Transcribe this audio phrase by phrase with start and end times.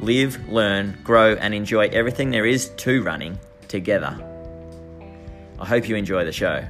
[0.00, 4.18] live, learn, grow, and enjoy everything there is to running together.
[5.58, 6.64] I hope you enjoy the show.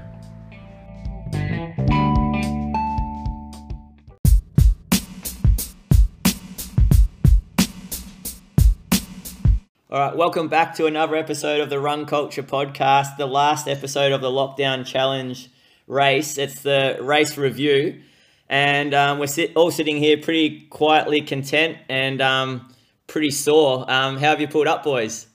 [9.92, 14.12] All right, welcome back to another episode of the Run Culture Podcast, the last episode
[14.12, 15.50] of the Lockdown Challenge
[15.88, 16.38] race.
[16.38, 18.00] It's the race review,
[18.48, 22.72] and um, we're sit- all sitting here pretty quietly content and um,
[23.10, 23.84] pretty sore.
[23.91, 25.26] Um, how have you pulled up, boys?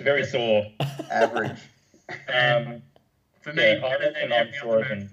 [0.00, 0.66] Very sore.
[1.10, 1.58] Average.
[2.32, 2.82] Um,
[3.40, 5.08] For me, Yeah, I better reckon than I'm every sore other.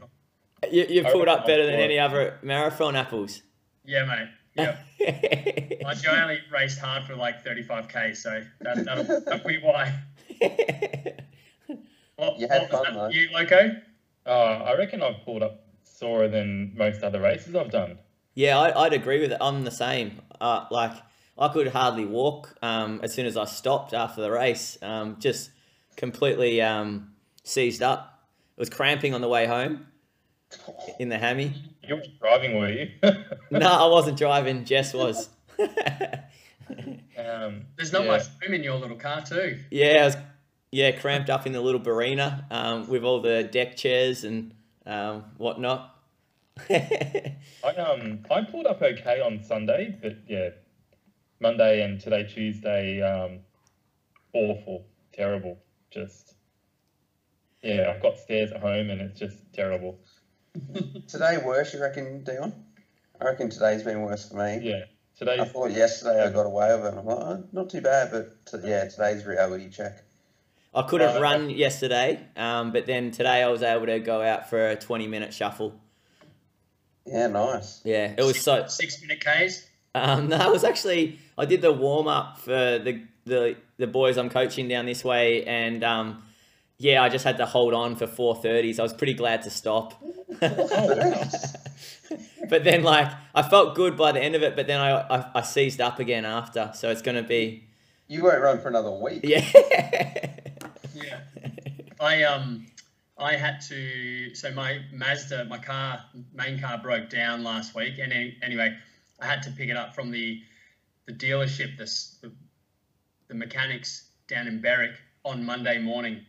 [0.71, 3.41] You, you've I pulled up better than any other marathon apples.
[3.85, 4.29] Yeah, mate.
[4.55, 4.77] Yeah.
[5.81, 9.97] Like, I only raced hard for like 35k, so that, that'll, that'll be why.
[12.17, 13.07] What, You had what fun, that though.
[13.07, 13.71] you, Loco?
[14.25, 17.97] uh, I reckon I've pulled up sorer than most other races I've done.
[18.35, 19.37] yeah, I, I'd agree with it.
[19.41, 20.19] I'm the same.
[20.41, 20.93] Uh, like
[21.37, 24.77] I could hardly walk um, as soon as I stopped after the race.
[24.81, 25.51] Um, just
[25.95, 27.11] completely um,
[27.43, 28.23] seized up.
[28.57, 29.87] It was cramping on the way home
[30.99, 31.53] in the hammy.
[31.87, 32.89] You were driving, were you?
[33.51, 34.63] No, I wasn't driving.
[34.65, 35.29] Jess was.
[37.17, 38.07] um, There's not yeah.
[38.07, 39.57] much room in your little car, too.
[39.71, 40.17] yeah, I was.
[40.71, 44.53] Yeah, cramped up in the little barina um, with all the deck chairs and
[44.85, 45.95] um, whatnot.
[46.69, 47.35] I
[47.77, 50.49] um I pulled up okay on Sunday, but yeah,
[51.39, 53.39] Monday and today Tuesday, um,
[54.33, 55.57] awful, terrible.
[55.91, 56.35] Just
[57.61, 59.99] yeah, I've got stairs at home and it's just terrible.
[61.07, 62.53] Today worse, you reckon, Dion?
[63.21, 64.59] I reckon today's been worse for me.
[64.63, 64.85] Yeah,
[65.17, 66.97] Today's, I thought yesterday I got away with it.
[66.97, 70.03] I'm like, oh, not too bad, but t- yeah, today's reality check.
[70.73, 74.21] I could have Uh, run yesterday, um, but then today I was able to go
[74.21, 75.79] out for a 20 minute shuffle.
[77.05, 77.81] Yeah, nice.
[77.83, 78.65] Yeah, it was so.
[78.67, 79.67] Six minute Ks.
[79.95, 84.17] Um, no, it was actually I did the warm up for the, the the boys
[84.17, 86.23] I'm coaching down this way, and um,
[86.77, 88.79] yeah, I just had to hold on for 4:30s.
[88.79, 89.95] I was pretty glad to stop.
[92.49, 95.25] but then, like, I felt good by the end of it, but then I I,
[95.35, 97.67] I seized up again after, so it's gonna be
[98.07, 99.21] You won't run for another week.
[99.23, 99.43] yeah.
[100.93, 101.19] Yeah.
[101.99, 102.67] I um
[103.19, 106.03] I had to so my Mazda my car
[106.33, 107.99] main car broke down last week.
[107.99, 108.77] And anyway
[109.19, 110.41] I had to pick it up from the
[111.05, 112.31] the dealership this the,
[113.27, 116.25] the mechanics down in Berwick on Monday morning.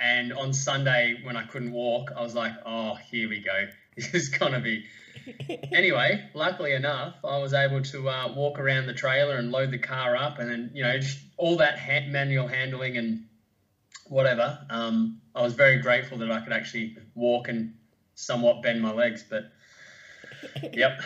[0.00, 3.66] And on Sunday when I couldn't walk I was like oh here we go.
[3.96, 4.86] This is gonna be
[5.72, 9.78] anyway luckily enough I was able to uh, walk around the trailer and load the
[9.78, 13.26] car up and then you know just all that ha- manual handling and
[14.10, 14.58] whatever.
[14.68, 17.74] Um, I was very grateful that I could actually walk and
[18.14, 19.24] somewhat bend my legs.
[19.28, 19.52] But
[20.74, 21.00] yep,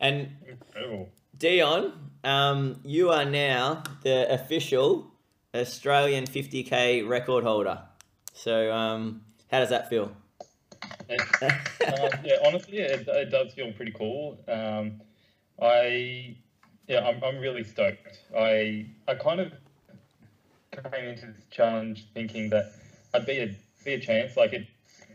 [0.00, 1.12] and incredible.
[1.36, 5.10] Dion, um, you are now the official
[5.54, 7.82] Australian 50k record holder.
[8.32, 10.12] So, um, how does that feel?
[11.08, 14.38] It- um, yeah, honestly, it, it does feel pretty cool.
[14.48, 15.00] Um,
[15.60, 16.36] I,
[16.88, 18.20] yeah, I'm, I'm really stoked.
[18.36, 19.52] I, I kind of
[20.72, 22.72] came into this challenge thinking that
[23.14, 24.36] I'd be a, be a chance.
[24.36, 24.66] Like it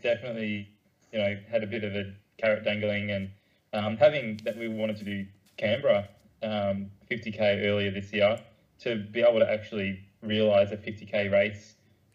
[0.02, 0.68] definitely,
[1.12, 3.30] you know, had a bit of a carrot dangling, and
[3.72, 5.26] um, having that we wanted to do
[5.56, 6.08] Canberra
[6.42, 8.38] um, 50k earlier this year
[8.80, 11.74] to be able to actually realise a 50k race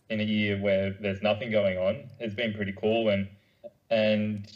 [0.09, 3.27] in a year where there's nothing going on has been pretty cool and
[3.89, 4.47] and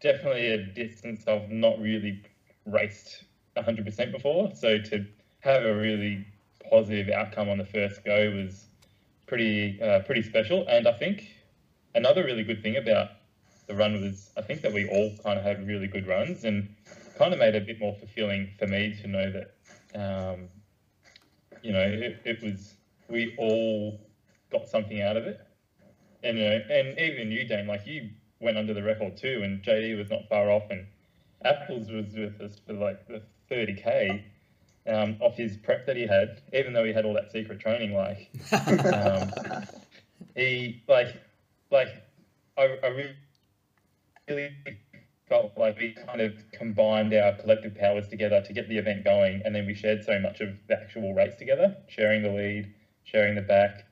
[0.00, 2.22] definitely a distance I've not really
[2.64, 3.24] raced
[3.56, 4.54] 100% before.
[4.54, 5.06] So to
[5.40, 6.26] have a really
[6.70, 8.66] positive outcome on the first go was
[9.26, 10.66] pretty uh, pretty special.
[10.68, 11.28] And I think
[11.94, 13.08] another really good thing about
[13.66, 16.68] the run was I think that we all kind of had really good runs and
[17.18, 19.54] kind of made it a bit more fulfilling for me to know that
[19.94, 20.48] um,
[21.62, 22.74] you know it, it was
[23.08, 24.00] we all
[24.50, 25.40] got something out of it.
[26.22, 28.10] And you know, and even you, Dane, like you
[28.40, 30.86] went under the record too, and JD was not far off, and
[31.44, 34.24] Apples was with us for like the 30k
[34.88, 37.94] um, off his prep that he had, even though he had all that secret training.
[37.94, 38.30] Like
[38.92, 39.30] um,
[40.34, 41.20] he, like,
[41.70, 41.88] like
[42.56, 43.12] I, I
[44.28, 44.50] really
[45.28, 49.42] felt like we kind of combined our collective powers together to get the event going,
[49.44, 52.72] and then we shared so much of the actual race together, sharing the lead,
[53.04, 53.84] sharing the back.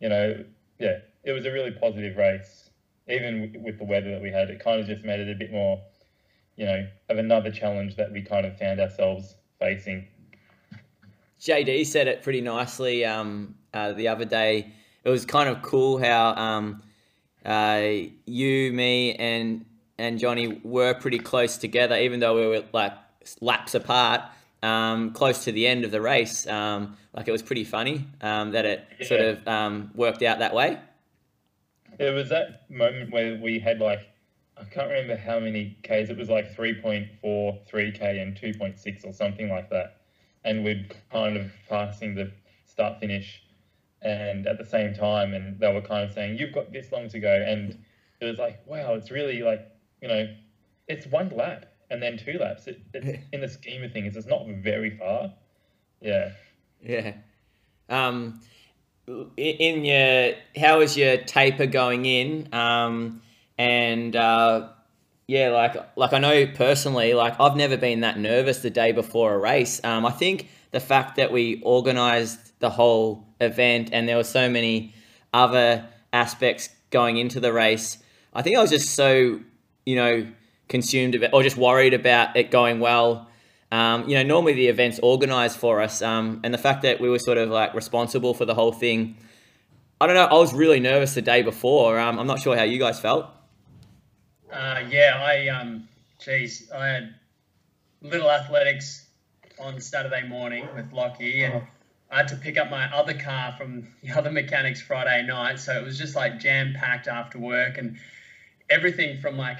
[0.00, 0.44] You know,
[0.78, 2.70] yeah, it was a really positive race.
[3.08, 5.50] Even with the weather that we had, it kind of just made it a bit
[5.50, 5.80] more,
[6.56, 10.06] you know, of another challenge that we kind of found ourselves facing.
[11.42, 14.72] JD said it pretty nicely um, uh, the other day.
[15.02, 16.82] It was kind of cool how um,
[17.44, 17.88] uh,
[18.26, 19.64] you, me, and
[19.98, 22.92] and Johnny were pretty close together, even though we were like
[23.40, 24.22] laps apart,
[24.62, 26.46] um, close to the end of the race.
[26.46, 29.06] Um, like it was pretty funny um, that it yeah.
[29.06, 30.78] sort of um, worked out that way.
[31.98, 34.08] It was that moment where we had like
[34.56, 36.08] I can't remember how many Ks.
[36.08, 40.01] It was like 3.4, 3K, and 2.6 or something like that.
[40.44, 42.32] And we'd kind of passing the
[42.66, 43.42] start finish
[44.02, 47.08] and at the same time, and they were kind of saying, You've got this long
[47.10, 47.32] to go.
[47.46, 47.78] And
[48.22, 49.68] it was like, wow, it's really like,
[50.00, 50.32] you know,
[50.88, 52.66] it's one lap and then two laps.
[52.66, 55.32] It, it's, in the scheme of things, it's not very far.
[56.00, 56.30] Yeah.
[56.80, 57.14] Yeah.
[57.88, 58.40] Um,
[59.36, 62.48] in your, how is your taper going in?
[62.54, 63.22] Um,
[63.58, 64.68] and uh,
[65.26, 69.34] yeah, like like I know personally, like I've never been that nervous the day before
[69.34, 69.80] a race.
[69.84, 74.48] Um, I think the fact that we organised the whole event and there were so
[74.48, 74.94] many
[75.32, 77.98] other aspects going into the race,
[78.34, 79.40] I think I was just so
[79.86, 80.26] you know
[80.68, 83.28] consumed about or just worried about it going well.
[83.70, 87.08] Um, you know, normally the event's organised for us, um, and the fact that we
[87.08, 89.16] were sort of like responsible for the whole thing.
[90.00, 90.24] I don't know.
[90.24, 91.98] I was really nervous the day before.
[91.98, 93.26] Um, I'm not sure how you guys felt.
[94.52, 95.88] Uh, yeah, I um,
[96.20, 97.14] geez, I had
[98.02, 99.06] little athletics
[99.58, 101.62] on Saturday morning with Lockie, and
[102.10, 105.58] I had to pick up my other car from the other mechanics Friday night.
[105.58, 107.96] So it was just like jam packed after work, and
[108.68, 109.58] everything from like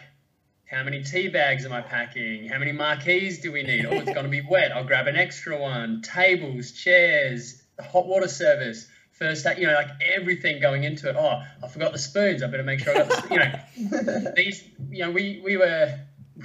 [0.66, 2.48] how many tea bags am I packing?
[2.48, 3.86] How many marquees do we need?
[3.86, 4.72] Oh, it's going to be wet.
[4.72, 6.02] I'll grab an extra one.
[6.02, 8.88] Tables, chairs, hot water service
[9.22, 11.16] first you know, like everything going into it.
[11.16, 12.42] Oh, I forgot the spoons.
[12.42, 15.96] I better make sure I got the, you know, these, you know, we, we were,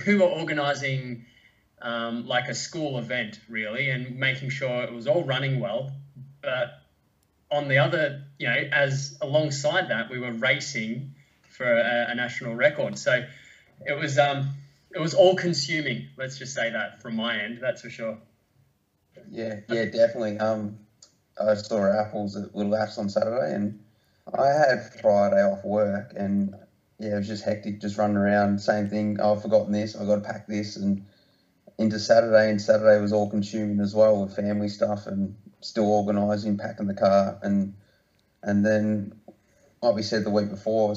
[0.06, 1.26] we were organizing
[1.82, 5.92] um, like a school event really and making sure it was all running well.
[6.42, 6.82] But
[7.52, 11.16] on the other, you know, as alongside that, we were racing
[11.50, 12.98] for a, a national record.
[13.00, 13.26] So
[13.86, 14.50] it was, um,
[14.94, 16.10] it was all consuming.
[16.16, 18.20] Let's just say that from my end, that's for sure.
[19.32, 20.38] Yeah, yeah, definitely.
[20.38, 20.78] Um,
[21.42, 23.76] I saw apples at Little Apps on Saturday, and
[24.38, 26.54] I had Friday off work, and
[27.00, 28.62] yeah, it was just hectic, just running around.
[28.62, 29.18] Same thing.
[29.20, 29.96] Oh, I've forgotten this.
[29.96, 31.02] I've got to pack this, and
[31.78, 36.58] into Saturday, and Saturday was all consuming as well with family stuff and still organising,
[36.58, 37.72] packing the car, and
[38.44, 39.12] and then,
[39.82, 40.92] like we said the week before,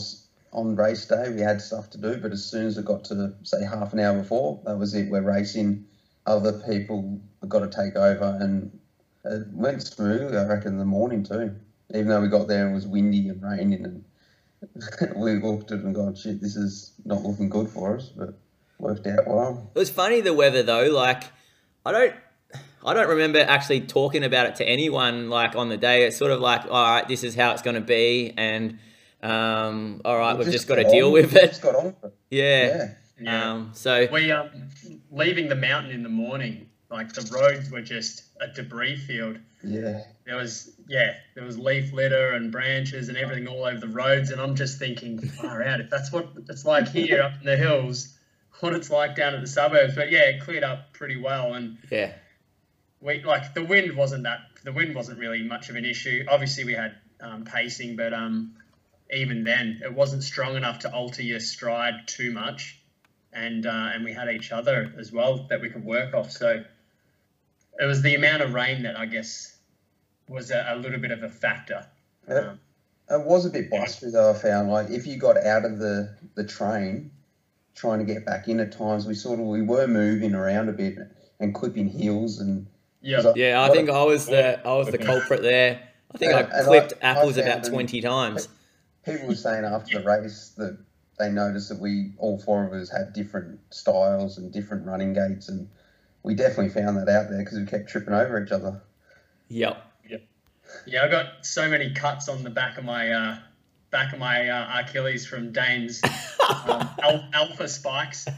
[0.53, 3.33] on race day we had stuff to do, but as soon as it got to
[3.45, 5.09] say half an hour before, that was it.
[5.11, 5.81] We're racing.
[6.27, 8.80] Other people got to take over, and
[9.25, 11.55] it went smoothly, I reckon, in the morning too.
[11.95, 14.05] Even though we got there and it was windy and raining, and
[15.17, 18.39] we looked at it and gone, shit, this is not looking good for us, but
[18.79, 19.71] worked out well.
[19.75, 20.91] It was funny the weather though.
[20.91, 21.25] Like,
[21.85, 22.15] I don't.
[22.83, 26.05] I don't remember actually talking about it to anyone like on the day.
[26.07, 28.79] It's sort of like, all right, this is how it's going to be, and
[29.23, 31.49] um, all right, we've just, just got to deal with it.
[31.49, 31.95] Just got on
[32.31, 32.93] Yeah.
[33.21, 33.53] yeah.
[33.53, 34.49] Um, so we um
[35.11, 39.39] leaving the mountain in the morning like the roads were just a debris field.
[39.63, 40.03] Yeah.
[40.27, 44.31] There was yeah, there was leaf litter and branches and everything all over the roads,
[44.31, 45.81] and I'm just thinking, far out.
[45.81, 48.17] If that's what it's like here up in the hills,
[48.61, 49.95] what it's like down at the suburbs.
[49.95, 52.13] But yeah, it cleared up pretty well, and yeah,
[53.01, 54.41] we like the wind wasn't that.
[54.65, 56.25] The wind wasn't really much of an issue.
[56.29, 58.57] Obviously, we had um, pacing, but um,
[59.13, 62.79] even then, it wasn't strong enough to alter your stride too much.
[63.33, 66.33] And uh, and we had each other as well that we could work off.
[66.33, 66.65] So
[67.81, 69.57] it was the amount of rain that I guess
[70.29, 71.87] was a, a little bit of a factor.
[72.29, 72.61] It, um,
[73.09, 74.31] it was a bit blustery though.
[74.31, 77.11] I found like if you got out of the the train,
[77.75, 80.73] trying to get back in at times, we sort of we were moving around a
[80.73, 80.99] bit
[81.41, 82.67] and clipping heels and.
[83.03, 83.63] Yeah, yeah.
[83.63, 85.81] I think I was the I was the culprit there.
[86.15, 88.49] I think and, I clipped I, apples I about twenty times.
[89.07, 90.79] People were saying after the race that
[91.19, 95.49] they noticed that we all four of us had different styles and different running gaits
[95.49, 95.67] and
[96.23, 98.81] we definitely found that out there because we kept tripping over each other.
[99.49, 99.85] Yep.
[100.09, 100.23] Yep.
[100.87, 103.39] Yeah, I got so many cuts on the back of my uh,
[103.91, 108.27] back of my uh, Achilles from Dane's um, al- alpha spikes.
[108.29, 108.33] uh,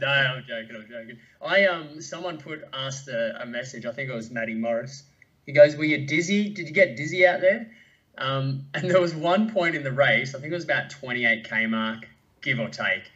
[0.00, 0.76] no, I'm joking.
[0.76, 1.18] I'm joking.
[1.44, 3.84] I um, someone put asked a, a message.
[3.84, 5.02] I think it was Matty Morris.
[5.44, 6.50] He goes, "Were you dizzy?
[6.50, 7.70] Did you get dizzy out there?"
[8.18, 10.34] Um, and there was one point in the race.
[10.34, 12.08] I think it was about 28k mark
[12.40, 13.10] give or take.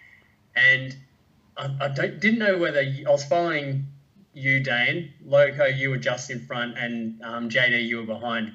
[0.54, 0.94] And
[1.60, 3.86] I, I don't, didn't know whether you, I was following
[4.32, 5.12] you, Dane.
[5.24, 8.52] Loco, you were just in front, and um, JD, you were behind.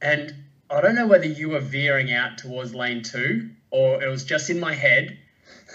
[0.00, 0.32] And
[0.70, 4.48] I don't know whether you were veering out towards lane two, or it was just
[4.48, 5.18] in my head,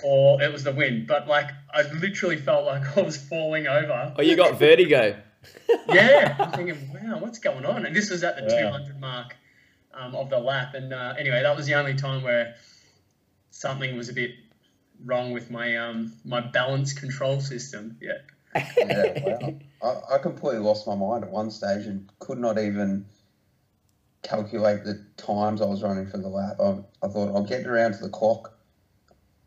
[0.03, 1.07] or it was the wind.
[1.07, 4.13] But like, I literally felt like I was falling over.
[4.17, 5.21] Oh, you got vertigo.
[5.89, 7.85] yeah, I'm thinking, wow, what's going on?
[7.85, 8.69] And this was at the Yeah.
[8.71, 9.35] 200 mark
[9.93, 10.73] um, of the lap.
[10.73, 12.55] And uh, anyway, that was the only time where
[13.51, 14.31] something was a bit
[15.05, 17.97] wrong with my um, my balance control system.
[18.01, 18.13] Yeah.
[18.77, 19.19] Yeah,
[19.81, 20.01] wow.
[20.09, 23.05] I, I completely lost my mind at one stage and could not even
[24.23, 26.57] calculate the times I was running for the lap.
[26.59, 28.53] I, I thought I'll get around to the clock,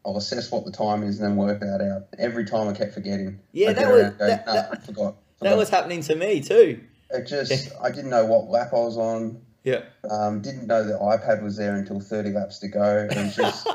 [0.06, 2.02] I'll assess what the time is, and then work that out.
[2.18, 3.40] Every time I kept forgetting.
[3.52, 5.16] Yeah, I'd that was- go, that- "Nah, that- forgot.
[5.40, 6.80] That was happening to me too.
[7.10, 9.42] It just, I didn't know what lap I was on.
[9.64, 9.82] Yeah.
[10.10, 13.08] Um, didn't know the iPad was there until 30 laps to go.
[13.10, 13.68] It just,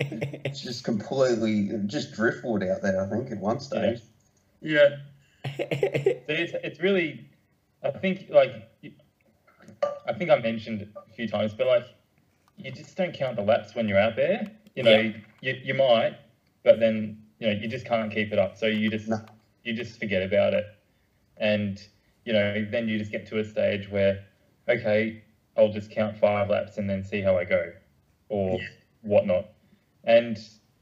[0.00, 4.00] it's just completely, just driftwood out there, I think, at one stage.
[4.62, 4.96] Yeah.
[5.44, 7.28] So it's, it's really,
[7.82, 8.50] I think like,
[10.08, 11.84] I think I mentioned a few times, but like,
[12.56, 14.50] you just don't count the laps when you're out there.
[14.74, 15.12] You know, Yeah.
[15.42, 16.16] you, you might,
[16.64, 18.56] but then you know you just can't keep it up.
[18.56, 19.20] So you just No.
[19.62, 20.64] you just forget about it,
[21.36, 21.78] and
[22.24, 24.24] you know then you just get to a stage where,
[24.68, 25.22] okay,
[25.56, 27.72] I'll just count five laps and then see how I go,
[28.28, 28.66] or Yeah.
[29.02, 29.48] whatnot,
[30.04, 30.36] and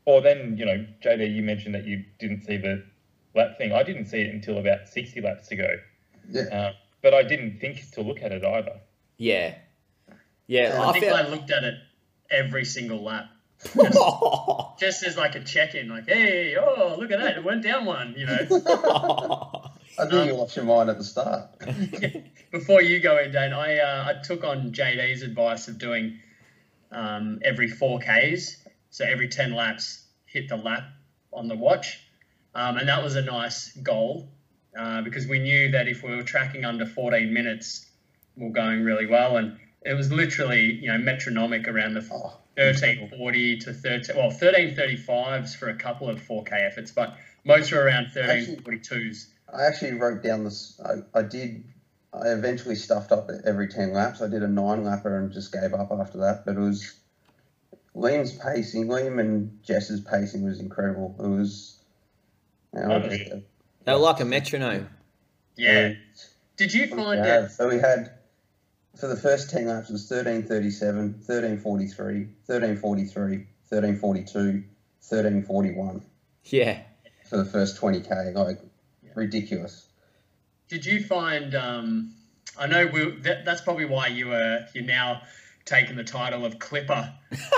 [0.06, 2.84] or then you know JD, you mentioned that you didn't see the
[3.34, 3.72] lap thing.
[3.72, 5.68] I didn't see it until about sixty laps to go.
[6.30, 6.42] Yeah.
[6.42, 6.72] Uh,
[7.02, 8.80] but I didn't think to look at it either.
[9.18, 9.56] yeah.
[10.46, 10.78] Yeah.
[10.82, 11.14] I I think feel.
[11.14, 11.74] I looked at it
[12.30, 13.26] every single lap.
[13.78, 14.74] Oh.
[14.78, 17.38] Just as like a check in, like, hey, oh, look at that.
[17.38, 18.38] It went down one, you know.
[19.98, 21.48] I think you lost your mind at the start.
[22.50, 26.18] Before you go in, Dane, I uh, I took on JD's advice of doing
[26.90, 28.56] um, every four Ks,
[28.90, 30.84] so every ten laps, hit the lap
[31.32, 32.00] on the watch,
[32.54, 34.28] um, and that was a nice goal
[34.78, 37.86] uh, because we knew that if we were tracking under 14 minutes,
[38.36, 42.40] we we're going really well, and it was literally you know metronomic around the Oh,
[42.56, 48.06] 1340 to 13 well 1335s for a couple of 4K efforts, but most were around
[48.14, 49.26] 1342s.
[49.54, 50.80] I actually wrote down this.
[50.84, 51.64] I, I did.
[52.12, 54.22] I eventually stuffed up every 10 laps.
[54.22, 56.44] I did a nine lapper and just gave up after that.
[56.44, 56.94] But it was
[57.96, 61.14] Liam's pacing, Liam and Jess's pacing was incredible.
[61.18, 61.78] It was.
[62.74, 63.34] You know, just- yeah.
[63.84, 64.88] they were like a metronome.
[65.56, 65.94] Yeah.
[66.56, 67.48] Did you find Yeah.
[67.48, 68.12] So we had
[68.96, 74.64] for the first 10 laps it was 1337, 1343, 1343, 1342,
[75.00, 76.02] 1341
[76.44, 76.80] Yeah.
[77.28, 78.34] for the first 20k.
[78.34, 78.60] Like
[79.14, 79.86] ridiculous.
[80.68, 81.54] Did you find?
[81.54, 82.14] Um,
[82.58, 85.22] I know we, that, that's probably why you were you're now
[85.64, 87.12] taking the title of Clipper.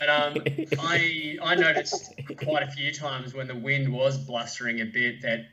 [0.00, 0.42] But um,
[0.80, 2.12] I I noticed
[2.42, 5.46] quite a few times when the wind was blustering a bit that,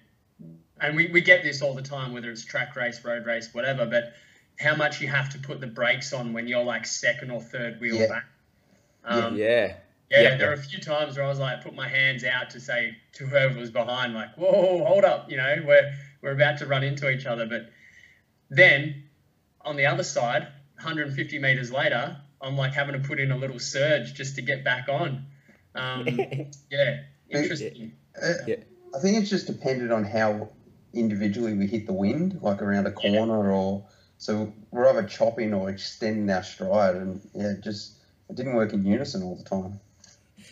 [0.80, 3.86] and we, we get this all the time, whether it's track race, road race, whatever.
[3.86, 4.13] But
[4.60, 7.80] how much you have to put the brakes on when you're like second or third
[7.80, 8.08] wheel Yeah.
[8.08, 8.25] back.
[9.04, 9.75] Um, yeah.
[10.12, 10.36] Yeah, Yeah.
[10.38, 12.96] there were a few times where I was like, put my hands out to say
[13.13, 16.84] to whoever was behind, like, whoa, hold up, you know, we're we're about to run
[16.84, 17.46] into each other.
[17.48, 17.70] But
[18.50, 19.06] then
[19.62, 20.44] on the other side,
[20.75, 24.63] 150 meters later, I'm like having to put in a little surge just to get
[24.63, 25.25] back on.
[25.75, 26.06] Um,
[26.70, 26.98] yeah,
[27.30, 27.94] interesting.
[28.22, 28.56] Uh, Yeah.
[28.94, 30.50] I think it's just depended on how
[30.94, 33.12] individually we hit the wind, like around a Yeah.
[33.15, 33.86] corner or
[34.18, 37.98] so we're either chopping or extending our stride, and yeah, just
[38.30, 39.80] it didn't work in unison all the time.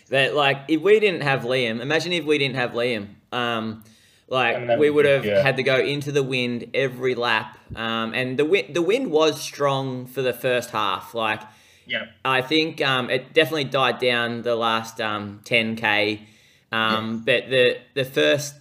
[0.10, 3.10] That like if we didn't have Liam, imagine if we didn't have Liam.
[3.32, 3.84] Um,
[4.30, 5.42] like we would have yeah.
[5.42, 7.58] had to go into the wind every lap.
[7.76, 11.14] Um, and the wind the wind was strong for the first half.
[11.14, 11.42] Like
[11.88, 16.22] Yeah, I think um, it definitely died down the last um, 10k,
[16.72, 18.56] um, but the the first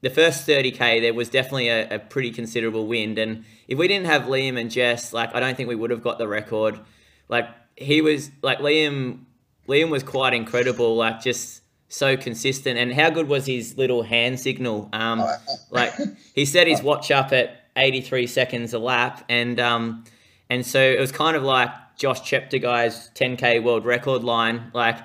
[0.00, 4.06] the first 30k there was definitely a, a pretty considerable wind, and if we didn't
[4.06, 6.80] have Liam and Jess, like I don't think we would have got the record.
[7.28, 9.20] Like he was like Liam,
[9.68, 12.78] Liam was quite incredible, like just so consistent.
[12.78, 14.88] And how good was his little hand signal?
[14.92, 15.24] Um,
[15.70, 15.92] like
[16.34, 20.04] he set his watch up at 83 seconds a lap and um
[20.50, 24.98] and so it was kind of like Josh Cheptegei's 10k world record line like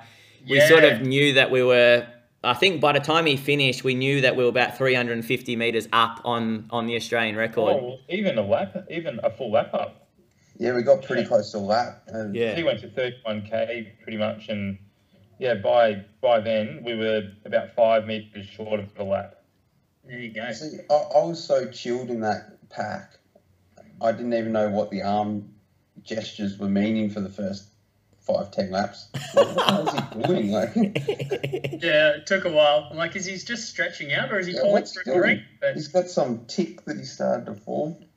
[0.48, 2.06] we sort of knew that we were
[2.44, 5.88] I think by the time he finished we knew that we were about 350 meters
[5.94, 10.07] up on on the Australian record Oh, even a lap, even a full lap up.
[10.58, 12.02] Yeah, we got pretty close to that.
[12.08, 14.78] And yeah He went to 31k pretty much, and
[15.38, 19.36] yeah, by by then we were about five meters short of the lap.
[20.04, 20.50] there you go.
[20.52, 23.18] See, I, I was so chilled in that pack.
[24.00, 25.54] I didn't even know what the arm
[26.02, 27.68] gestures were meaning for the first
[28.20, 29.08] five, ten laps.
[29.34, 30.52] Like, what is he doing?
[30.52, 30.74] Like,
[31.82, 32.88] Yeah, it took a while.
[32.90, 35.10] I'm like, is he just stretching out or is he Yeah, calling what's for he
[35.10, 35.22] a doing?
[35.22, 35.42] drink?
[35.60, 37.96] But he's got some tick that he started to form.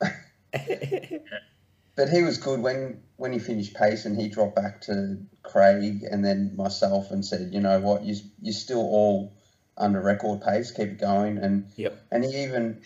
[1.94, 6.04] But he was good when when he finished pace and he dropped back to Craig
[6.10, 9.32] and then myself and said, you know what, you you're still all
[9.76, 11.38] under record pace, keep it going.
[11.38, 11.98] And Yep.
[12.10, 12.80] and he even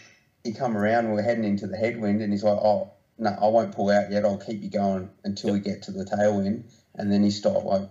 [0.45, 3.75] he come around, we're heading into the headwind, and he's like, oh no, I won't
[3.75, 4.25] pull out yet.
[4.25, 6.65] I'll keep you going until we get to the tailwind.
[6.95, 7.65] And then he stopped.
[7.65, 7.89] Like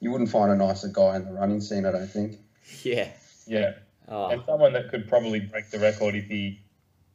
[0.00, 2.38] you wouldn't find a nicer guy in the running scene, I don't think.
[2.82, 3.08] yeah.
[3.48, 3.72] Yeah,
[4.08, 6.58] Oh, and someone that could probably break the record if he,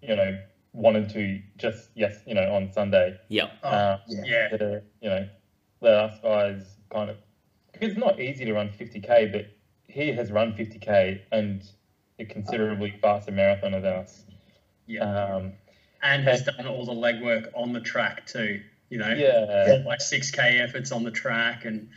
[0.01, 0.37] you know,
[0.73, 1.41] wanted to.
[1.57, 3.17] Just yes, you know, on Sunday.
[3.29, 3.51] yep.
[3.63, 4.21] oh, Uh, Yeah.
[4.25, 5.27] yeah, the, you know,
[5.81, 7.17] let us guys kind of.
[7.81, 9.45] It's not easy to run 50k, but
[9.87, 11.63] he has run 50k and
[12.19, 14.23] a considerably faster marathoner than us.
[14.85, 15.01] yeah.
[15.03, 15.53] Um,
[16.03, 18.61] and has done all the legwork on the track too.
[18.89, 21.89] You know, yeah, all my 6K efforts on the track and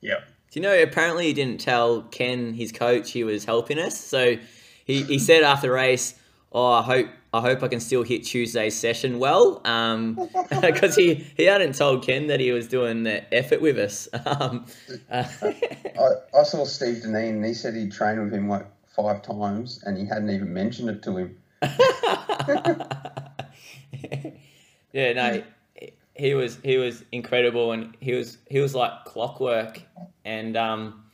[0.00, 0.20] yeah.
[0.50, 3.98] Do you know, apparently he didn't tell Ken, his coach, he was helping us.
[3.98, 4.36] So
[4.84, 6.14] he, he said after the race,
[6.52, 9.60] oh, I hope I hope I can still hit Tuesday's session well.
[10.60, 14.08] Because he, he hadn't told Ken that he was doing the effort with us.
[14.26, 14.66] Um,
[15.10, 19.22] uh, I, I saw Steve Deneen and he said he'd trained with him like five
[19.22, 21.36] times and he hadn't even mentioned it to him.
[24.92, 25.42] yeah, no,
[26.14, 29.80] he was he was incredible, and he was he was like clockwork,
[30.24, 31.04] and um,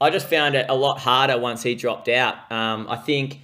[0.00, 2.50] I just found it a lot harder once he dropped out.
[2.50, 3.40] Um, I think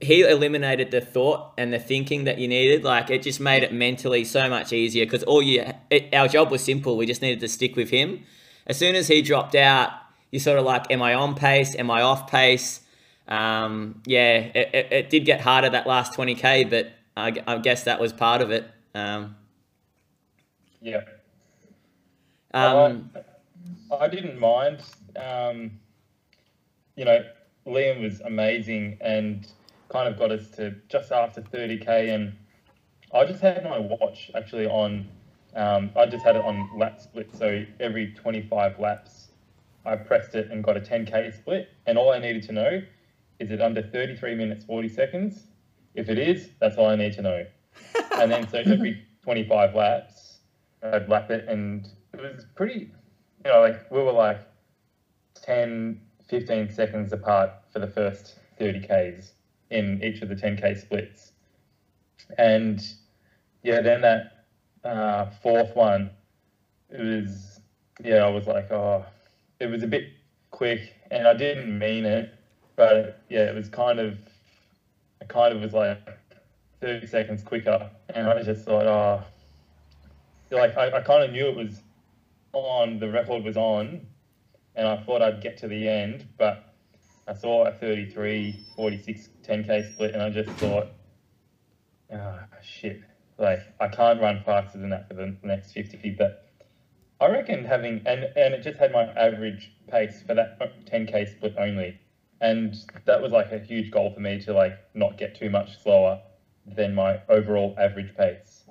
[0.00, 2.84] he eliminated the thought and the thinking that you needed.
[2.84, 6.50] Like it just made it mentally so much easier because all you it, our job
[6.50, 6.96] was simple.
[6.96, 8.24] We just needed to stick with him.
[8.66, 9.90] As soon as he dropped out,
[10.30, 11.74] you sort of like, am I on pace?
[11.74, 12.80] Am I off pace?
[13.26, 17.84] Um, yeah, it, it, it did get harder that last 20k, but I, I guess
[17.84, 18.68] that was part of it.
[18.94, 19.36] Um,
[20.80, 21.00] yeah.
[22.54, 23.10] um,
[24.00, 24.82] I didn't mind.
[25.16, 25.72] Um,
[26.96, 27.24] you know,
[27.66, 29.46] Liam was amazing and
[29.92, 32.32] kind of got us to just after 30k, and
[33.14, 35.08] I just had my watch actually on.
[35.54, 39.28] Um, I just had it on lap split, so every 25 laps,
[39.84, 42.82] I pressed it and got a 10k split, and all I needed to know
[43.38, 45.48] is it under 33 minutes 40 seconds.
[45.94, 47.46] If it is, that's all I need to know.
[48.12, 50.38] and then so every 25 laps,
[50.82, 52.90] I'd lap it, and it was pretty.
[53.44, 54.40] You know, like we were like
[55.42, 59.32] 10, 15 seconds apart for the first 30 Ks
[59.72, 61.32] in each of the 10K splits.
[62.38, 62.80] And
[63.62, 64.44] yeah, then that
[64.84, 66.10] uh, fourth one,
[66.90, 67.60] it was,
[68.04, 69.04] yeah, I was like, oh,
[69.60, 70.10] it was a bit
[70.50, 72.34] quick and I didn't mean it,
[72.76, 74.18] but yeah, it was kind of,
[75.20, 75.98] it kind of was like
[76.80, 77.90] 30 seconds quicker.
[78.14, 79.22] And I just thought, oh,
[80.50, 81.82] like I, I kind of knew it was
[82.52, 84.06] on, the record was on,
[84.74, 86.74] and I thought I'd get to the end, but
[87.28, 90.88] I saw a 33, 46, 10k split, and I just thought,
[92.12, 93.00] oh, shit,
[93.38, 96.16] like I can't run faster than that for the next 50.
[96.18, 96.50] But
[97.20, 100.58] I reckon having, and, and it just had my average pace for that
[100.90, 102.00] 10k split only.
[102.40, 102.74] And
[103.04, 106.20] that was like a huge goal for me to like not get too much slower
[106.66, 108.64] than my overall average pace.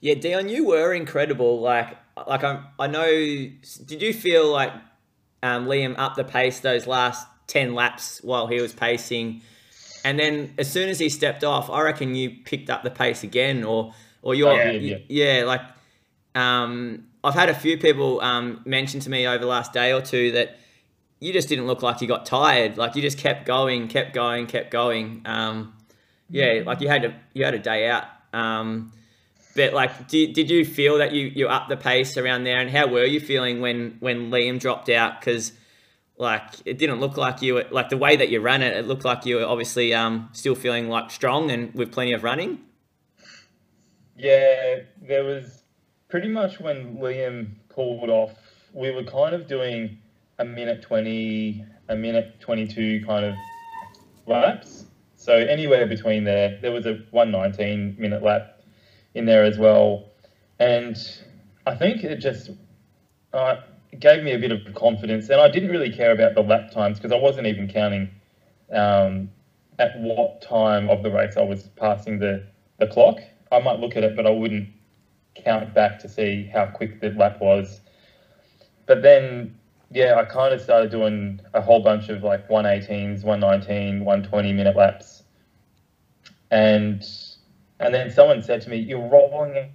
[0.00, 1.60] Yeah, Dion, you were incredible.
[1.60, 3.10] Like, like I, I know.
[3.10, 4.72] Did you feel like
[5.42, 9.42] um, Liam upped the pace those last ten laps while he was pacing,
[10.04, 13.22] and then as soon as he stepped off, I reckon you picked up the pace
[13.22, 15.38] again, or or you're, I yeah, yeah.
[15.38, 15.62] yeah, like.
[16.32, 20.00] Um, I've had a few people um, mention to me over the last day or
[20.00, 20.56] two that
[21.18, 22.78] you just didn't look like you got tired.
[22.78, 25.22] Like you just kept going, kept going, kept going.
[25.26, 25.74] Um,
[26.30, 28.04] yeah, like you had a you had a day out.
[28.32, 28.92] Um,
[29.54, 32.58] but like, did, did you feel that you you upped the pace around there?
[32.58, 35.20] And how were you feeling when when Liam dropped out?
[35.20, 35.52] Because
[36.20, 38.76] like it didn't look like you like the way that you ran it.
[38.76, 42.22] It looked like you were obviously um, still feeling like strong and with plenty of
[42.22, 42.60] running.
[44.16, 45.62] Yeah, there was
[46.08, 48.32] pretty much when Liam pulled off,
[48.74, 49.96] we were kind of doing
[50.38, 53.34] a minute 20, a minute 22 kind of
[54.26, 54.84] laps.
[55.16, 58.60] So anywhere between there, there was a 119 minute lap
[59.14, 60.10] in there as well.
[60.58, 60.96] And
[61.66, 62.50] I think it just
[63.32, 63.56] uh,
[63.98, 65.28] gave me a bit of confidence.
[65.28, 68.10] And I didn't really care about the lap times because I wasn't even counting
[68.72, 69.30] um,
[69.78, 72.46] at what time of the race I was passing the,
[72.78, 73.18] the clock.
[73.50, 74.68] I might look at it, but I wouldn't
[75.34, 77.80] count back to see how quick the lap was.
[78.86, 79.58] But then,
[79.90, 84.76] yeah, I kind of started doing a whole bunch of like 118s, 119, 120 minute
[84.76, 85.22] laps.
[86.50, 87.04] And
[87.78, 89.70] and then someone said to me, "You're rolling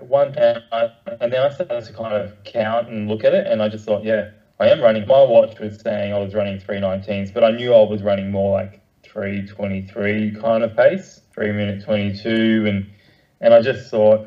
[0.00, 3.68] one and then I started to kind of count and look at it, and I
[3.68, 5.06] just thought, yeah, I am running.
[5.06, 8.52] My watch was saying I was running 319s, but I knew I was running more
[8.52, 12.90] like 323 kind of pace, three minute 22, and
[13.40, 14.26] and I just thought,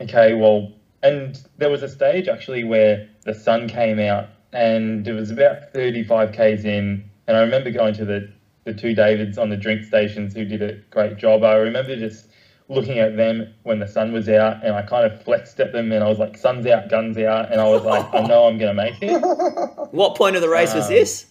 [0.00, 5.12] okay, well, and there was a stage actually where the sun came out, and it
[5.12, 8.28] was about 35 k's in, and I remember going to the
[8.64, 11.42] the two Davids on the drink stations who did a great job.
[11.42, 12.27] I remember just
[12.68, 15.90] looking at them when the sun was out, and I kind of flexed at them,
[15.92, 18.58] and I was like, "Sun's out, guns out," and I was like, "I know I'm
[18.58, 19.20] gonna make it."
[19.90, 21.24] What point of the race was Um, this?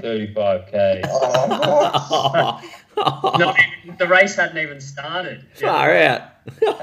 [0.00, 1.00] 35k.
[1.10, 2.60] Oh,
[3.38, 5.46] Not even, the race hadn't even started.
[5.54, 6.22] Far out.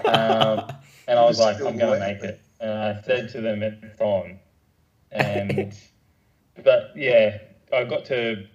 [0.05, 0.71] Um,
[1.07, 2.39] and I was like, I'm gonna make it.
[2.59, 4.39] And I said to them, it's on.
[5.11, 5.73] And
[6.63, 7.37] but yeah,
[7.73, 8.47] I got to.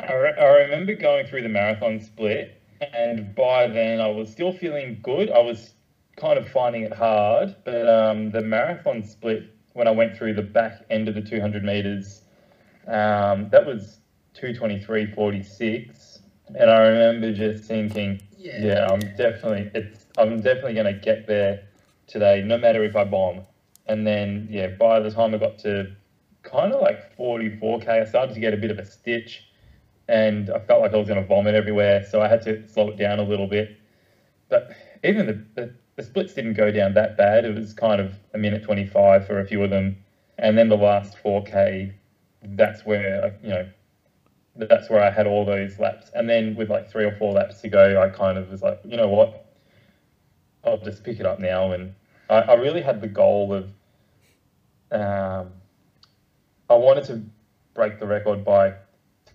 [0.00, 4.52] I, re- I remember going through the marathon split, and by then I was still
[4.52, 5.30] feeling good.
[5.30, 5.74] I was
[6.16, 10.42] kind of finding it hard, but um, the marathon split when I went through the
[10.42, 12.22] back end of the 200 meters,
[12.86, 14.00] um, that was
[14.34, 16.20] 223.46,
[16.54, 18.64] and I remember just thinking, Yeah.
[18.64, 21.68] yeah, I'm definitely it's I'm definitely gonna get there
[22.06, 23.42] today, no matter if I bomb.
[23.86, 25.94] And then yeah, by the time I got to
[26.42, 29.47] kind of like 44k, I started to get a bit of a stitch,
[30.08, 32.96] and I felt like I was gonna vomit everywhere, so I had to slow it
[32.96, 33.70] down a little bit.
[34.48, 34.70] But
[35.04, 37.44] even the, the the splits didn't go down that bad.
[37.44, 39.96] It was kind of a minute 25 for a few of them,
[40.38, 41.92] and then the last 4k,
[42.42, 43.68] that's where you know
[44.56, 46.10] that's where I had all those laps.
[46.14, 48.80] And then with like three or four laps to go, I kind of was like,
[48.84, 49.44] you know what?
[50.64, 51.72] I'll just pick it up now.
[51.72, 51.94] And
[52.28, 53.70] I, I really had the goal of,
[54.90, 55.52] um,
[56.68, 57.22] I wanted to
[57.74, 58.74] break the record by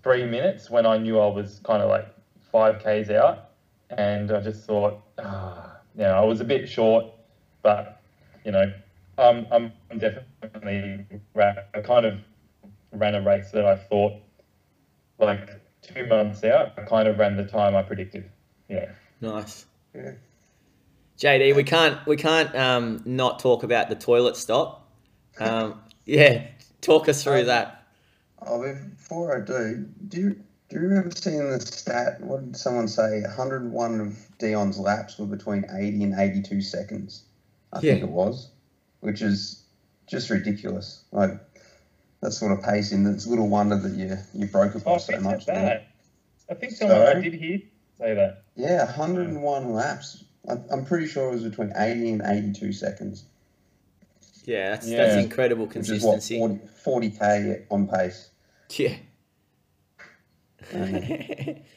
[0.04, 2.08] three minutes when I knew I was kind of like
[2.52, 3.50] five Ks out.
[3.90, 7.06] And I just thought, ah, you know, I was a bit short,
[7.62, 8.02] but,
[8.44, 8.74] you know,
[9.18, 12.20] um, I'm, I'm definitely, ra- I kind of
[12.92, 14.14] ran a race that I thought
[15.20, 15.50] like
[15.82, 18.30] two months out, I kind of ran the time I predicted.
[18.70, 18.92] Yeah.
[19.22, 19.66] Nice.
[19.94, 20.12] Yeah.
[21.20, 24.90] JD, we can't we can't um, not talk about the toilet stop.
[25.40, 26.48] Um, yeah,
[26.82, 27.83] talk us through that.
[28.46, 28.62] Oh,
[28.96, 30.30] before I do, do you,
[30.70, 32.20] do you remember seeing the stat?
[32.22, 33.22] What did someone say?
[33.22, 37.24] 101 of Dion's laps were between 80 and 82 seconds.
[37.72, 38.50] I think it was,
[39.00, 39.64] which is
[40.08, 41.04] just ridiculous.
[41.12, 41.32] Like
[42.22, 43.06] that sort of pacing.
[43.08, 45.46] It's little wonder that you you broke it by Oh, so much.
[45.46, 45.88] didn't that?
[46.50, 47.22] I think someone I Sorry?
[47.24, 47.60] did hear
[48.00, 48.44] say that.
[48.56, 50.24] Yeah, 101 laps.
[50.48, 53.24] I, I'm pretty sure it was between 80 and 82 seconds,
[54.46, 54.98] Yeah, that's Yeah.
[54.98, 56.38] that's incredible which is what consistency.
[56.84, 58.30] 40 40k on pace.
[58.80, 58.96] Yeah.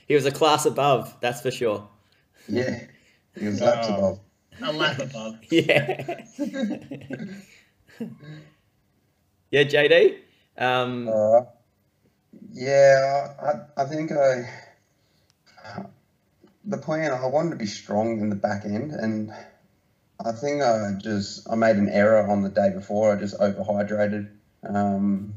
[0.06, 1.88] He was a class above, that's for sure.
[2.48, 2.84] yeah,
[3.38, 3.96] he was laps Wow.
[3.96, 4.20] above.
[4.62, 5.36] A lap above.
[5.50, 6.24] Yeah.
[9.50, 10.18] yeah, JD.
[10.56, 11.42] Um, Uh,
[12.52, 14.48] yeah, I, I think I
[16.64, 19.30] the plan I wanted to be strong in the back end, and
[20.24, 23.12] I think I just I made an error on the day before.
[23.12, 24.30] I just overhydrated
[24.68, 25.34] um,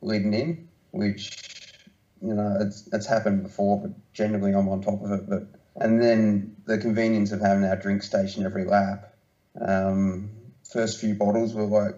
[0.00, 1.30] leading in, which
[2.22, 5.28] you know it's it's happened before, but generally I'm on top of it.
[5.28, 9.12] But and then the convenience of having our drink station every lap.
[9.60, 10.30] Um,
[10.70, 11.94] first few bottles were like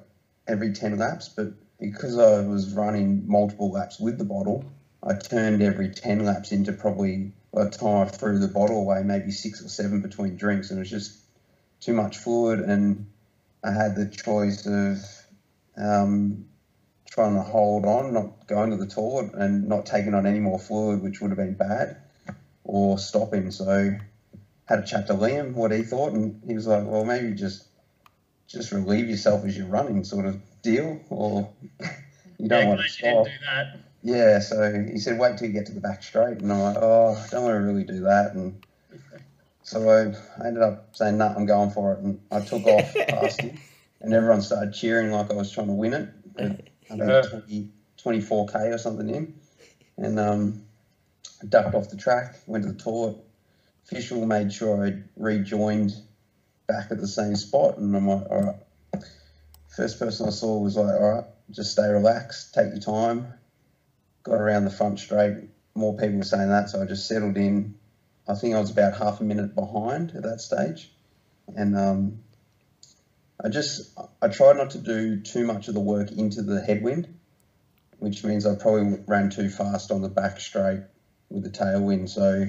[0.46, 1.52] every ten laps, but
[1.82, 4.64] because I was running multiple laps with the bottle,
[5.02, 9.02] I turned every 10 laps into probably, by the time I threw the bottle away,
[9.02, 10.70] maybe six or seven between drinks.
[10.70, 11.18] And it was just
[11.80, 12.60] too much fluid.
[12.60, 13.06] And
[13.64, 14.98] I had the choice of
[15.76, 16.44] um,
[17.12, 20.58] trying to hold on, not going to the toilet, and not taking on any more
[20.58, 21.98] fluid, which would have been bad,
[22.64, 23.50] or stopping.
[23.50, 23.94] So
[24.64, 27.68] had a chat to Liam, what he thought, and he was like, well, maybe just
[28.46, 31.50] just relieve yourself as you're running, sort of deal, or
[32.38, 33.24] you don't Yeah, want to stop.
[33.26, 33.78] do that.
[34.02, 36.38] Yeah, so he said, wait till you get to the back straight.
[36.38, 38.32] And I'm like, oh, I don't want to really do that.
[38.32, 38.64] And
[39.62, 42.00] so I, I ended up saying, nah, I'm going for it.
[42.00, 43.58] And I took off past him.
[44.00, 46.08] And everyone started cheering like I was trying to win it.
[46.34, 47.22] But I Yeah.
[47.22, 49.34] think 20, 24K or something in.
[49.98, 50.62] And um,
[51.48, 53.16] ducked off the track, went to the toilet.
[53.84, 55.92] Official made sure I rejoined
[56.66, 57.78] back at the same spot.
[57.78, 58.56] And I'm like, all right.
[59.68, 63.26] First person I saw was like, all right, just stay relaxed, take your time
[64.22, 65.48] got around the front straight.
[65.74, 67.74] More people were saying that, so I just settled in.
[68.28, 70.90] I think I was about half a minute behind at that stage,
[71.56, 72.18] and um,
[73.44, 77.08] I just I tried not to do too much of the work into the headwind,
[77.98, 80.82] which means I probably ran too fast on the back straight
[81.28, 82.08] with the tailwind.
[82.08, 82.46] So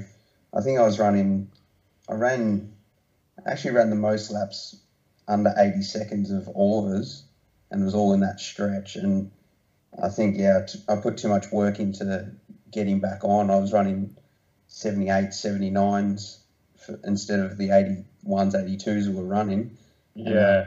[0.54, 1.48] I think I was running.
[2.08, 2.74] I ran
[3.46, 4.76] actually ran the most laps
[5.28, 7.24] under 80 seconds of all of us,
[7.72, 8.96] and it was all in that stretch.
[8.96, 9.32] And
[10.02, 12.32] I think, yeah, I put too much work into
[12.72, 13.50] getting back on.
[13.50, 14.16] I was running
[14.68, 16.38] 78, 79s
[16.78, 19.72] for, instead of the 81s, 82s we were running.
[20.16, 20.66] Yeah.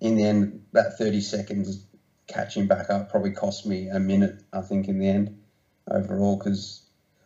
[0.00, 1.80] In the end, that 30 seconds
[2.26, 5.30] catching back up probably cost me a minute, I think, in the end
[5.90, 6.82] overall, because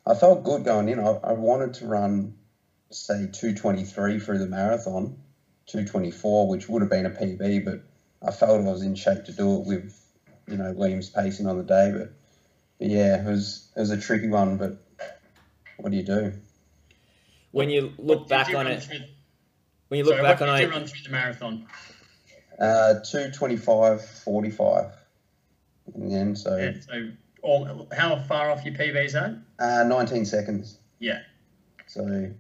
[0.06, 1.00] I felt good going in.
[1.00, 2.34] I, I wanted to run,
[2.90, 5.16] say, 223 through the marathon,
[5.66, 7.80] 224, which would have been a PB, but
[8.22, 9.92] I felt I was in shape to do it with,
[10.48, 11.92] you know, Liam's pacing on the day.
[11.92, 12.10] But,
[12.78, 14.56] but yeah, it was it was a tricky one.
[14.56, 14.76] But
[15.78, 16.32] what do you do?
[17.52, 18.98] When you look What back on it, through-
[19.88, 21.66] when you look sorry, back what on did it, you run through the marathon?
[22.60, 24.92] Uh, 225, 45
[25.94, 26.38] in the end.
[26.38, 27.08] So Yeah, so
[27.42, 29.32] all, how far off your PB's at?
[29.58, 30.78] uh, 19 seconds.
[30.98, 31.20] Yeah.
[31.86, 32.30] So,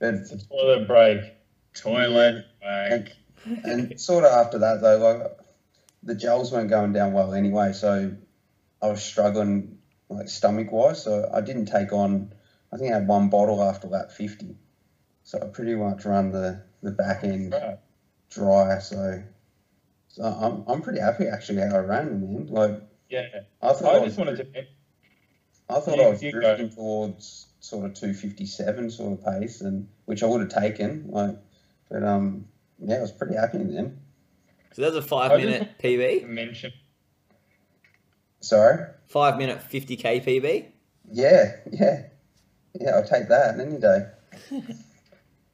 [0.00, 1.34] It's a toilet break.
[1.74, 3.12] Toilet break.
[3.64, 5.38] and sort of after that though, like
[6.04, 8.12] the gels weren't going down well anyway, so
[8.80, 11.02] I was struggling like stomach wise.
[11.02, 12.32] So I didn't take on.
[12.72, 14.56] I think I had one bottle after lap 50.
[15.24, 17.78] So I pretty much run the the back end Right.
[18.30, 18.78] dry.
[18.78, 19.22] So,
[20.14, 22.50] so I'm I'm pretty happy actually how I ran in the end.
[22.50, 23.26] Like Yeah.
[23.60, 24.66] I thought I, I was just wanted to.
[25.68, 26.40] I thought You- I was you go.
[26.40, 31.06] drifting towards sort of 257 sort of pace, and which I would have taken.
[31.08, 31.36] Like,
[31.90, 32.46] but um,
[32.78, 33.98] yeah, I was pretty happy in the end.
[34.72, 36.72] so that's a five I minute PB, mention.
[38.40, 38.84] Sorry.
[39.08, 40.66] five minute 50k PB.
[41.10, 42.02] Yeah, yeah,
[42.78, 42.90] yeah.
[42.90, 44.06] I'll take that any day.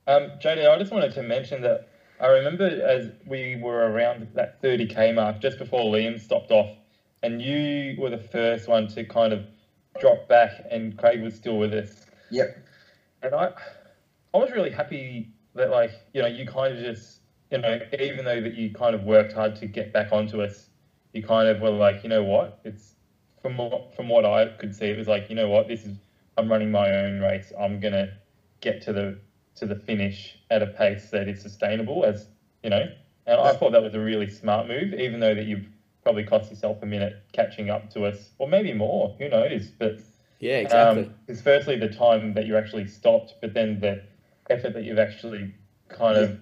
[0.06, 1.89] Um, JD, I just wanted to mention that
[2.20, 6.76] I remember as we were around that 30k mark, just before Liam stopped off,
[7.22, 9.46] and you were the first one to kind of
[9.98, 12.04] drop back, and Craig was still with us.
[12.30, 12.58] Yep.
[13.22, 13.52] And I,
[14.34, 18.24] I was really happy that like you know you kind of just you know even
[18.24, 20.68] though that you kind of worked hard to get back onto us,
[21.12, 22.94] you kind of were like you know what it's
[23.42, 25.96] from what from what I could see it was like you know what this is
[26.36, 28.12] I'm running my own race I'm gonna
[28.60, 29.18] get to the
[29.60, 32.28] to the finish at a pace that is sustainable as
[32.62, 32.84] you know
[33.26, 35.66] and I thought that was a really smart move even though that you've
[36.02, 40.00] probably cost yourself a minute catching up to us or maybe more who knows but
[40.40, 41.10] Yeah, exactly.
[41.26, 44.02] because firstly, the time that you actually stopped, but then the
[44.48, 45.54] effort that you've actually
[45.88, 46.40] kind of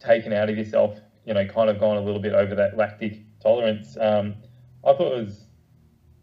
[0.00, 3.20] taken out of yourself, you know, kind of gone a little bit over that lactic
[3.40, 3.98] tolerance.
[4.00, 4.36] Um,
[4.82, 5.44] I thought it was,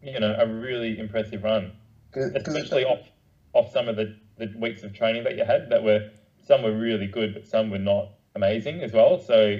[0.01, 1.73] you know, a really impressive run,
[2.15, 3.07] especially off
[3.53, 6.09] off some of the, the weeks of training that you had that were
[6.45, 9.19] some were really good, but some were not amazing as well.
[9.21, 9.59] So,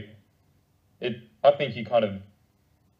[0.99, 2.21] it I think you kind of,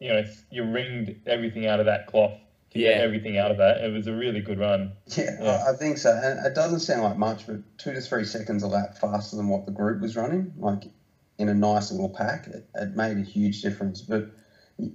[0.00, 2.38] you know, you wringed everything out of that cloth
[2.70, 2.94] to Yeah.
[2.94, 3.82] get everything out of that.
[3.82, 4.92] It was a really good run.
[5.06, 5.64] yeah, Yeah.
[5.66, 6.10] I, I think so.
[6.12, 9.48] And it doesn't sound like much, but two to three seconds a lap faster than
[9.48, 10.84] what the group was running, like
[11.38, 14.00] in a nice little pack, it, it made a huge difference.
[14.02, 14.30] But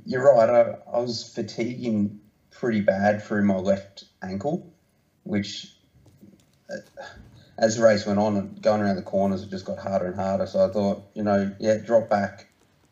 [0.05, 0.49] you're right.
[0.49, 2.19] I, I was fatiguing
[2.51, 4.73] pretty bad through my left ankle,
[5.23, 5.73] which
[6.69, 6.77] uh,
[7.57, 10.15] as the race went on and going around the corners, it just got harder and
[10.15, 10.45] harder.
[10.45, 12.47] So I thought, you know, yeah, drop back,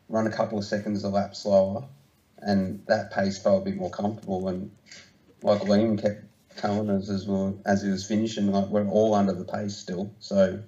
[0.08, 1.84] run a couple of seconds a lap slower,
[2.38, 4.48] and that pace felt a bit more comfortable.
[4.48, 4.72] And
[5.42, 6.24] like Liam kept
[6.56, 10.10] telling us as well as he was finishing, like we're all under the pace still.
[10.18, 10.60] So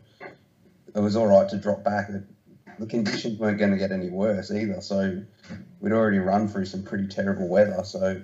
[0.94, 2.08] it was all right to drop back.
[2.08, 2.24] The,
[2.87, 4.80] conditions weren't going to get any worse either.
[4.80, 5.20] So
[5.80, 7.82] we'd already run through some pretty terrible weather.
[7.82, 8.22] So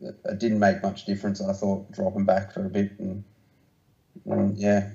[0.00, 1.40] it didn't make much difference.
[1.40, 3.24] I thought dropping back for a bit and,
[4.26, 4.90] and yeah,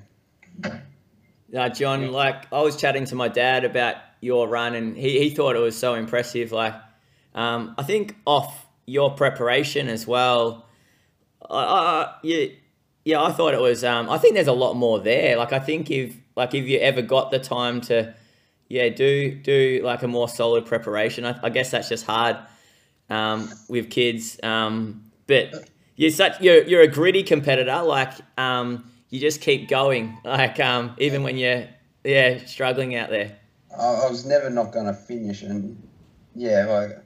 [1.51, 5.29] No, John, like I was chatting to my dad about your run, and he, he
[5.29, 6.51] thought it was so impressive.
[6.51, 6.75] Like,
[7.34, 10.65] um, I think off your preparation as well.
[11.49, 12.45] I, I, yeah,
[13.05, 13.84] yeah, I thought it was.
[13.84, 15.38] Um, I think there's a lot more there.
[15.38, 18.13] Like, I think if like if you ever got the time to,
[18.67, 21.25] yeah, do do like a more solid preparation.
[21.25, 22.38] I, I guess that's just hard
[23.10, 24.39] um, with kids.
[24.43, 27.82] Um, but you're such you're you're a gritty competitor.
[27.82, 30.17] Like, um, you just keep going.
[30.23, 31.67] Like, um, even when you're
[32.03, 33.37] yeah struggling out there.
[33.77, 35.41] I, was never not going to finish.
[35.41, 35.87] And
[36.35, 37.03] yeah, like,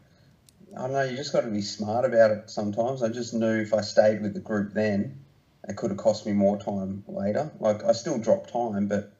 [0.77, 3.03] I don't know, you just got to be smart about it sometimes.
[3.03, 5.19] I just knew if I stayed with the group then,
[5.67, 7.51] it could have cost me more time later.
[7.59, 9.13] Like, I still dropped time, but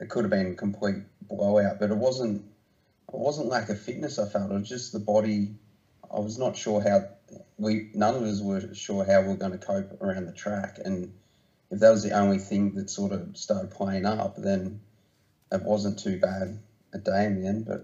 [0.00, 1.80] it could have been a complete blowout.
[1.80, 2.44] But it wasn't,
[3.08, 4.50] it wasn't lack of fitness I felt.
[4.50, 5.54] It was just the body.
[6.14, 7.08] I was not sure how
[7.56, 10.78] we, none of us were sure how we are going to cope around the track.
[10.84, 11.12] And
[11.72, 14.78] if that was the only thing that sort of started playing up, then
[15.50, 16.58] it wasn't too bad
[16.92, 17.64] a day in the end.
[17.64, 17.80] But,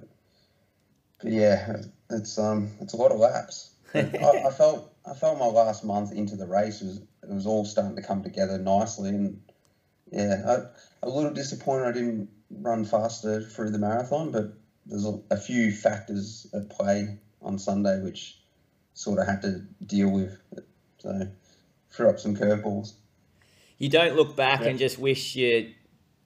[1.22, 1.76] but yeah,
[2.10, 3.70] it's um, it's a lot of laps.
[3.94, 7.64] I, I felt I felt my last month into the race was it was all
[7.64, 9.40] starting to come together nicely, and
[10.12, 10.58] yeah, I,
[11.02, 14.48] a little disappointed I didn't run faster through the marathon, but
[14.84, 18.36] there's a, a few factors at play on Sunday which
[18.92, 20.38] sort of had to deal with.
[20.98, 21.26] So
[21.90, 22.92] threw up some curveballs.
[23.78, 24.68] You don't look back Yeah.
[24.68, 25.72] and just wish you,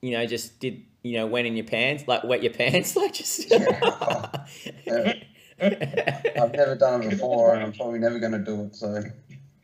[0.01, 3.13] you know, just did, you know, went in your pants, like wet your pants, like
[3.13, 3.49] just.
[3.51, 4.43] Yeah.
[5.61, 8.75] I've never done it before, and I'm probably never going to do it.
[8.75, 9.03] So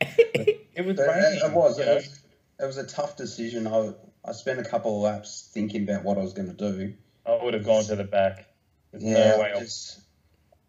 [0.00, 1.78] It was But it, it was.
[1.78, 2.20] you It was.
[2.60, 3.66] It was a tough decision.
[3.66, 3.92] I
[4.24, 6.94] I spent a couple of laps thinking about what I was going to do.
[7.26, 8.46] I would have gone to the back.
[8.92, 9.52] There's Yeah, no way.
[9.58, 10.00] Just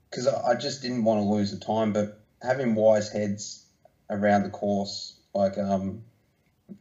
[0.10, 1.94] because I, I just didn't want to lose the time.
[1.94, 3.66] But having wise heads
[4.10, 6.04] around the course, like um,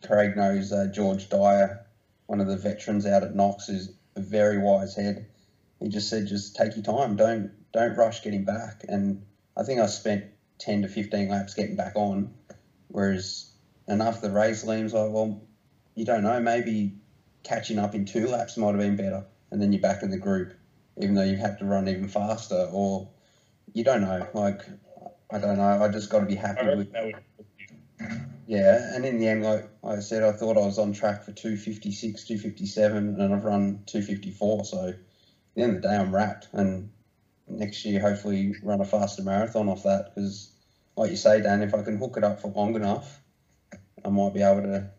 [0.07, 1.87] Craig knows uh, George Dyer,
[2.27, 5.27] one of the veterans out at Knox, is a very wise head.
[5.81, 7.17] He just said, just take your time.
[7.17, 8.85] Don't don't rush getting back.
[8.89, 9.25] And
[9.57, 10.25] I think I spent
[10.59, 12.35] ten to fifteen laps getting back on,
[12.89, 13.51] whereas
[13.87, 15.43] and after the race, Liam's like, well,
[15.95, 16.95] you don't know, maybe
[17.43, 20.19] catching up in two laps might have been better, and then you're back in the
[20.19, 20.55] group
[20.97, 23.09] even though you had to run even faster, or
[23.73, 24.27] you don't know.
[24.35, 24.63] Like,
[25.31, 25.83] I don't know.
[25.83, 27.17] I just got to be happy with, that would
[28.47, 28.95] yeah.
[28.95, 32.25] And in the end, like, I said, I thought I was on track for 256,
[32.25, 34.65] 257, and I've run 254.
[34.65, 34.97] So at
[35.55, 36.49] the end of the day, I'm rapt.
[36.53, 36.91] And
[37.49, 40.53] next year, hopefully, run a faster marathon off that because,
[40.97, 43.21] like you say, Dan, if I can hook it up for long enough,
[44.05, 44.91] I might be able to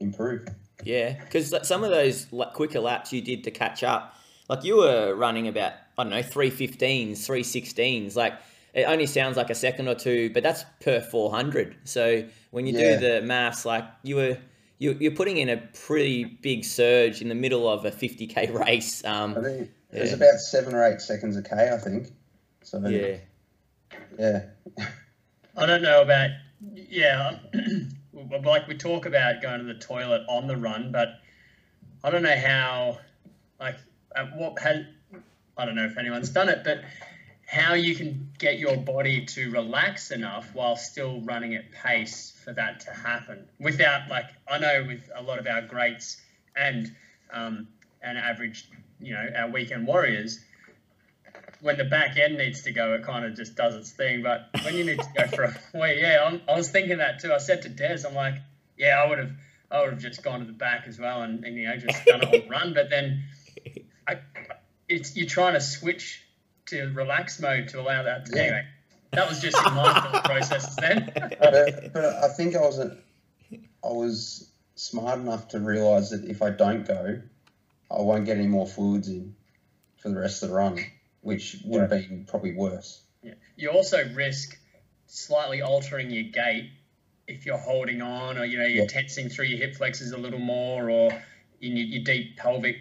[0.00, 0.46] improve.
[0.82, 4.16] Yeah, because some of those quicker laps you did to catch up,
[4.48, 8.16] like you were running about I don't know three fifteens, three sixteens.
[8.16, 8.34] Like
[8.74, 11.76] it only sounds like a second or two, but that's per four hundred.
[11.84, 12.98] So when you Yeah.
[12.98, 14.38] do the maths, like you were
[14.78, 15.56] you you're putting in a
[15.86, 19.04] pretty big surge in the middle of a fifty k race.
[19.04, 20.16] I Um, think it was Yeah.
[20.16, 22.08] about seven or eight seconds a K, I think.
[22.62, 23.16] So, yeah,
[24.18, 24.42] yeah.
[25.56, 26.30] I don't know about
[26.74, 27.38] yeah,
[28.44, 31.20] like we talk about going to the toilet on the run, but
[32.02, 32.98] I don't know how
[33.60, 33.76] like
[34.16, 34.84] at what has
[35.56, 36.80] I don't know if anyone's done it, but
[37.46, 42.52] how you can get your body to relax enough while still running at pace for
[42.52, 46.20] that to happen without like I know with a lot of our greats
[46.56, 46.94] and
[47.32, 47.68] um,
[48.02, 48.68] and average
[49.00, 50.40] you know our weekend warriors
[51.64, 54.22] when the back end needs to go, it kind of just does its thing.
[54.22, 57.20] But when you need to go for a well, yeah, I'm, I was thinking that
[57.20, 57.32] too.
[57.32, 58.34] I said to Des, I'm like,
[58.76, 59.32] yeah, I would have,
[59.70, 62.04] I would have just gone to the back as well, and, and you know, just
[62.04, 62.74] done a the run.
[62.74, 63.24] But then,
[64.06, 64.18] I,
[64.90, 66.23] it's you're trying to switch
[66.66, 68.26] to relax mode to allow that.
[68.26, 68.42] To, Yeah.
[68.42, 68.64] Anyway,
[69.12, 71.10] that was just in my thought processes then.
[71.14, 72.98] but, uh, but I think I wasn't.
[73.52, 77.20] I was smart enough to realise that if I don't go,
[77.90, 79.36] I won't get any more fluids in
[79.98, 80.78] for the rest of the run,
[81.20, 83.02] which would have been probably worse.
[83.22, 83.34] Yeah.
[83.56, 84.58] You also risk
[85.06, 86.70] slightly altering your gait
[87.28, 88.88] if you're holding on, or you know you're Yeah.
[88.88, 91.10] tensing through your hip flexors a little more, or
[91.60, 92.76] in your, your deep pelvic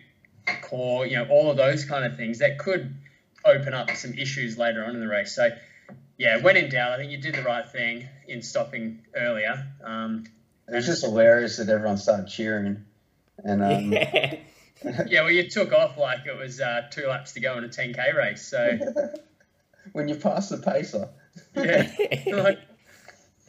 [0.64, 1.06] core.
[1.06, 2.96] You know all of those kind of things that could
[3.46, 5.34] open up some issues later on in the race.
[5.34, 5.50] So,
[6.18, 9.68] yeah, when in doubt, I think you did the right thing in stopping earlier.
[9.84, 10.26] Um,
[10.68, 12.86] It was just hilarious that everyone started cheering,
[13.44, 14.38] and um, yeah.
[15.08, 17.70] yeah, well, you took off like it was uh, two laps to go in a
[17.70, 18.46] 10k race.
[18.46, 18.80] So,
[19.92, 21.10] when you pass the pacer,
[21.56, 21.92] yeah.
[22.28, 22.60] like,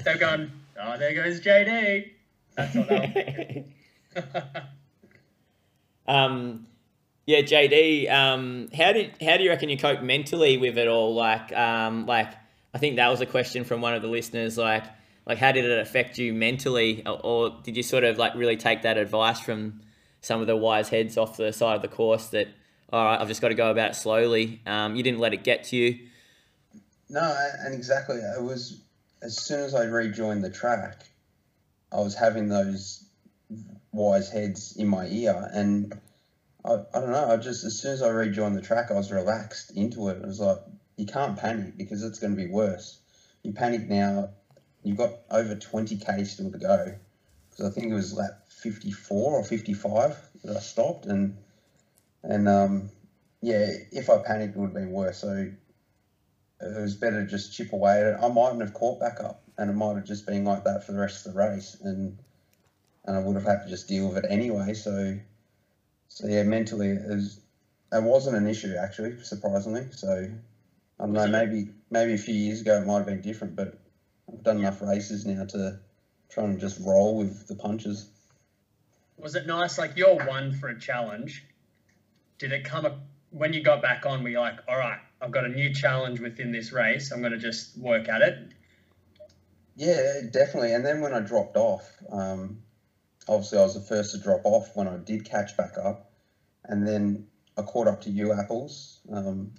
[0.05, 2.11] they're going, oh, there goes JD.
[2.57, 3.73] That's what they were thinking.
[6.07, 6.67] Um,
[7.27, 8.11] yeah, JD.
[8.11, 11.15] Um, how did how do you reckon you cope mentally with it all?
[11.15, 12.33] Like, um, like
[12.75, 14.59] I think that was a question from one of the listeners.
[14.59, 14.85] Like,
[15.27, 18.57] like how did it affect you mentally, or, or did you sort of like really
[18.57, 19.81] take that advice from
[20.21, 22.49] some of the wise heads off the side of the course that,
[22.91, 24.63] all right, I've just got to go about it slowly.
[24.67, 25.99] Um, you didn't let it get to you.
[27.11, 28.81] no, and exactly, it was
[29.23, 31.05] as soon as I rejoined the track,
[31.93, 33.05] I was having those
[33.93, 35.99] wise heads in my ear, and
[36.65, 37.31] I, I don't know.
[37.31, 40.19] I just as soon as I rejoined the track, I was relaxed into it.
[40.19, 40.59] It was like
[40.97, 42.99] you can't panic because it's going to be worse.
[43.45, 44.31] You panic now,
[44.85, 46.95] you've got over twenty k still to go.
[47.51, 51.37] Because I think it was lap fifty four or fifty five that I stopped, and
[52.23, 52.91] and um,
[53.43, 55.19] yeah, if I panicked, it would have been worse.
[55.19, 55.49] So
[56.61, 58.17] it was better to just chip away at it.
[58.21, 60.93] I mightn't have caught back up, and it might have just been like that for
[60.93, 62.21] the rest of the race, and
[63.07, 64.75] and I would have had to just deal with it anyway.
[64.75, 65.17] So,
[66.15, 67.41] so yeah, mentally, it, was,
[67.93, 69.89] it wasn't an issue actually, surprisingly.
[69.91, 70.31] So,
[71.01, 73.75] I don't know, maybe maybe a few years ago it might have been different, but
[74.33, 75.81] I've done enough races now to
[76.31, 78.07] try and just roll with the punches.
[79.19, 79.77] Was it nice?
[79.77, 81.45] Like you're one for a challenge.
[82.39, 82.97] Did it come a,
[83.31, 84.23] when you got back on?
[84.23, 87.11] Were you like, all right, I've got a new challenge within this race.
[87.11, 88.53] I'm going to just work at it.
[89.75, 90.75] Yeah, definitely.
[90.75, 92.63] And then when I dropped off, um,
[93.29, 96.05] obviously I was the first to drop off when I did catch back up,
[96.65, 99.55] and then I caught up to you, Apples, um,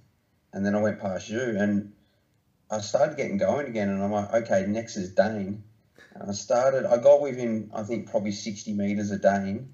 [0.53, 1.91] and then I went past you, and
[2.69, 5.63] I started getting going again, and I'm like, okay, next is Dane.
[6.15, 9.69] And I started, I got within, I think, probably 60 meters of Dane,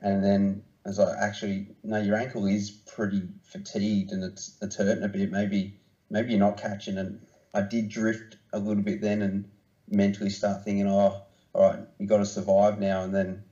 [0.00, 5.04] and then as I actually, no, your ankle is pretty fatigued and it's it's hurting
[5.04, 5.30] a bit.
[5.30, 5.74] Maybe
[6.10, 7.20] maybe you're not catching, and
[7.54, 9.46] I did drift a little bit then, and
[9.88, 11.16] mentally start thinking, oh,
[11.54, 13.42] all right, you got to survive now, and then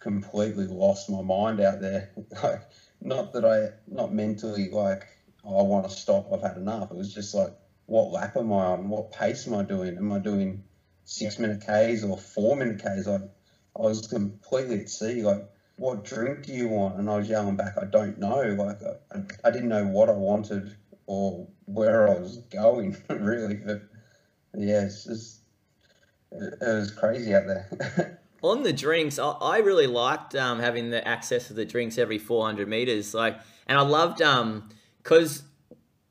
[0.00, 2.10] completely lost my mind out there.
[2.42, 2.62] like,
[3.00, 5.06] not that I, not mentally like,
[5.44, 6.32] oh, I want to stop.
[6.32, 6.90] I've had enough.
[6.90, 7.52] It was just like,
[7.86, 8.88] what lap am I on?
[8.88, 9.96] What pace am I doing?
[9.96, 10.62] Am I doing
[11.04, 13.06] six minute Ks or four minute Ks?
[13.06, 13.16] I,
[13.76, 15.22] I was completely at sea.
[15.22, 16.98] Like, what drink do you want?
[16.98, 18.42] And I was yelling back, I don't know.
[18.58, 18.80] Like,
[19.14, 20.76] I, I didn't know what I wanted
[21.06, 23.54] or where I was going, really.
[23.56, 23.82] But
[24.54, 25.39] yeah, it's just,
[26.32, 28.20] it, it was crazy out there.
[28.42, 32.18] On the drinks, I, I really liked um, having the access to the drinks every
[32.18, 33.12] 400 meters.
[33.12, 34.70] Like, and I loved um,
[35.02, 35.42] because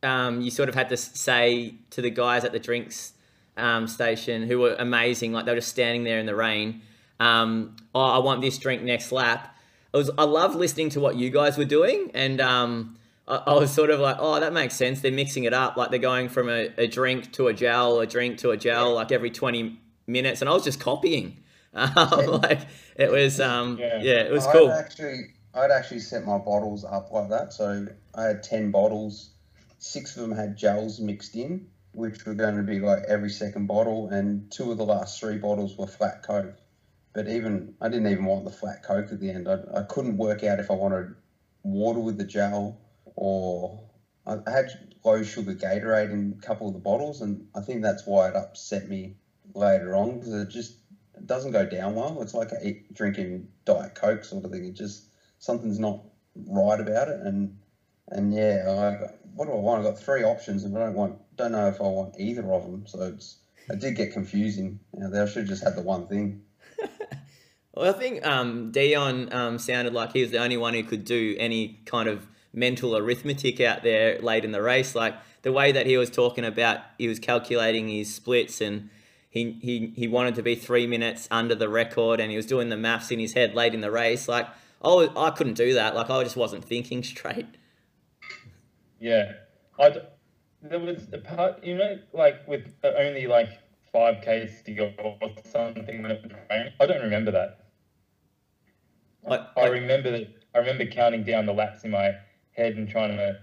[0.03, 3.13] um, you sort of had to say to the guys at the drinks
[3.57, 6.81] um, station who were amazing, like they were just standing there in the rain.
[7.19, 9.55] Um, oh, I want this drink next lap.
[9.93, 12.97] I was I love listening to what you guys were doing, and um,
[13.27, 15.01] I, I, was sort of like, oh, that makes sense.
[15.01, 18.05] They're mixing it up, like they're going from a, a drink to a gel, a
[18.05, 19.79] drink to a gel, like every twenty
[20.09, 21.37] minutes, and I was just copying.
[21.71, 22.61] Um, like
[22.95, 24.01] it was, um, yeah.
[24.01, 24.23] yeah.
[24.23, 24.71] it was I'd cool.
[24.71, 27.53] Actually, I'd actually set my bottles up like that.
[27.53, 27.85] So
[28.15, 29.29] I had ten bottles.
[29.77, 33.67] Six of them had gels mixed in, which were going to be like every second
[33.67, 36.55] bottle, and two of the last three bottles were flat coke.
[37.13, 39.47] But even I didn't even want the flat coke at the end.
[39.47, 41.13] I, I couldn't work out if I wanted
[41.61, 42.79] water with the gel
[43.15, 43.89] or
[44.25, 44.69] I had
[45.03, 48.35] low sugar Gatorade in a couple of the bottles, and I think that's why it
[48.35, 49.15] upset me
[49.53, 50.77] later on because it just
[51.15, 52.21] it doesn't go down well.
[52.21, 54.65] It's like a, drinking Diet Coke sort of thing.
[54.65, 55.05] It just
[55.39, 56.01] something's not
[56.47, 57.57] right about it, and
[58.09, 59.79] and yeah, I, what do I want?
[59.79, 62.63] I've got three options, and I don't want don't know if I want either of
[62.63, 62.85] them.
[62.87, 63.37] So it's
[63.69, 64.79] it did get confusing.
[64.93, 66.41] You know, they should just have the one thing.
[67.73, 71.05] well, I think um, Dion um, sounded like he was the only one who could
[71.05, 74.95] do any kind of mental arithmetic out there late in the race.
[74.95, 78.89] Like the way that he was talking about, he was calculating his splits and
[79.29, 82.69] he, he, he wanted to be three minutes under the record and he was doing
[82.69, 84.27] the maths in his head late in the race.
[84.27, 84.47] Like,
[84.81, 85.95] oh, I couldn't do that.
[85.95, 87.45] Like, I just wasn't thinking straight.
[88.99, 89.33] Yeah.
[89.79, 89.95] I,
[90.63, 93.49] there was a part, you know, like with only like
[93.93, 96.73] 5Ks to go or something when it was raining.
[96.79, 97.65] I don't remember that.
[99.29, 100.33] I, I, I remember that.
[100.55, 102.13] I remember counting down the laps in my
[102.51, 103.39] head and trying to,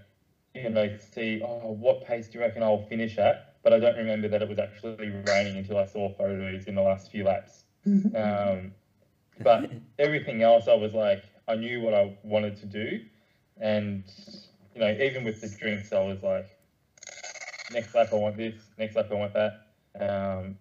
[0.55, 3.45] you know, see, oh, what pace do you reckon I'll finish at?
[3.67, 6.83] But I don't remember that it was actually raining until I saw photos in the
[6.83, 7.64] last few laps.
[8.14, 8.71] um,
[9.41, 13.01] but everything else, I was like, I knew what I wanted to do,
[13.61, 14.05] and
[14.73, 16.47] you know, even with the drinks, I was like,
[17.69, 19.53] next lap I want this, next lap I want that.
[19.99, 20.59] Um,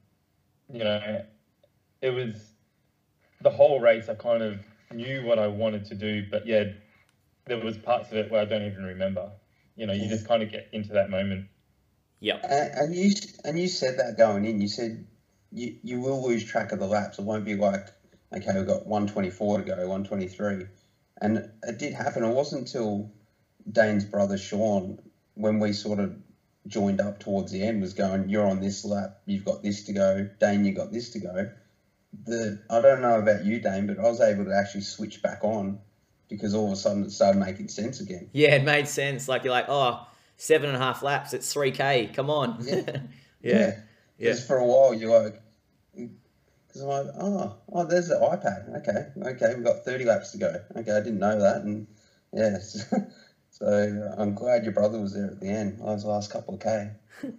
[0.74, 1.24] you know,
[2.02, 2.54] it was
[3.42, 4.10] the whole race.
[4.10, 4.60] I kind of
[4.92, 6.64] knew what I wanted to do, but yeah,
[7.46, 9.30] there was parts of it where I don't even remember.
[9.76, 11.46] You know, you just kind of get into that moment.
[12.20, 12.36] Yeah.
[12.36, 13.14] Uh, and, you
[13.44, 14.62] and you said that going in.
[14.62, 15.06] You said
[15.52, 17.20] you you will lose track of the laps.
[17.20, 17.88] It won't be like
[18.36, 20.66] okay, we've got 124 to go, 123,
[21.22, 22.24] and it did happen.
[22.24, 23.12] It wasn't until
[23.72, 25.00] Dane's brother Sean
[25.36, 26.16] when we sort of
[26.68, 29.94] joined up towards the end was going, you're on this lap, you've got this to
[29.94, 31.52] go, Dane, you got this to go.
[32.24, 35.44] The I don't know about you, Dane, but I was able to actually switch back
[35.44, 35.80] on
[36.30, 38.30] because all of a sudden it started making sense again.
[38.32, 39.28] Yeah, it made sense.
[39.28, 40.08] Like you're like, oh,
[40.38, 42.10] seven and a half laps, it's three k.
[42.14, 42.58] Come on.
[42.62, 42.82] Yeah,
[43.42, 43.80] yeah.
[44.18, 44.32] yeah.
[44.32, 45.42] Just for a while, you're like,
[45.94, 48.82] because I'm like, oh, oh, there's the iPad.
[48.82, 50.62] Okay, okay, we've got thirty laps to go.
[50.76, 51.88] Okay, I didn't know that, and
[52.34, 52.58] yeah.
[53.58, 55.80] So I'm glad your brother was there at the end.
[55.82, 56.92] I was the last couple of K.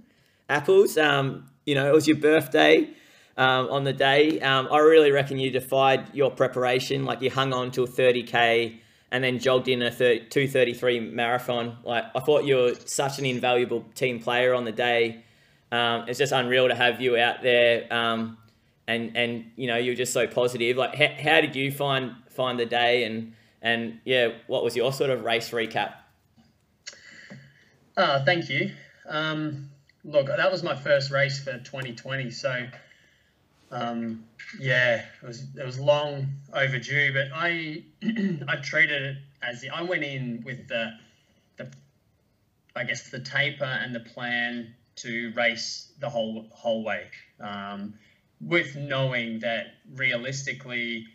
[0.48, 2.88] Apples, um, you know, it was your birthday
[3.36, 4.40] um, on the day.
[4.40, 7.04] Um, I really reckon you defied your preparation.
[7.04, 8.78] Like you hung on till 30K
[9.16, 11.78] and then jogged in a 233 marathon.
[11.84, 15.24] Like I thought you were such an invaluable team player on the day.
[15.72, 17.90] Um, it's just unreal to have you out there.
[17.90, 18.36] Um,
[18.86, 20.76] and, and, you know, you're just so positive.
[20.76, 24.92] Like, how, how did you find, find the day and, and yeah, what was your
[24.92, 25.94] sort of race recap?
[27.96, 28.70] Uh, thank you.
[29.08, 29.70] Um,
[30.04, 32.66] look, that was my first race for 2020, so
[33.70, 34.26] um,
[34.58, 37.12] yeah, it was it was long overdue.
[37.12, 37.82] But I
[38.48, 40.92] I treated it as the, I went in with the
[41.56, 41.72] the
[42.74, 47.06] I guess the taper and the plan to race the whole whole way,
[47.40, 47.94] um,
[48.40, 51.06] with knowing that realistically,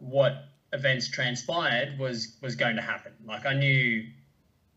[0.00, 3.12] what events transpired was was going to happen.
[3.24, 4.04] Like I knew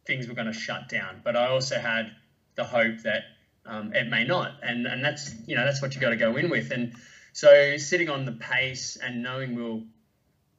[0.05, 2.11] things were going to shut down, but I also had
[2.55, 3.23] the hope that
[3.65, 6.35] um, it may not, and and that's you know that's what you got to go
[6.35, 6.71] in with.
[6.71, 6.95] And
[7.33, 9.83] so sitting on the pace and knowing we're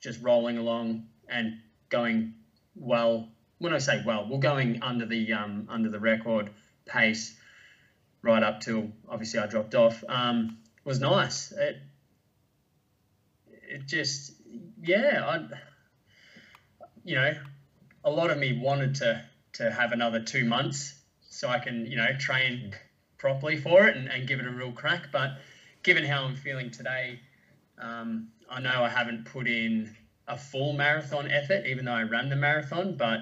[0.00, 1.58] just rolling along and
[1.88, 2.34] going
[2.74, 3.28] well.
[3.58, 6.50] When I say well, we're going under the um, under the record
[6.84, 7.36] pace
[8.22, 10.02] right up till obviously I dropped off.
[10.08, 11.52] Um, was nice.
[11.52, 11.76] It
[13.68, 14.32] it just
[14.82, 15.46] yeah, I
[17.04, 17.34] you know,
[18.04, 20.94] a lot of me wanted to to have another two months
[21.28, 22.74] so I can you know train
[23.18, 25.08] properly for it and, and give it a real crack.
[25.12, 25.38] But
[25.82, 27.20] given how I'm feeling today,
[27.78, 29.94] um, I know I haven't put in
[30.28, 33.20] a full marathon effort, even though I ran the marathon, but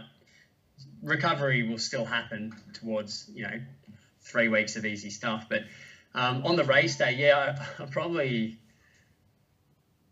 [1.02, 3.61] recovery will still happen towards you know
[4.20, 5.46] three weeks of easy stuff.
[5.48, 5.62] But
[6.14, 8.58] um, on the race day, yeah, I, I, probably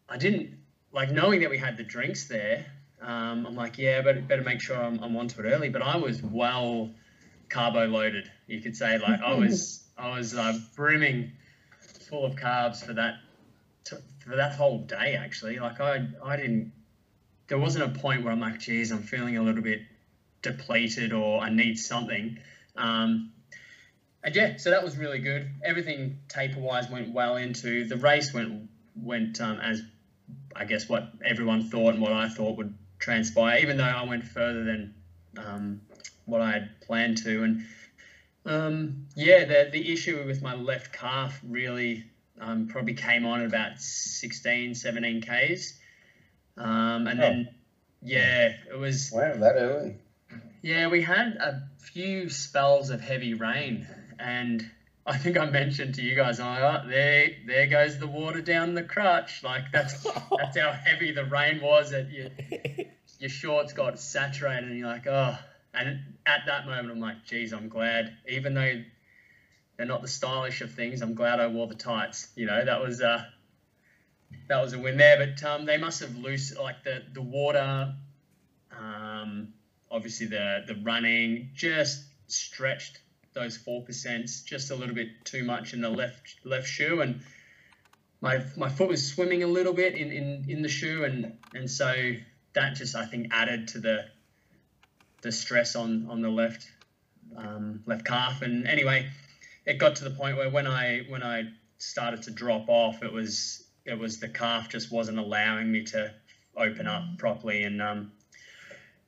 [0.09, 0.59] I didn't
[0.93, 2.65] like knowing that we had the drinks there.
[3.01, 5.69] Um, I'm like, yeah, but better make sure I'm, I'm onto it early.
[5.69, 6.91] But I was well
[7.49, 8.99] carbo loaded, you could say.
[8.99, 11.33] Like I was, I was uh, brimming
[12.09, 13.17] full of carbs for that
[13.85, 15.19] for that whole day.
[15.19, 16.73] Actually, like I, I didn't.
[17.49, 19.81] There wasn't a point where I'm like, geez, I'm feeling a little bit
[20.43, 22.39] depleted or I need something.
[22.77, 23.33] Um,
[24.23, 25.49] and yeah, so that was really good.
[25.65, 28.35] Everything taper wise went well into the race.
[28.35, 29.83] Went went um, as
[30.55, 33.61] I guess what everyone thought and what I thought would transpire.
[33.61, 34.95] Even though I went further than
[35.39, 35.81] um,
[36.27, 37.65] what I had planned to, and
[38.49, 42.05] um, yeah, the the issue with my left calf really
[42.41, 45.79] um, probably came on at about 16, 17 k's,
[46.57, 47.23] um, and oh.
[47.23, 47.49] then
[48.03, 49.97] yeah, it was wow that early.
[50.63, 53.87] Yeah, we had a few spells of heavy rain,
[54.19, 54.69] and
[55.07, 58.83] I think I mentioned to you guys, oh, there, there goes the water down the
[58.83, 59.43] crutch.
[59.43, 61.91] Like that's that's how heavy the rain was.
[61.91, 62.31] That your
[63.19, 65.37] your shorts got saturated, and you're like, oh.
[65.79, 68.83] And at that moment, I'm like, geez, I'm glad, even though
[69.77, 72.29] they're not the stylish of things, I'm glad I wore the tights.
[72.35, 73.25] You know, that was uh,
[74.49, 75.17] that was a win there.
[75.19, 77.95] But um, they must have loose like the the water.
[78.77, 79.55] Um,
[79.91, 83.01] obviously the the running just stretched
[83.35, 87.21] those four percent just a little bit too much in the left left shoe and
[88.21, 91.71] my my foot was swimming a little bit in, in, in the shoe and and
[91.71, 92.13] so
[92.55, 94.07] that just I think added to the
[95.23, 96.71] the stress on on the left
[97.37, 99.09] um, left calf and anyway
[99.67, 101.45] it got to the point where when I when I
[101.79, 106.13] started to drop off it was it was the calf just wasn't allowing me to
[106.57, 108.13] open up properly and um,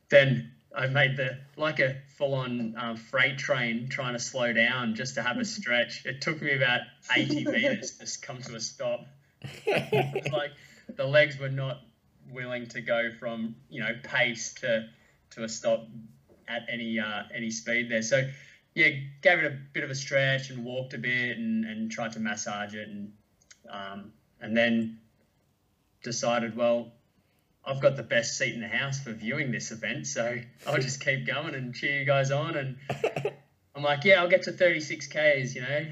[0.09, 5.17] then I made the like a full-on um, freight train trying to slow down just
[5.17, 6.07] to have a stretch.
[6.07, 6.81] It took me about
[7.15, 9.07] 80 meters to come to a stop.
[9.67, 10.53] like
[10.97, 11.81] the legs were not
[12.31, 14.89] willing to go from you know pace to
[15.31, 15.87] to a stop
[16.49, 18.03] at any uh, any speed there.
[18.03, 18.29] So
[18.75, 18.89] yeah,
[19.23, 22.21] gave it a bit of a stretch and walked a bit and, and tried to
[22.21, 23.13] massage it and
[23.69, 24.99] um, and then
[26.03, 26.93] decided well
[27.65, 31.05] I've got the best seat in the house for viewing this event, so I'll just
[31.05, 32.57] keep going and cheer you guys on.
[32.57, 32.77] And
[33.75, 35.87] I'm like, yeah, I'll get to 36 Ks, you know,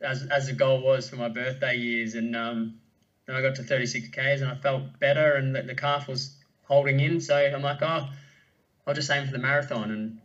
[0.00, 2.14] as, as the goal was for my birthday years.
[2.14, 2.80] And um,
[3.26, 6.36] then I got to 36 Ks and I felt better and the, the calf was
[6.64, 7.20] holding in.
[7.20, 8.08] So I'm like, oh,
[8.90, 9.92] I'll just aim for the marathon.
[9.92, 10.18] And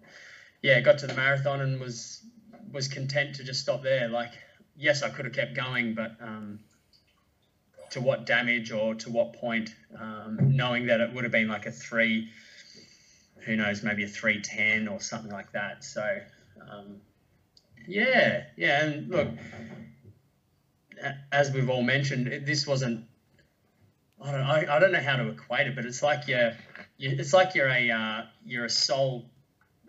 [0.64, 2.26] yeah, got to the marathon and was
[2.72, 4.10] was content to just stop there.
[4.10, 4.32] Like,
[4.76, 6.62] yes, I could have kept going, but um,
[7.92, 11.68] to what damage or to what point, um, knowing that it would have been like
[11.68, 12.32] a three,
[13.46, 15.84] who knows, maybe a 310 or something like that.
[15.84, 16.18] So,
[16.68, 17.02] um,
[17.88, 18.84] yeah, yeah.
[18.84, 19.28] And look,
[21.32, 23.06] as we've all mentioned, this wasn't,
[24.20, 26.54] I don't, I, I don't know how to equate it, but it's like you're,
[27.00, 29.26] it's like you're a, uh, you're a sole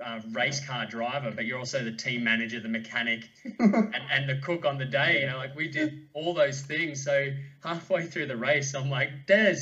[0.05, 3.29] uh, race car driver, but you're also the team manager, the mechanic,
[3.59, 5.21] and, and, the cook on the day.
[5.21, 7.03] You know, like we did all those things.
[7.03, 7.29] So
[7.63, 9.57] halfway through the race, I'm like, Des,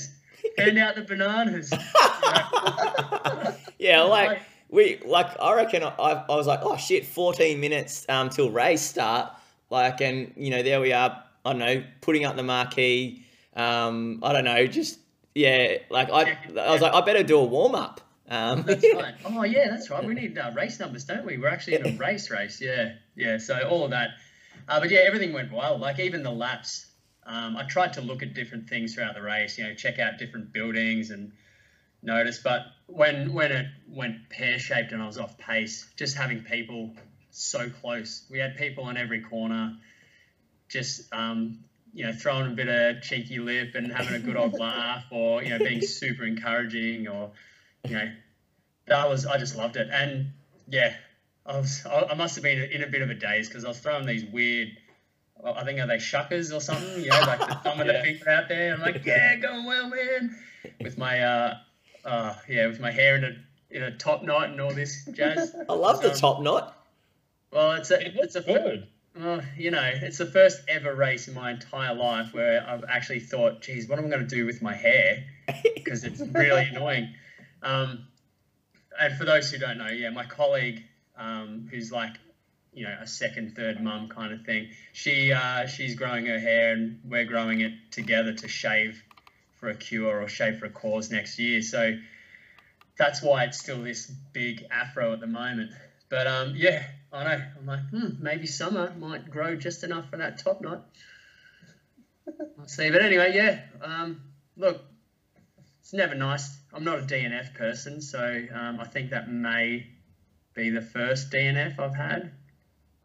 [0.59, 1.71] hand out the bananas.
[3.79, 8.31] yeah, like we, like I reckon I, I was like, oh shit, 14 minutes um,
[8.31, 9.33] till race start.
[9.71, 11.23] Like, and you know, there we are.
[11.45, 13.25] I don't know, putting up the marquee.
[13.55, 14.99] Um, I don't know, just
[15.35, 18.01] yeah, like I, I was like, I better do a warm up.
[18.29, 19.15] Um, that's right.
[19.25, 20.05] Oh yeah, that's right.
[20.05, 21.37] We need uh, race numbers, don't we?
[21.39, 22.61] We're actually in a race race.
[22.61, 23.39] Yeah, yeah.
[23.39, 24.11] So all of that.
[24.69, 25.79] Uh, but yeah, everything went well.
[25.79, 26.87] Like even the laps.
[27.27, 29.59] Um, I tried to look at different things throughout the race.
[29.59, 31.33] You know, check out different buildings and
[32.03, 32.39] notice.
[32.39, 36.95] But when when it went pear shaped and I was off pace, just having people
[37.31, 38.25] so close.
[38.31, 39.77] We had people on every corner.
[40.69, 41.65] Just um,
[41.95, 45.43] you know, throwing a bit of cheeky lip and having a good old laugh, or
[45.43, 47.31] you know, being super encouraging, or
[47.85, 48.11] you know,
[48.87, 49.89] that was I just loved it.
[49.93, 50.33] And
[50.69, 50.95] yeah,
[51.47, 53.79] I was I must have been in a bit of a daze because I was
[53.79, 54.77] throwing these weird.
[55.45, 57.05] I think are they shakas or something?
[57.05, 58.75] You know, like the thumb of the finger out there.
[58.75, 60.37] I'm like, yeah, going well, man.
[60.81, 61.59] With my uh,
[62.05, 63.37] uh, yeah, with my hair in a
[63.71, 65.55] in a top knot and all this jazz.
[65.69, 66.77] I love the top knot.
[67.53, 68.89] Well, it's a It it's a good.
[69.17, 73.21] Well, you know, it's the first ever race in my entire life where I've actually
[73.21, 75.25] thought, geez, what am I going to do with my hair?
[75.75, 77.15] Because it's really annoying.
[77.63, 78.07] Um,
[78.99, 80.83] and for those who don't know, yeah, my colleague,
[81.17, 82.15] um, who's like,
[82.73, 86.73] you know, a second, third mum kind of thing, she uh, she's growing her hair
[86.73, 89.05] and we're growing it together to shave
[89.57, 91.61] for a cure or shave for a cause next year.
[91.61, 91.97] So
[92.97, 95.73] that's why it's still this big afro at the moment.
[96.09, 96.85] But um, yeah,
[97.15, 97.43] I know.
[97.61, 100.85] I'm like, hmm, maybe summer might grow just enough for that top knot.
[102.59, 102.91] I'll see.
[102.91, 103.61] But anyway, yeah.
[103.83, 104.23] Um,
[104.57, 104.83] look,
[105.81, 106.57] it's never nice.
[106.73, 109.87] I'm not a DNF person, so um, I think that may
[110.55, 112.33] be the first DNF I've had.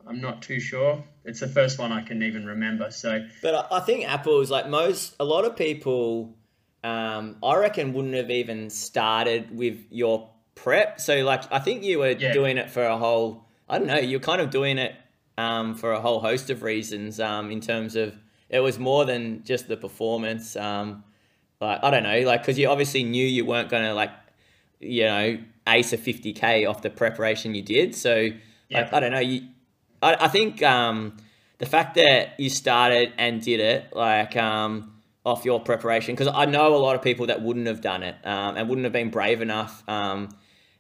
[0.08, 1.04] I'm not too sure.
[1.26, 2.90] It's the first one I can even remember.
[2.90, 6.36] So But I- think Apple's like most, a lot of people,
[6.84, 11.00] um, I reckon wouldn't have even started with your prep.
[11.02, 12.34] So like, I think you were Yeah.
[12.34, 14.96] doing it for a whole, I don't know, you're kind of doing it
[15.38, 18.16] um, for a whole host of reasons um, in terms of
[18.50, 20.56] it was more than just the performance.
[20.56, 21.04] Um,
[21.62, 24.12] like, I don't know, like, because you obviously knew you weren't going to like,
[24.80, 27.94] you know, ace a 50K off the preparation you did.
[27.96, 28.30] So
[28.72, 29.48] like, I don't know, you,
[30.02, 31.18] I, I think um,
[31.58, 34.94] the fact that you started and did it like um,
[35.26, 38.16] off your preparation because I know a lot of people that wouldn't have done it
[38.24, 40.30] um, and wouldn't have been brave enough um,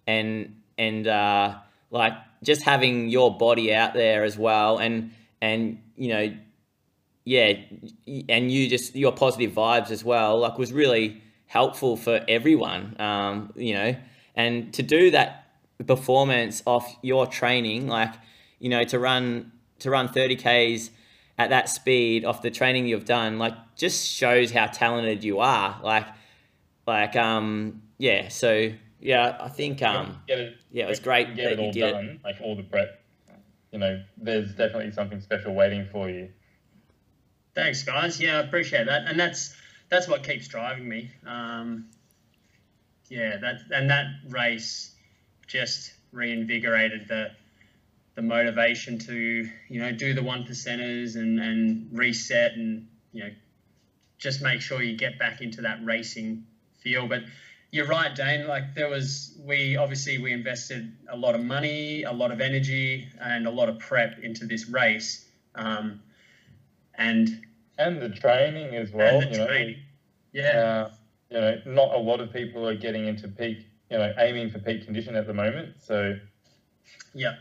[0.07, 1.55] and and uh,
[1.91, 2.13] like
[2.43, 5.11] just having your body out there as well and
[5.41, 6.33] and you know
[7.25, 7.53] yeah
[8.27, 13.51] and you just your positive vibes as well like was really helpful for everyone um,
[13.55, 13.95] you know.
[14.35, 15.47] And to do that
[15.85, 18.13] performance off your training like
[18.59, 20.91] you know to run to run 30 k's
[21.37, 25.79] at that speed off the training you've done like just shows how talented you are
[25.81, 26.05] like
[26.85, 31.43] like um yeah so yeah i think um Get it, yeah it was great get
[31.45, 33.00] that it you all did it done, like all the prep.
[33.72, 36.30] You know, there's definitely something special waiting for you.
[37.54, 38.20] Thanks, guys.
[38.20, 39.54] Yeah, I appreciate that, and that's
[39.89, 41.12] that's what keeps driving me.
[41.26, 41.86] Um,
[43.10, 44.91] yeah, that and that race
[45.47, 47.32] just reinvigorated the
[48.16, 53.30] the motivation to you know do the one percenters and and reset and you know
[54.18, 56.45] just make sure you get back into that racing
[56.80, 57.08] feel.
[57.08, 57.22] But
[57.72, 58.47] you're right, Dane.
[58.47, 63.07] Like there was, we obviously we invested a lot of money, a lot of energy,
[63.22, 65.26] and a lot of prep into this race.
[65.55, 66.01] Um,
[66.95, 67.45] and
[67.78, 69.74] And the training as well, you know.
[70.32, 70.91] Yeah, Uh,
[71.30, 74.59] you know, not a lot of people are getting into peak, you know, aiming for
[74.59, 75.76] peak condition at the moment.
[75.82, 76.17] So
[77.13, 77.36] yeah,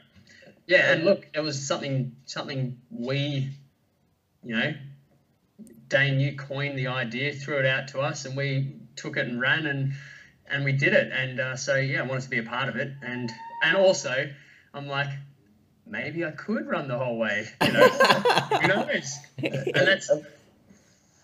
[0.66, 0.92] yeah.
[0.92, 3.50] And look, it was something something we,
[4.42, 4.74] you know,
[5.88, 9.40] Dane, you coined the idea, threw it out to us, and we took it and
[9.40, 9.92] ran and
[10.50, 11.12] and we did it.
[11.12, 12.92] And uh, so yeah, I wanted to be a part of it.
[13.02, 13.30] And
[13.62, 14.30] and also,
[14.74, 15.10] I'm like,
[15.86, 17.48] maybe I could run the whole way.
[17.62, 19.18] You know, who knows?
[19.42, 20.10] And that's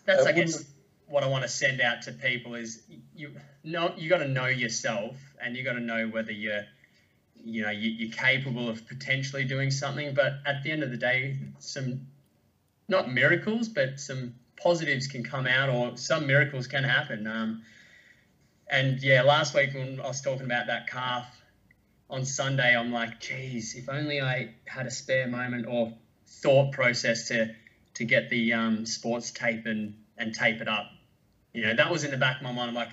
[0.05, 0.65] that's I guess
[1.07, 2.83] what I want to send out to people is
[3.15, 3.31] you
[3.63, 6.65] know you got to know yourself and you got to know whether you're
[7.45, 10.97] you know you, you're capable of potentially doing something but at the end of the
[10.97, 12.07] day some
[12.89, 17.63] not miracles but some positives can come out or some miracles can happen um,
[18.69, 21.27] and yeah last week when I was talking about that calf
[22.11, 25.93] on Sunday I'm like geez if only I had a spare moment or
[26.27, 27.55] thought process to
[27.95, 30.91] to get the um, sports tape and and tape it up.
[31.53, 32.71] You know, that was in the back of my mind.
[32.71, 32.91] I'm like,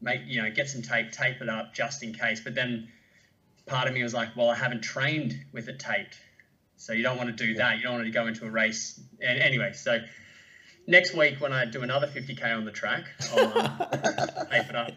[0.00, 2.40] make you know, get some tape, tape it up just in case.
[2.40, 2.88] But then
[3.66, 6.18] part of me was like, well, I haven't trained with it taped,
[6.76, 7.76] so you don't want to do that.
[7.76, 9.00] You don't want to go into a race.
[9.20, 9.98] And anyway, so
[10.86, 13.04] next week when I do another 50k on the track,
[13.36, 13.78] I'll um,
[14.50, 14.92] tape it up.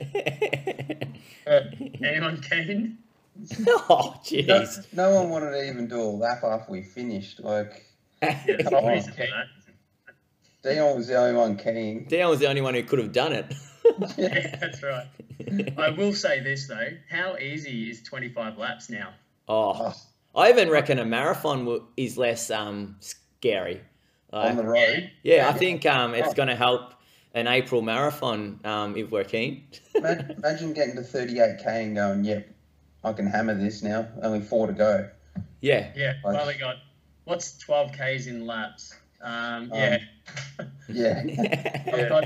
[2.03, 2.97] Anyone keen?
[3.67, 7.39] oh No, jeez no one wanted to even do a lap after we finished.
[7.39, 7.85] Like
[8.21, 9.29] Yeah, there's Come on, reason for Kate.
[9.29, 9.45] that.
[10.75, 12.05] Dion was the only one keen.
[12.09, 13.45] Dion was the only one who could have done it
[14.17, 15.07] Yeah, that's right.
[15.77, 19.13] I will say this though: how easy is 25 laps now?
[19.47, 19.93] oh
[20.35, 23.81] i even reckon a marathon is less um scary
[24.31, 25.09] on the road.
[25.23, 26.93] yeah i think um it's going to help
[27.33, 29.63] an april marathon um if we're keen
[29.95, 32.47] Imagine, imagine getting to 38k and going, yep,
[33.03, 34.07] I can hammer this now.
[34.21, 35.09] Only four to go.
[35.61, 36.75] yeah Yeah, Like- well, we got
[37.25, 38.95] what's 12 k's in laps.
[39.21, 39.97] Um, yeah,
[40.87, 41.23] Yeah.
[41.25, 42.07] Yeah.
[42.09, 42.25] got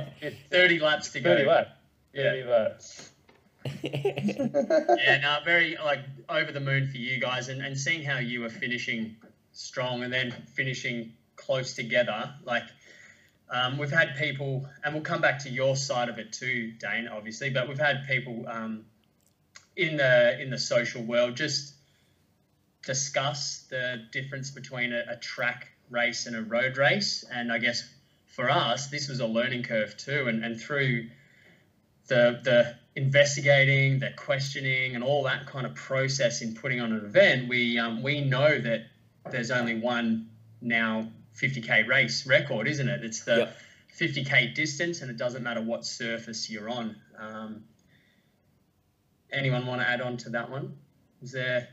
[0.52, 1.36] 30 laps to go.
[1.36, 1.70] 30 laps.
[2.14, 2.24] Yeah.
[2.24, 3.10] 30 laps.
[3.84, 8.42] yeah, no, very like over the moon for you guys, and, and seeing how you
[8.42, 9.16] were finishing
[9.52, 11.14] strong and then finishing
[11.46, 12.34] close together.
[12.44, 12.64] Like
[13.50, 17.08] um, we've had people, and we'll come back to your side of it too, Dane,
[17.08, 17.50] obviously.
[17.50, 18.86] But we've had people um,
[19.76, 21.74] in the in the social world just
[22.86, 27.88] discuss the difference between a, a track race and a road race, and I guess
[28.28, 31.10] for us, this was a learning curve too, and and through
[32.08, 37.06] the the investigating, the questioning, and all that kind of process in putting on an
[37.06, 38.88] event, we um, we know that
[39.30, 40.30] there's only one
[40.62, 43.04] now 50k race record, isn't it?
[43.04, 43.58] It's the Yep.
[44.00, 46.96] 50k distance, and it doesn't matter what surface you're on.
[47.20, 47.64] Um,
[49.32, 50.78] anyone want to add on to that one?
[51.22, 51.70] Is there?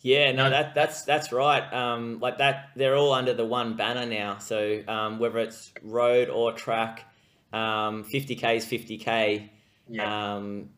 [0.00, 1.62] Yeah, no, that that's that's right.
[1.72, 4.38] Um, like that, they're all under the one banner now.
[4.38, 7.04] So um, whether it's road or track,
[7.52, 9.48] um, 50k is 50k.
[9.88, 10.70] Yeah, Um,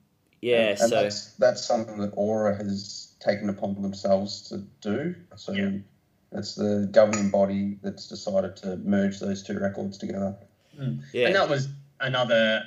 [0.43, 5.15] yeah, and so that's that's something that Aura has taken upon themselves to do.
[5.37, 5.71] So Yeah.
[6.35, 10.37] It's the governing body that's decided to merge those two records together.
[11.13, 11.69] yeah, and that was
[12.01, 12.65] another.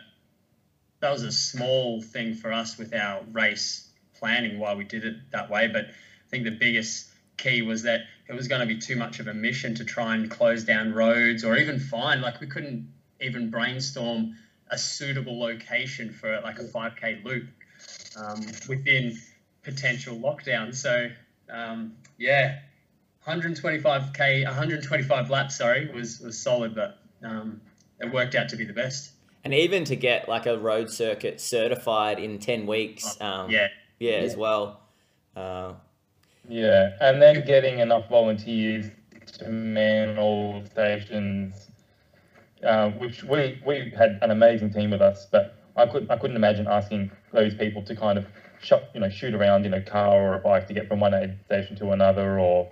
[1.00, 3.88] That was a small thing for us with our race
[4.20, 5.68] planning why we did it that way.
[5.68, 7.08] But I think the biggest
[7.38, 10.16] key was that it was going to be too much of a mission to try
[10.16, 12.92] and close down roads or even find like we couldn't
[13.22, 14.36] even brainstorm
[14.70, 17.48] a suitable location for like a 5k loop
[18.18, 19.18] um, within
[19.64, 20.76] potential lockdown.
[20.76, 21.10] So
[21.50, 22.60] um, yeah,
[23.28, 25.58] 125k, 125 laps.
[25.58, 27.62] Sorry, was was solid, but um,
[28.00, 29.12] it worked out to be the best.
[29.44, 33.20] and even to get like a road circuit certified in 10 weeks.
[33.22, 33.68] Um, Yeah,
[34.00, 34.82] yeah, as well.
[35.36, 35.74] Uh,
[36.50, 38.90] Yeah, and then getting enough volunteers
[39.40, 41.68] to man all stations,
[42.64, 46.38] uh, which we we had an amazing team with us, but I could I couldn't
[46.38, 48.26] imagine asking those people to kind of
[48.62, 51.14] shot, you know shoot around in a car or a bike to get from one
[51.14, 52.72] aid station to another, or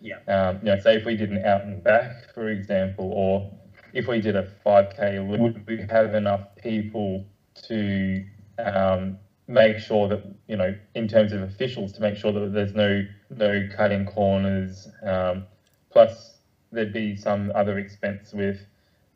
[0.00, 0.18] Yeah.
[0.28, 3.50] um, you know, say if we did an out and back, for example, or
[3.92, 7.24] if we did a 5k, would we have enough people
[7.64, 8.24] to
[8.58, 9.18] um,
[9.48, 13.02] make sure that you know, in terms of officials, to make sure that there's no
[13.30, 14.88] no cutting corners.
[15.02, 15.44] Um,
[15.90, 16.38] plus,
[16.70, 18.58] there'd be some other expense with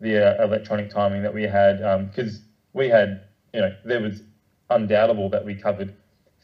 [0.00, 1.78] the uh, electronic timing that we had
[2.10, 3.20] because we had,
[3.52, 4.22] you know, there was
[4.70, 5.94] undoubtable that we covered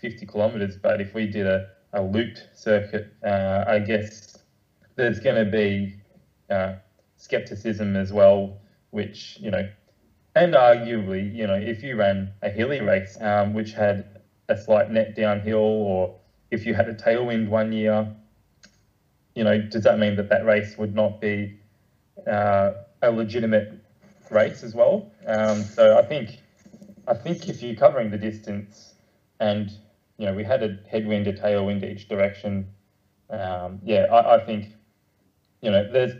[0.00, 1.62] 50 kilometres, but if we did a,
[1.92, 4.38] a looped circuit, uh, I guess
[4.96, 5.96] there's going to be
[6.50, 6.74] uh,
[7.16, 8.58] skepticism as well,
[8.90, 9.68] which you know,
[10.34, 14.90] and arguably, you know, if you ran a hilly race um, which had a slight
[14.90, 16.18] net downhill, or
[16.50, 18.14] if you had a tailwind one year,
[19.34, 21.58] you know, does that mean that that race would not be
[22.26, 22.72] uh,
[23.02, 23.72] a legitimate
[24.30, 25.10] race as well?
[25.26, 26.40] Um, so I think,
[27.06, 28.94] I think if you're covering the distance,
[29.40, 29.70] and
[30.18, 32.68] you know, we had a headwind, a tailwind each direction.
[33.30, 34.74] Um, yeah, I, I think,
[35.60, 36.12] you know, there's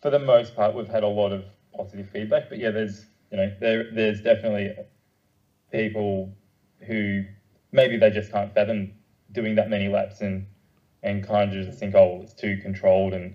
[0.00, 1.44] for the most part we've had a lot of
[1.76, 4.74] positive feedback, but yeah, there's you know there there's definitely
[5.70, 6.32] people
[6.86, 7.24] who
[7.72, 8.92] maybe they just can't fathom
[9.32, 10.46] doing that many laps and
[11.02, 13.34] and kind of just think oh it's too controlled and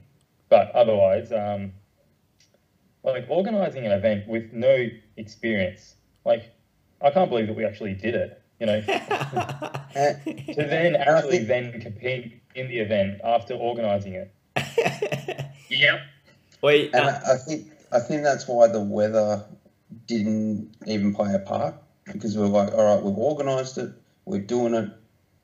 [0.49, 1.73] but otherwise um
[3.03, 4.85] like organizing an event with no
[5.17, 5.95] experience
[6.25, 6.51] like
[7.01, 8.81] i can't believe that we actually did it you know
[9.95, 14.31] And, to then And actually then compete in the event after organizing it
[15.69, 15.99] yep,
[16.61, 19.45] Wait, and uh, I I think I think that's why the weather
[20.07, 23.91] didn't even play a part because we we're like, all right, we've organised it,
[24.25, 24.89] we're doing it,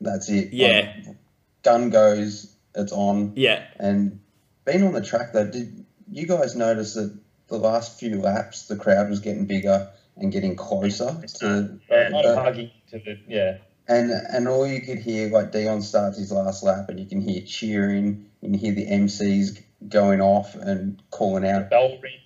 [0.00, 0.52] that's it.
[0.52, 0.92] Yeah.
[1.06, 1.16] Like,
[1.62, 3.32] gun goes, it's on.
[3.36, 4.20] yeah, And
[4.64, 7.16] being on the track though, did you guys notice that
[7.48, 12.08] the last few laps the crowd was getting bigger and getting closer to Yeah.
[12.10, 13.56] Not Uh, hugging to the yeah
[13.88, 17.20] and and all you could hear like Dion starts his last lap and you can
[17.20, 21.68] hear cheering, you can hear the MCs going off and calling out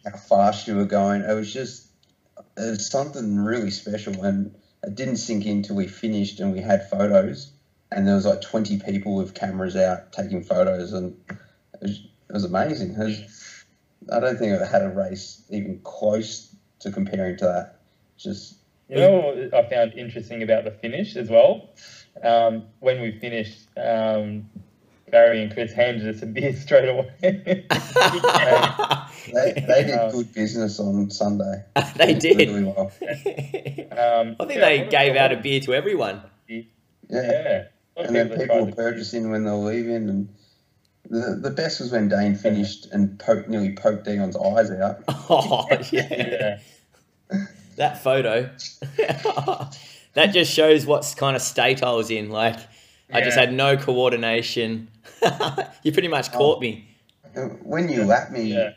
[0.04, 1.22] how fast you were going.
[1.22, 1.86] It was just
[2.56, 6.60] it was something really special, and it didn't sink in till we finished and we
[6.60, 7.52] had photos.
[7.90, 11.36] And there was like twenty people with cameras out taking photos, and it
[11.82, 12.92] was, it was amazing.
[12.92, 13.64] It was-
[14.12, 17.77] I don't think I've had a race even close to comparing to that.
[18.18, 18.56] Just
[18.88, 21.70] You know what I found interesting about the finish as well?
[22.22, 24.48] Um, when we finished, um,
[25.10, 27.08] Barry and Chris handed us a beer straight away.
[27.22, 27.64] they,
[29.66, 31.64] they did Um, good business on Sunday.
[31.96, 32.36] they did.
[32.38, 32.90] really well.
[33.92, 36.22] um, I think yeah, they gave out a beer to everyone.
[36.48, 36.62] Yeah.
[37.10, 37.64] Yeah.
[37.96, 40.28] A lot and then people were to- purchasing when they were leaving, and
[41.10, 45.02] The, the best was when Dane finished and poked, nearly poked Dion's eyes out.
[45.30, 46.58] Oh yeah,
[47.32, 47.46] Yeah.
[47.78, 48.50] That photo.
[50.14, 52.30] that just shows what kind of state I was in.
[52.30, 52.58] Like
[53.12, 54.88] I just had no coordination.
[55.82, 56.88] you pretty much caught me.
[57.36, 58.70] Uh, When you lapped me, Yeah.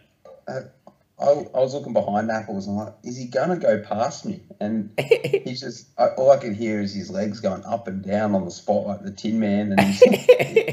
[1.20, 4.42] I, I was looking behind Apples and I'm like, is he gonna go past me?
[4.60, 4.90] And
[5.46, 8.44] he's just I, all I could hear is his legs going up and down on
[8.44, 10.00] the spot like the Tin Man, and he's,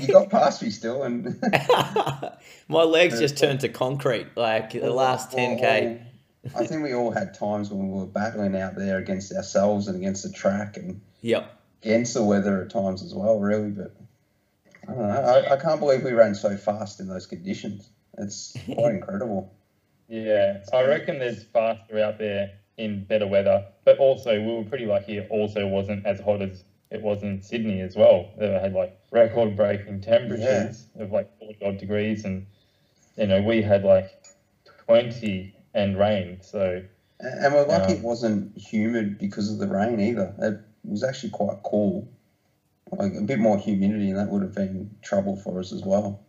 [0.06, 1.02] he got past me still.
[1.02, 1.38] And
[2.68, 4.28] My legs just turned to concrete.
[4.36, 6.00] Like the last ten k.
[6.57, 9.97] I think we all had times when we were battling out there against ourselves and
[9.97, 11.51] against the track and Yep.
[11.82, 13.70] against the weather at times as well, really.
[13.70, 13.93] But
[14.89, 15.14] I don't know.
[15.14, 17.91] I, I can't believe we ran so fast in those conditions.
[18.16, 19.53] It's quite incredible.
[20.09, 24.86] Yeah, I reckon there's faster out there in better weather, but also we were pretty
[24.86, 25.18] lucky.
[25.18, 28.30] It also wasn't as hot as it was in Sydney as well.
[28.39, 32.47] They had like record-breaking temperatures of like 40 odd degrees, and
[33.16, 34.11] you know we had like
[34.86, 36.38] 20 and rain.
[36.42, 36.82] So
[37.20, 37.98] And and we're lucky Yeah.
[37.98, 40.34] it wasn't humid because of the rain either.
[40.38, 42.08] It was actually quite cool.
[42.92, 46.20] Like a bit more humidity, and that would have been trouble for us as well.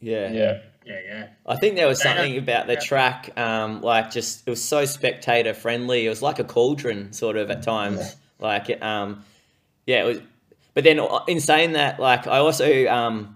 [0.00, 0.30] Yeah.
[0.30, 1.26] yeah, Yeah, yeah.
[1.44, 2.78] I think there was something have- about the yeah.
[2.80, 6.06] track, um, like just it was so spectator friendly.
[6.06, 7.98] It was like a cauldron, sort of at times.
[7.98, 8.46] Yeah.
[8.46, 9.24] Like, it, um,
[9.86, 10.18] yeah, it was.
[10.74, 13.34] But then, uh, in saying that, like I also, um,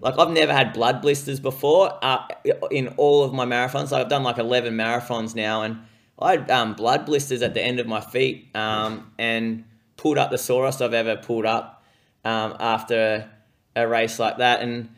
[0.00, 1.98] like I've never had blood blisters before.
[2.02, 2.26] Uh,
[2.70, 5.78] in all of my marathons, like I've done like eleven marathons now, and
[6.18, 9.64] I had um, blood blisters at the end of my feet, um, and
[9.96, 11.84] pulled up the sorest I've ever pulled up
[12.24, 13.28] um, after
[13.74, 14.88] a race like that, and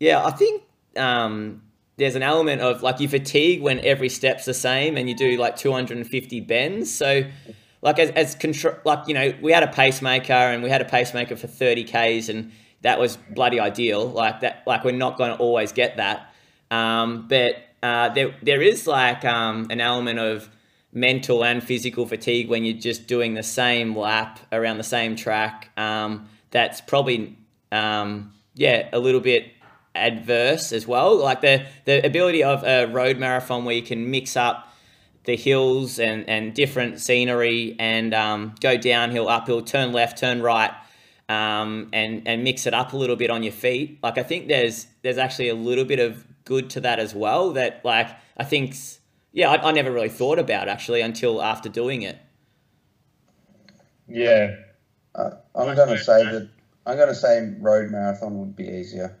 [0.00, 0.62] yeah, I think
[0.96, 1.62] um,
[1.96, 5.36] there's an element of like you fatigue when every step's the same and you do
[5.36, 6.92] like 250 bends.
[6.92, 7.24] So,
[7.82, 10.84] like as, as control, like you know, we had a pacemaker and we had a
[10.84, 14.06] pacemaker for 30 k's, and that was bloody ideal.
[14.06, 16.32] Like that, like we're not going to always get that,
[16.70, 20.48] um, but uh, there there is like um, an element of
[20.92, 25.70] mental and physical fatigue when you're just doing the same lap around the same track.
[25.76, 27.36] Um, that's probably
[27.70, 29.52] um, yeah a little bit
[29.94, 31.16] adverse as well.
[31.16, 34.68] Like the the ability of a road marathon where you can mix up
[35.24, 40.70] the hills and, and different scenery and um, go downhill, uphill, turn left, turn right,
[41.28, 43.98] um, and and mix it up a little bit on your feet.
[44.02, 47.52] Like I think there's there's actually a little bit of good to that as well.
[47.52, 48.76] That like I think
[49.32, 52.18] yeah I, I never really thought about actually until after doing it.
[54.08, 54.56] yeah,
[55.14, 56.50] Uh, I'm going to say that
[56.86, 59.18] I'm going to say road marathon would be easier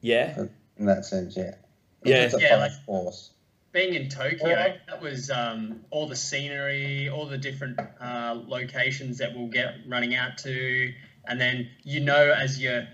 [0.00, 0.38] Yeah.
[0.76, 1.36] in that sense.
[1.36, 1.56] Yeah.
[2.04, 2.24] Yeah.
[2.24, 3.33] It's a Yeah, fast course.
[3.74, 4.76] Being in Tokyo, Yeah.
[4.86, 10.14] that was um, all the scenery, all the different uh, locations that we'll get running
[10.14, 10.92] out to,
[11.26, 12.86] and then you know as you're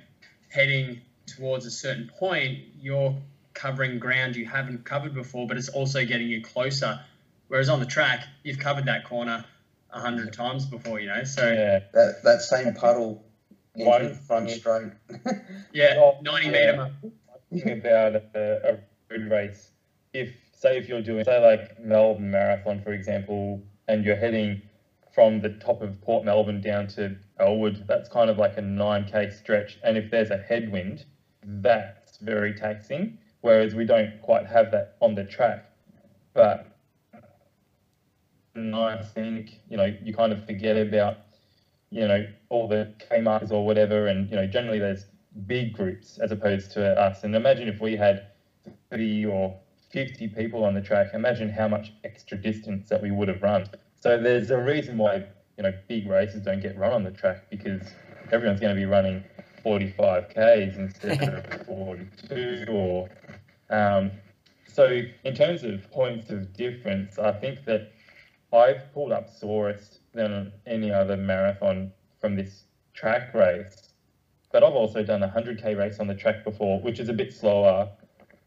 [0.49, 3.14] heading towards a certain point, you're
[3.53, 6.99] covering ground you haven't covered before, but it's also getting you closer.
[7.49, 9.45] Whereas on the track, you've covered that corner
[9.93, 11.24] a hundred times before, you know.
[11.24, 11.81] So yeah.
[11.93, 13.22] That that same puddle
[13.74, 14.93] One- the front straight.
[15.74, 16.72] yeah, ninety yeah.
[16.72, 16.91] meter.
[17.53, 18.22] Thinking about a,
[18.70, 18.78] a
[19.11, 19.70] road race,
[20.14, 24.62] if say if you're doing say like Melbourne Marathon for example, and you're heading
[25.14, 29.04] from the top of Port Melbourne down to Elwood, that's kind of like a nine
[29.11, 31.06] k stretch, and if there's a headwind,
[31.42, 33.18] that's very taxing.
[33.40, 35.64] Whereas we don't quite have that on the track,
[36.34, 36.66] but
[38.54, 41.16] I think you know you kind of forget about
[41.88, 45.06] you know all the K markers or whatever, and you know generally there's
[45.46, 47.24] big groups as opposed to us.
[47.24, 48.26] And imagine if we had
[48.90, 49.56] 30 or
[49.91, 53.68] 50 people on the track, imagine how much extra distance that we would have run.
[54.01, 55.24] So there's a reason why,
[55.57, 57.82] you know, big races don't get run on the track because
[58.32, 59.24] everyone's going to be running
[59.62, 63.09] 45 Ks instead of 42 or,
[63.70, 64.11] um,
[64.66, 67.93] so in terms of points of difference, I think that
[68.53, 72.64] I've pulled up sorest than any other marathon from this
[72.95, 73.91] track race
[74.53, 77.32] but I've also done a 100k race on the track before, which is a bit
[77.32, 77.88] slower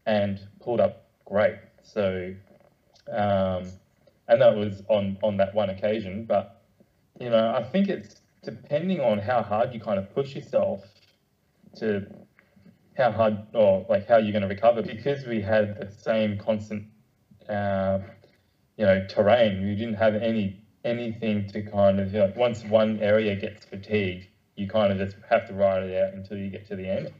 [0.06, 1.56] and pulled up great.
[1.82, 2.34] So,
[3.10, 3.70] um,
[4.28, 6.24] and that was on, on that one occasion.
[6.26, 6.62] But,
[7.20, 10.84] you know, I think it's depending on how hard you kind of push yourself
[11.76, 12.06] to
[12.96, 16.84] how hard or like how you're going to recover because we had the same constant,
[17.48, 17.98] uh,
[18.76, 19.62] you know, terrain.
[19.66, 24.26] We didn't have any anything to kind of, you know, once one area gets fatigued,
[24.56, 27.12] you kind of just have to ride it out until you get to the end.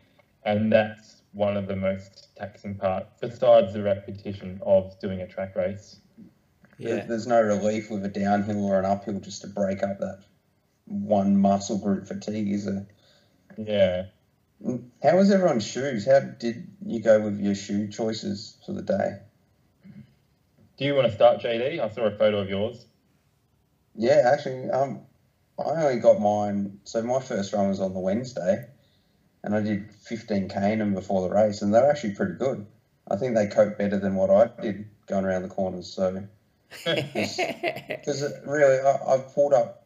[0.44, 5.56] And that's one of the most taxing parts, besides the repetition of doing a track
[5.56, 5.96] race.
[6.78, 7.04] Yeah.
[7.06, 10.24] There's no relief with a downhill or an uphill just to break up that
[10.86, 12.86] one muscle group fatigue, is there?
[13.58, 14.06] Yeah.
[15.02, 16.06] How was everyone's shoes?
[16.06, 19.18] How did you go with your shoe choices for the day?
[20.76, 21.80] Do you want to start, JD?
[21.80, 22.86] I saw a photo of yours.
[23.94, 25.02] Yeah, actually, um,
[25.58, 26.78] I only got mine.
[26.84, 28.66] So my first run was on the Wednesday,
[29.44, 32.66] and I did 15k in them before the race, and they're actually pretty good.
[33.08, 35.86] I think they cope better than what I did going around the corners.
[35.86, 36.24] So,
[36.84, 39.84] because really, I, I've pulled up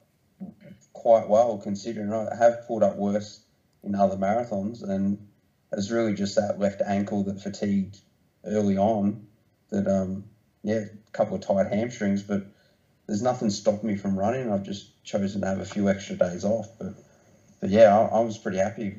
[0.93, 3.41] quite well considering I have pulled up worse
[3.83, 5.27] in other marathons, and
[5.73, 7.99] it's really just that left ankle that fatigued
[8.45, 9.27] early on.
[9.71, 10.25] That um,
[10.63, 12.43] yeah, a couple of tight hamstrings, but
[13.09, 14.53] there's nothing stopped me from running.
[14.53, 16.95] I've just chosen to have a few extra days off, but
[17.61, 18.99] but yeah, I, I was pretty happy,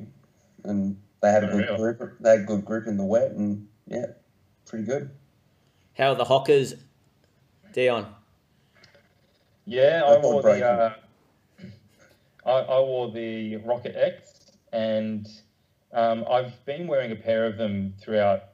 [0.64, 2.16] and they had a good group.
[2.20, 4.06] They had a good group in the wet, and yeah,
[4.66, 5.10] pretty good.
[5.96, 6.78] How are the Hokas,
[7.72, 8.06] Dion?
[9.66, 10.94] Yeah, I wore the uh,
[12.46, 15.28] I, I, wore the Rocket X, and
[15.92, 18.44] um, I've been wearing a pair of them throughout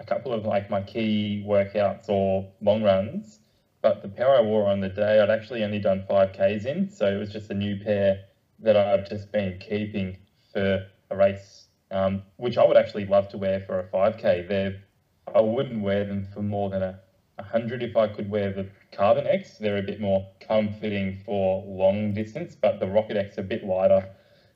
[0.00, 3.38] a couple of like my key workouts or long runs.
[3.82, 6.90] But the pair I wore on the day, I'd actually only done five Ks in,
[6.90, 8.24] so it was just a new pair
[8.58, 10.16] that I've just been keeping
[10.52, 14.48] for a race, um, which I would actually love to wear for a 5K.
[14.48, 14.82] They're,
[15.34, 17.00] I wouldn't wear them for more than a
[17.36, 19.58] 100 if I could wear the Carbon X.
[19.58, 23.64] They're a bit more comforting for long distance, but the Rocket X are a bit
[23.64, 24.08] lighter.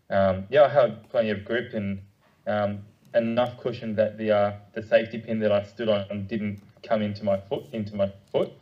[0.09, 2.01] Um, yeah, I have plenty of grip and
[2.46, 2.80] um,
[3.14, 7.24] enough cushion that the uh, the safety pin that I stood on didn't come into
[7.24, 8.53] my foot into my foot.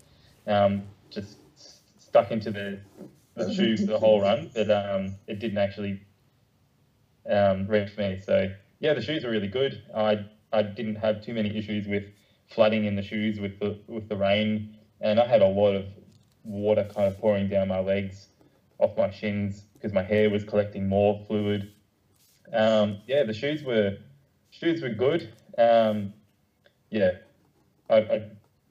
[0.46, 1.38] Um, just
[1.98, 2.80] stuck into the,
[3.36, 6.02] the shoe for the whole run, but um, it didn't actually
[7.28, 8.20] um, me.
[8.24, 8.50] So
[8.80, 9.82] yeah, the shoes were really good.
[9.94, 12.04] I I didn't have too many issues with
[12.48, 15.86] flooding in the shoes with the with the rain, and I had a lot of
[16.44, 18.28] water kind of pouring down my legs,
[18.78, 21.72] off my shins because my hair was collecting more fluid.
[22.52, 23.98] Um, yeah, the shoes were
[24.50, 25.32] shoes were good.
[25.58, 26.14] Um,
[26.90, 27.10] yeah,
[27.90, 28.22] I, I,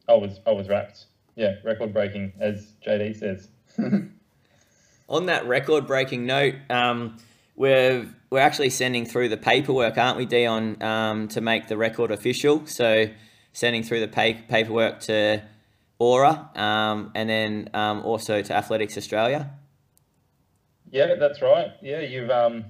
[0.10, 1.06] I was I was rapt.
[1.36, 3.50] Yeah, record breaking, as JD says.
[5.10, 7.18] On that record breaking note, um,
[7.58, 12.12] we're we're actually sending through the paperwork, aren't we, Dion, um, to make the record
[12.12, 12.66] official?
[12.68, 13.08] So
[13.52, 15.42] sending through the pay, paperwork to
[16.00, 19.50] Aura um, and then um, also to Athletics Australia.
[20.92, 21.72] Yeah, that's right.
[21.82, 22.66] Yeah, you've um,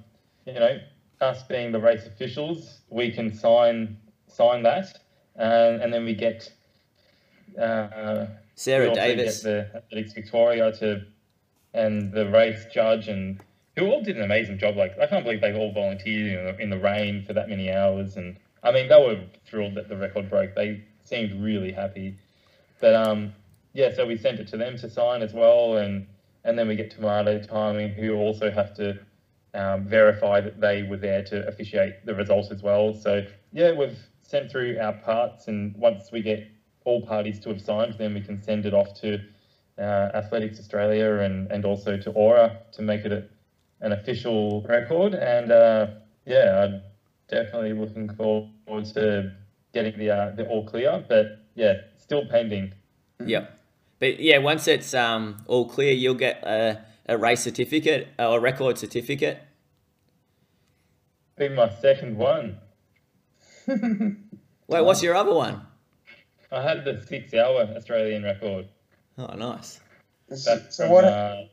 [0.46, 0.80] you know
[1.20, 4.98] us being the race officials, we can sign sign that,
[5.36, 6.50] and, and then we get
[7.60, 11.04] uh, Sarah Davis, get the Athletics Victoria to,
[11.74, 13.40] and the race judge, and
[13.78, 14.76] who all did an amazing job.
[14.76, 17.70] Like I can't believe they all volunteered in the, in the rain for that many
[17.70, 20.54] hours, and I mean they were thrilled that the record broke.
[20.54, 22.18] They seemed really happy,
[22.80, 23.32] but um,
[23.72, 26.06] yeah, so we sent it to them to sign as well, and
[26.44, 28.98] and then we get Tomato Timing, who also have to
[29.54, 32.94] um, verify that they were there to officiate the results as well.
[32.94, 36.46] So yeah, we've sent through our parts, and once we get
[36.84, 39.20] all parties to have signed, then we can send it off to
[39.78, 43.24] uh, Athletics Australia and, and also to Aura to make it a,
[43.80, 45.14] an official record.
[45.14, 45.86] And uh,
[46.26, 46.82] yeah, I'm
[47.28, 49.32] definitely looking forward to
[49.72, 51.04] getting the uh, the all clear.
[51.08, 52.72] But yeah, still pending.
[53.24, 53.54] Yep.
[53.98, 58.40] But yeah, once it's um, all clear, you'll get a a race certificate or a
[58.40, 59.42] record certificate?
[61.36, 62.58] Be my second one.
[63.66, 65.62] Wait, what's your other one?
[66.52, 68.68] I had the six-hour Australian record.
[69.16, 69.80] Oh, nice.
[70.28, 71.04] That's so from what...
[71.04, 71.44] uh,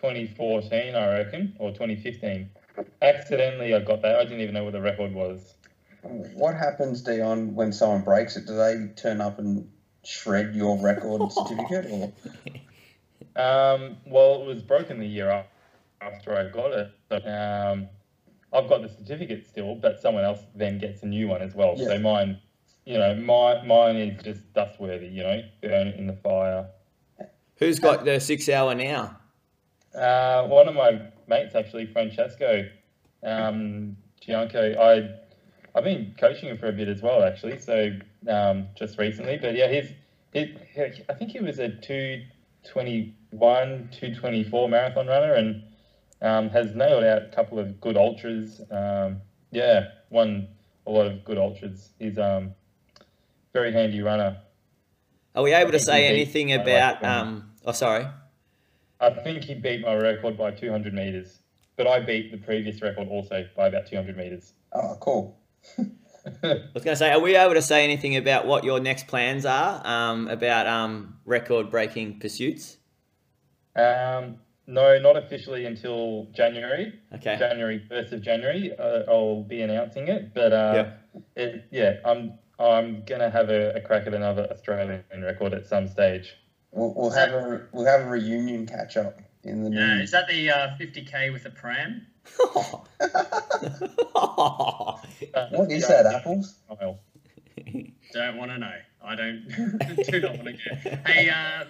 [0.00, 2.48] 2014, I reckon, or 2015.
[3.02, 4.16] Accidentally, I got that.
[4.16, 5.54] I didn't even know what the record was.
[6.02, 8.46] What happens, Dion, when someone breaks it?
[8.46, 9.68] Do they turn up and
[10.04, 12.12] shred your record certificate, or?
[13.36, 15.44] Um, well, it was broken the year
[16.00, 16.90] after I got it.
[17.08, 17.88] So, um,
[18.52, 21.74] I've got the certificate still, but someone else then gets a new one as well.
[21.76, 21.88] Yeah.
[21.88, 22.40] So mine,
[22.84, 25.06] you know, my mine is just dustworthy.
[25.06, 26.66] You know, burn it in the fire.
[27.56, 29.16] Who's got the six hour now?
[29.94, 32.68] Uh, one of my mates actually, Francesco
[33.22, 34.76] um, Gianco.
[34.76, 35.14] I
[35.74, 37.58] I've been coaching him for a bit as well, actually.
[37.58, 37.90] So
[38.28, 39.92] um, just recently, but yeah, he's
[40.32, 40.56] he,
[41.08, 42.24] I think he was a two
[42.70, 45.62] twenty one 224 marathon runner and
[46.22, 48.60] um, has nailed out a couple of good ultras.
[48.70, 49.20] Um,
[49.50, 50.48] yeah, won
[50.86, 51.90] a lot of good ultras.
[51.98, 52.54] He's um
[53.52, 54.38] very handy runner.
[55.34, 57.04] Are we able to say anything about?
[57.04, 58.06] Um, oh, sorry.
[59.00, 61.38] I think he beat my record by 200 meters,
[61.76, 64.54] but I beat the previous record also by about 200 meters.
[64.72, 65.38] Oh, cool.
[65.78, 69.06] I was going to say, are we able to say anything about what your next
[69.06, 72.76] plans are um, about um, record breaking pursuits?
[73.76, 74.36] Um,
[74.66, 76.92] no, not officially until January.
[77.14, 77.36] Okay.
[77.38, 80.34] January first of January, uh, I'll be announcing it.
[80.34, 80.90] But uh,
[81.36, 85.86] it, yeah, I'm I'm gonna have a, a, crack at another Australian record at some
[85.86, 86.34] stage.
[86.72, 89.70] We'll, we'll have a we'll have a reunion catch up in the.
[89.70, 92.06] Yeah, is that the uh, 50k with a pram?
[92.36, 92.86] what
[95.70, 96.54] is that, apples?
[98.12, 98.74] Don't want to know.
[99.02, 99.48] I don't.
[100.10, 100.58] do not want to go.
[101.06, 101.64] Hey, uh,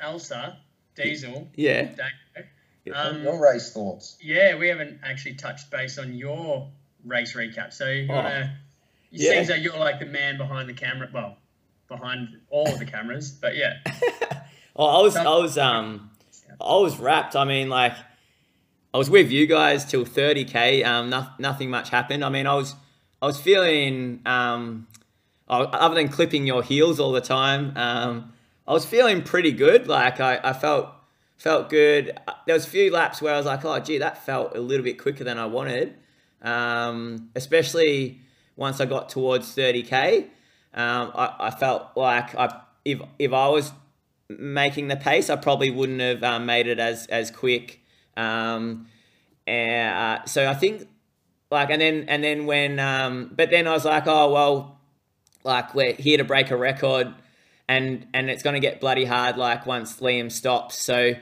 [0.00, 0.56] Elsa,
[0.94, 1.48] Diesel.
[1.54, 1.90] Yeah.
[2.94, 4.16] Um, your race thoughts?
[4.22, 6.70] Yeah, we haven't actually touched base on your
[7.04, 7.72] race recap.
[7.72, 8.14] So you oh.
[8.14, 8.58] wanna?
[9.10, 9.32] It yeah.
[9.32, 11.08] seems like you're like the man behind the camera.
[11.12, 11.36] Well,
[11.88, 13.74] behind all of the cameras, but yeah.
[14.76, 16.10] oh, I was, I was, um,
[16.60, 17.34] I was rapt.
[17.34, 17.94] I mean, like,
[18.92, 20.84] I was with you guys till 30k.
[20.84, 22.24] Um, no, nothing much happened.
[22.24, 22.74] I mean, I was,
[23.20, 24.86] I was feeling, um,
[25.48, 28.32] other than clipping your heels all the time, um,
[28.66, 29.88] I was feeling pretty good.
[29.88, 30.90] Like, I, I felt,
[31.36, 32.18] felt good.
[32.46, 34.84] There was a few laps where I was like, oh, gee, that felt a little
[34.84, 35.94] bit quicker than I wanted.
[36.42, 38.20] Um, especially
[38.56, 40.28] once I got towards 30k,
[40.74, 43.72] um, I, I, felt like I if if I was
[44.28, 47.80] making the pace, I probably wouldn't have um, made it as as quick.
[48.16, 48.88] Um,
[49.46, 50.86] and, uh, so I think
[51.50, 54.80] like and then and then when um, but then I was like, oh well,
[55.44, 57.14] like we're here to break a record,
[57.66, 60.82] and and it's going to get bloody hard like once Liam stops.
[60.82, 61.14] So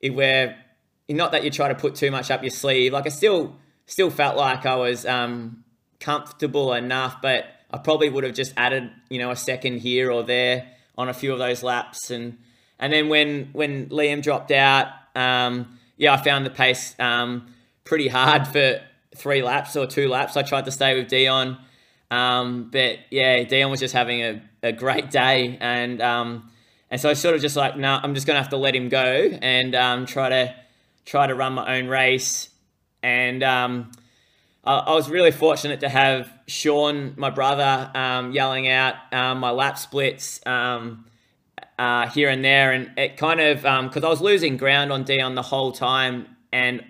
[0.00, 0.56] if we're
[1.08, 4.10] not that you try to put too much up your sleeve, like I still still
[4.10, 5.64] felt like I was um,
[6.00, 10.22] comfortable enough, but I probably would have just added, you know, a second here or
[10.22, 10.68] there
[10.98, 12.10] on a few of those laps.
[12.10, 12.38] And
[12.78, 17.54] and then when when Liam dropped out, um, yeah, I found the pace um,
[17.84, 18.80] pretty hard for
[19.16, 20.36] three laps or two laps.
[20.36, 21.58] I tried to stay with Dion,
[22.10, 26.50] um, but yeah, Dion was just having a, a great day, and um,
[26.90, 28.74] and so I sort of just like, no, nah, I'm just gonna have to let
[28.74, 30.54] him go and um, try to
[31.04, 32.48] try to run my own race.
[33.02, 33.90] And um,
[34.64, 39.50] uh, I was really fortunate to have Sean, my brother, um, yelling out um, my
[39.50, 41.04] lap splits um,
[41.78, 45.02] uh, here and there, and it kind of because um, I was losing ground on
[45.02, 46.84] Dion the whole time, and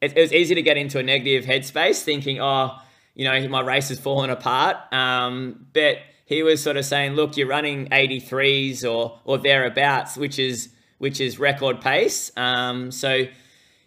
[0.00, 2.78] it, it, was easy to get into a negative headspace, thinking, oh,
[3.16, 4.76] you know, my race is falling apart.
[4.92, 10.38] Um, but he was sort of saying, look, you're running 83s or or thereabouts, which
[10.38, 12.30] is which is record pace.
[12.36, 13.24] Um, so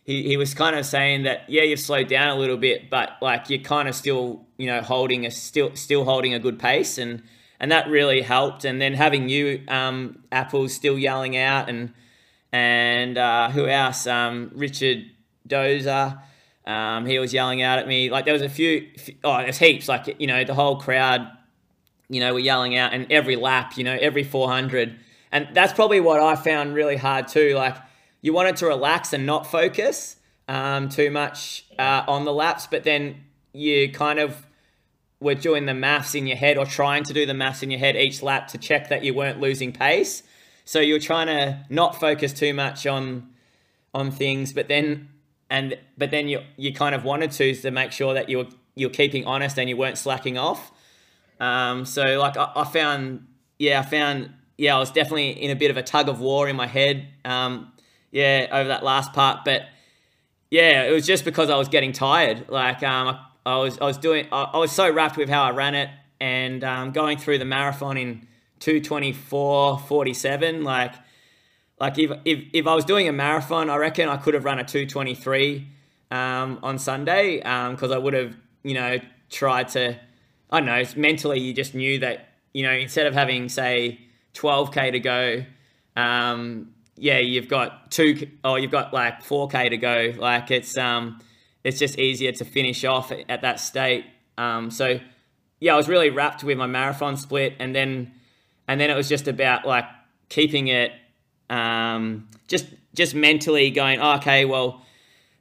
[0.04, 3.12] he, he was kind of saying that yeah you've slowed down a little bit but
[3.22, 6.98] like you're kind of still you know holding a still still holding a good pace
[6.98, 7.22] and
[7.62, 8.66] and that really helped.
[8.66, 11.94] And then having you um, apples still yelling out and
[12.52, 14.08] and uh, who else?
[14.08, 15.06] Um, richard
[15.48, 16.20] dozer
[16.66, 18.10] um, he was yelling out at me.
[18.10, 18.88] Like there was a few
[19.24, 21.28] oh there's heaps like you know the whole crowd
[22.10, 25.00] you know were yelling out and every lap you know every 400
[25.32, 27.78] and that's probably what i found really hard too like
[28.22, 30.18] you wanted to relax and not focus
[30.48, 34.46] um, too much uh, on the laps, but then you kind of
[35.20, 37.80] were doing the maths in your head or trying to do the maths in your
[37.80, 40.24] head each lap to check that you weren't losing pace.
[40.66, 43.30] So you're trying to not focus too much on
[43.94, 45.10] on things, but then
[45.50, 48.48] and but then you you kind of wanted to to make sure that you were
[48.76, 50.72] you're keeping honest and you weren't slacking off.
[51.40, 53.28] Um, so like I, I, found
[53.60, 56.48] yeah I found yeah I was definitely in a bit of a tug of war
[56.48, 57.08] in my head.
[57.26, 57.71] Um,
[58.12, 59.46] yeah, over that last part.
[59.46, 59.64] But
[60.50, 62.50] yeah, it was just because I was getting tired.
[62.50, 65.44] Like um, I, I was, I was doing, I, I, was so rapt with how
[65.44, 65.90] I ran it
[66.20, 68.28] and um, going through the marathon in
[68.60, 70.64] 224.47.
[70.64, 70.94] Like,
[71.80, 74.60] like if, if, if I was doing a marathon, I reckon I could have run
[74.60, 75.68] a 223
[76.12, 79.00] um, on Sunday because um, I would have, you know,
[79.30, 79.98] tried to,
[80.52, 84.00] I don't know, mentally you just knew that, you know, instead of having, say,
[84.34, 85.46] 12K to go,
[85.96, 90.14] um, yeah, you've got two, oh, you've got like 4K to go.
[90.16, 91.20] Like it's, um,
[91.64, 94.06] it's just easier to finish off at that state.
[94.38, 95.00] Um, so
[95.60, 98.12] yeah, I was really rapt with my marathon split, and then,
[98.68, 99.86] and then it was just about like
[100.30, 100.92] keeping it,
[101.50, 104.84] um, just just mentally going, oh, okay, well,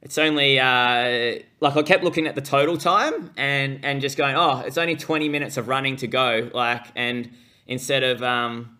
[0.01, 4.35] it's only uh, like I kept looking at the total time and and just going,
[4.35, 7.29] oh, it's only 20 minutes of running to go, like, and
[7.67, 8.77] instead of um,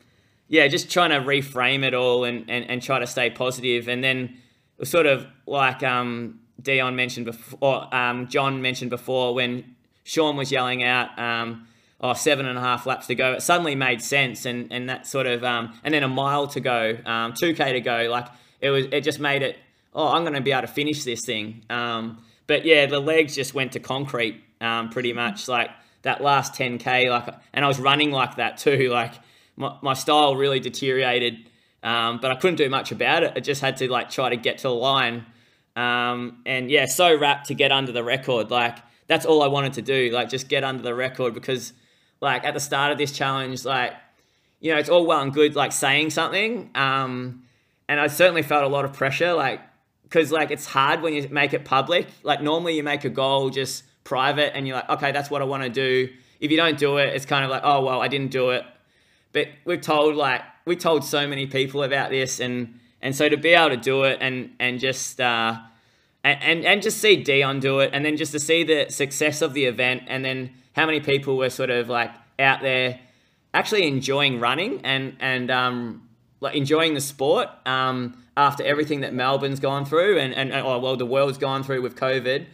[0.52, 3.88] yeah, just trying to reframe it all and, and, and try to stay positive.
[3.88, 4.38] And then
[4.84, 10.84] sort of like um, Dion mentioned before, um, John mentioned before, when Sean was yelling
[10.84, 11.68] out, um,
[12.02, 14.45] oh, seven and a half laps to go, it suddenly made sense.
[14.45, 17.80] And, and that sort of, um, and then a mile to go, um, 2K to
[17.80, 18.28] go, like
[18.60, 19.57] it was, it just made it,
[19.94, 21.64] oh, I'm going to be able to finish this thing.
[21.69, 25.69] Um, but yeah, the legs just went to concrete um, pretty much like
[26.02, 29.14] that last 10K, like, and I was running like that too, like,
[29.62, 31.50] my, my style really deteriorated
[31.84, 33.34] um, but I couldn't do much about it.
[33.36, 35.26] I just had to like try to get to the line,
[35.76, 38.52] um, and yeah, so rapt to get under the record.
[38.52, 38.78] Like
[39.08, 41.74] that's all I wanted to do, like just get under the record because
[42.20, 43.94] like at the start of this challenge, like
[44.60, 47.44] you know, it's all well and good like saying something, um,
[47.90, 49.62] and I certainly felt a lot of pressure, like
[50.04, 52.08] because like it's hard when you make it public.
[52.22, 55.46] Like normally you make a goal just private, and you're like, okay, that's what I
[55.46, 56.14] want to do.
[56.40, 58.66] If you don't do it, it's kind of like, oh well, I didn't do it.
[59.34, 63.38] But we've told like we told so many people about this, and and so to
[63.38, 65.20] be able to do it and and just.
[65.20, 65.60] Uh,
[66.24, 69.41] and, and, and just see Dion do it, and then just to see the success
[69.41, 72.99] of the event, and then how many people were sort of like out there
[73.53, 76.08] actually enjoying running and and um,
[76.40, 80.95] like enjoying the sport um, after everything that Melbourne's gone through and and oh, well
[80.95, 82.45] the world's gone through with COVID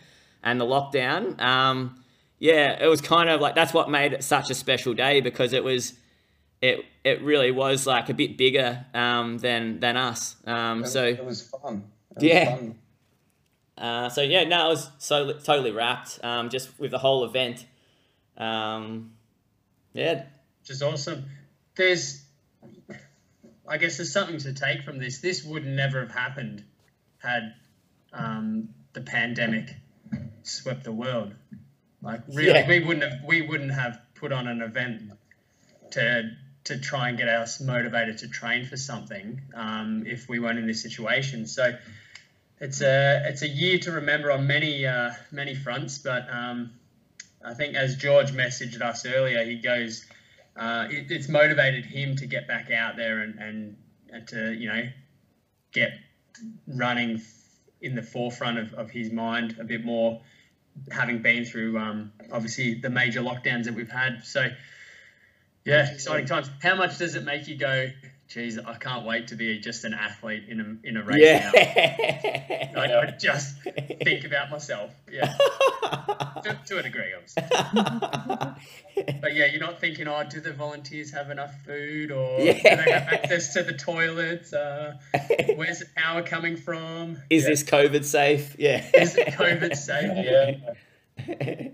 [0.43, 1.39] and the lockdown.
[1.41, 2.03] Um,
[2.39, 5.53] yeah, it was kind of like that's what made it such a special day because
[5.53, 5.93] it was
[6.61, 10.35] it it really was like a bit bigger um, than than us.
[10.45, 11.83] Um, so it was fun.
[12.11, 12.55] It was Yeah.
[12.55, 12.75] fun.
[13.77, 17.65] uh, so yeah, no, I was so totally rapt um, just with the whole event.
[18.37, 19.13] Um,
[19.93, 20.25] yeah,
[20.61, 21.25] which is awesome.
[21.75, 22.23] There's,
[23.67, 25.19] I guess, there's something to take from this.
[25.19, 26.63] This would never have happened
[27.19, 27.53] had
[28.13, 29.75] um, the pandemic
[30.43, 31.33] swept the world.
[32.01, 32.67] Like, really, Yeah.
[32.67, 35.11] we wouldn't have we wouldn't have put on an event
[35.91, 36.31] to
[36.67, 40.67] to try and get us motivated to train for something um, if we weren't in
[40.67, 41.47] this situation.
[41.47, 41.75] So.
[42.59, 46.71] It's a it's a year to remember on many uh, many fronts, but um,
[47.43, 50.05] I think as George messaged us earlier, he goes,
[50.55, 53.77] uh, it, it's motivated him to get back out there and, and,
[54.11, 54.83] and to, you know,
[55.71, 55.91] get
[56.67, 57.21] running
[57.81, 60.21] in the forefront of, of his mind a bit more,
[60.91, 64.23] having been through um, obviously the major lockdowns that we've had.
[64.23, 64.47] So,
[65.67, 66.49] yeah, exciting times.
[66.61, 67.89] How much does it make you go,
[68.27, 71.51] geez, I can't wait to be just an athlete in a, in a race now?
[71.55, 72.73] yeah.
[72.75, 74.91] I, I just think about myself.
[75.11, 75.25] Yeah,
[76.43, 77.43] to, to a degree, obviously.
[79.21, 82.69] But yeah, you're not thinking, oh, do the volunteers have enough food or do they
[82.91, 84.53] have access to the toilets?
[84.53, 84.95] Uh,
[85.55, 87.17] where's the power coming from?
[87.29, 87.49] Is Yeah.
[87.49, 88.55] this COVID safe?
[88.57, 88.83] Yeah.
[88.95, 90.57] Is it COVID safe?
[91.29, 91.67] Yeah.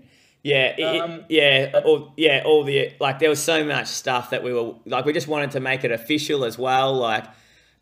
[0.44, 3.18] Yeah, it- Um, yeah, all, yeah, all the like.
[3.18, 5.04] There was so much stuff that we were like.
[5.06, 7.24] We just wanted to make it official as well, like,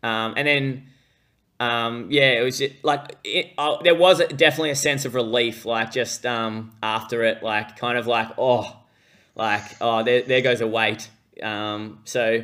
[0.01, 0.83] um, and then,
[1.59, 5.13] um, yeah, it was just, like it, uh, there was a, definitely a sense of
[5.13, 8.77] relief, like just um, after it, like kind of like oh,
[9.35, 11.09] like oh, there there goes a weight.
[11.41, 12.43] Um, so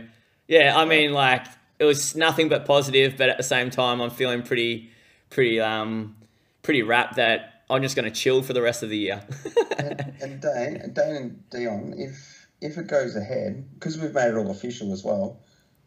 [0.49, 1.45] yeah, I mean, like
[1.79, 4.89] it was nothing but positive, but at the same time, I'm feeling pretty,
[5.29, 6.17] pretty, um,
[6.61, 9.23] pretty rapt that I'm just going to chill for the rest of the year.
[9.77, 14.29] And, and Dane, and Dane and Dion, if if it goes ahead, because we've made
[14.29, 15.39] it all official as well,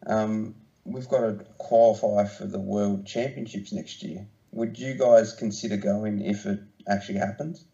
[0.06, 0.54] um,
[0.84, 4.26] we've got to qualify for the World Championships next year.
[4.52, 7.64] Would you guys consider going if it actually happens?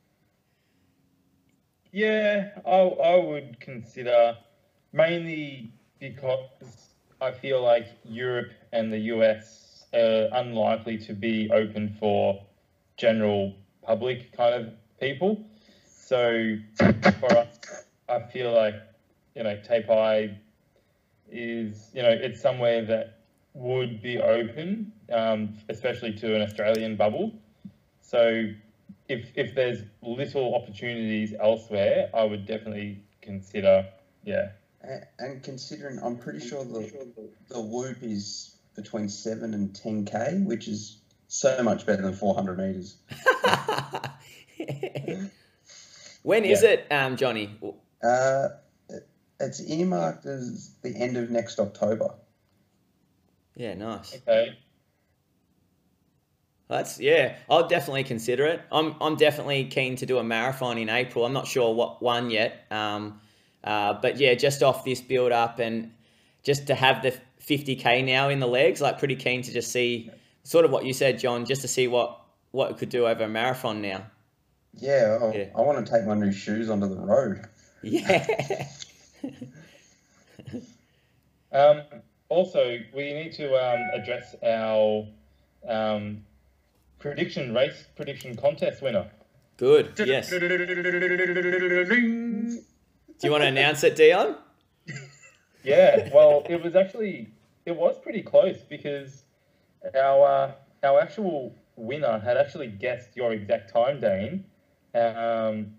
[1.93, 4.37] Yeah, I, I would consider
[4.93, 6.91] mainly because
[7.21, 12.45] I feel like Europe and the US are unlikely to be open for
[12.97, 13.55] general
[13.89, 14.65] public kind of
[15.01, 15.43] people.
[15.89, 17.59] So for us,
[18.09, 18.75] I feel like,
[19.35, 20.37] you know, Taipei
[21.31, 23.21] is, you know, it's somewhere that
[23.55, 27.33] would be open, um, especially to an Australian bubble.
[28.03, 28.51] So
[29.09, 33.87] if if there's little opportunities elsewhere, I would definitely consider.
[34.23, 34.51] Yeah.
[34.83, 36.85] And, and considering, I'm pretty sure the
[37.49, 40.99] the Whoop is between seven and ten k, which is
[41.29, 42.97] so much better than 400 meters.
[46.23, 46.69] when is Yeah.
[46.71, 47.57] it, um, Johnny?
[48.03, 48.49] Uh,
[49.41, 52.15] it's earmarked as the end of next October.
[53.55, 54.15] Yeah, nice.
[54.17, 54.59] Okay.
[56.69, 57.37] That's yeah.
[57.49, 58.61] I'll definitely consider it.
[58.71, 61.25] I'm I'm definitely keen to do a marathon in April.
[61.25, 62.67] I'm not sure what one yet.
[62.71, 63.21] Um,
[63.65, 65.93] uh, but yeah, just off this build up and
[66.43, 70.11] just to have the 50k now in the legs, like pretty keen to just see
[70.49, 72.21] sort of what you said, John, just to see what
[72.53, 74.07] what it could do over a marathon now.
[74.75, 75.45] Yeah, I, Yeah.
[75.55, 77.45] I want to take my new shoes onto the road.
[77.83, 78.67] Yeah.
[81.51, 81.81] Um,
[82.29, 85.07] also, we need to um, address our
[85.67, 86.23] um,
[86.99, 89.11] prediction race prediction contest winner.
[89.57, 89.99] Good.
[90.07, 90.29] Yes.
[90.29, 90.43] Do
[93.23, 94.37] you want to announce it, Dion?
[95.65, 96.11] Yeah.
[96.15, 97.29] Well, it was actually
[97.65, 99.25] it was pretty close because
[99.95, 100.53] our uh,
[100.87, 104.45] our actual winner had actually guessed your exact time, Dane.
[104.95, 105.75] Um,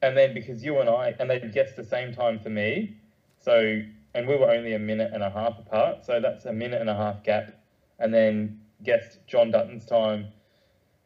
[0.00, 2.96] and then because you and I and they guessed the same time for me,
[3.38, 3.82] so
[4.14, 6.04] and we were only a minute and a half apart.
[6.04, 7.52] So that's a minute and a half gap.
[7.98, 10.28] And then guessed John Dutton's time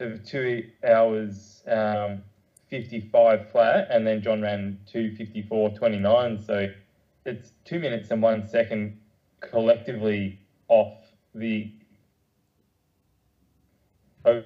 [0.01, 2.23] of two hours um,
[2.69, 6.45] 55 flat, and then John ran 254.29.
[6.45, 6.69] So
[7.25, 8.99] it's two minutes and one second
[9.41, 10.95] collectively off
[11.35, 11.71] the
[14.27, 14.43] oh,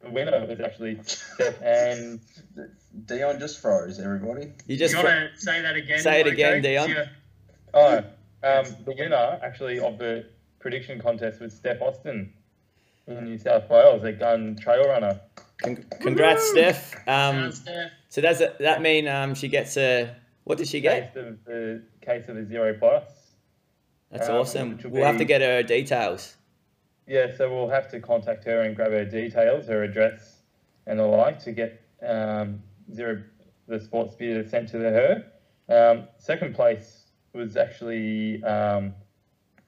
[0.00, 2.20] the winner was actually Steph and
[3.06, 4.52] Dion just froze everybody.
[4.66, 5.98] You just you gotta say that again.
[5.98, 6.34] Say it Loco.
[6.34, 6.90] again, Dion.
[6.90, 7.04] Yeah.
[7.74, 7.96] oh
[8.44, 10.26] um, the winner actually of the
[10.60, 12.32] prediction contest was Steph Austin
[13.08, 15.20] in New South Wales, a gun trail runner.
[15.62, 16.94] Con- congrats, Steph.
[17.08, 17.90] Um, Sounds Steph.
[18.08, 20.14] so does it, that mean um, she gets a
[20.44, 21.12] what does she get?
[21.14, 23.02] Case of the case of a zero plus.
[24.10, 24.74] That's Um, awesome.
[24.76, 26.36] which will We'll have to get her details.
[27.08, 30.42] Yeah, so we'll have to contact her and grab her details, her address,
[30.86, 32.62] and the like to get um,
[32.92, 33.22] zero
[33.66, 35.24] the sports beer sent to her.
[35.70, 38.94] Um, second place was actually um,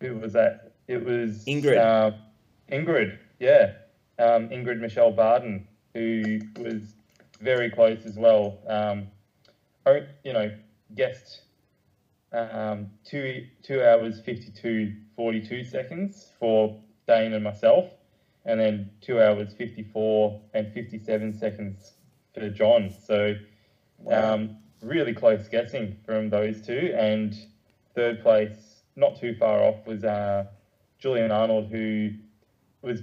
[0.01, 0.75] who was that?
[0.87, 1.79] It was Ingrid.
[1.79, 2.13] Uh,
[2.71, 3.73] Ingrid, yeah,
[4.19, 6.95] um, Ingrid Michelle Barden, who was
[7.41, 8.59] very close as well.
[8.67, 9.09] Um,
[9.87, 10.55] oh, you know,
[10.95, 11.41] guessed
[12.33, 16.79] um, two two hours fifty two forty two seconds for
[17.11, 17.87] Dane and myself,
[18.47, 21.95] and then two hours fifty four and fifty seven seconds
[22.35, 22.91] for John.
[22.91, 23.35] So
[23.99, 24.35] Wow.
[24.35, 27.35] um, really close guessing from those two, and
[27.95, 30.45] third place, not too far off, was uh,
[30.99, 32.11] Julian Arnold, who
[32.83, 33.03] was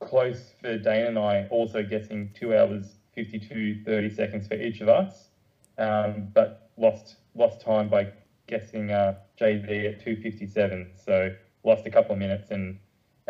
[0.00, 4.88] close for Dane and I, also guessing two hours 52 30 seconds for each of
[4.88, 5.30] us,
[5.78, 8.08] um, but lost lost time by
[8.46, 10.90] guessing uh, JD at 257.
[10.94, 11.30] So
[11.64, 12.76] lost a couple of minutes, and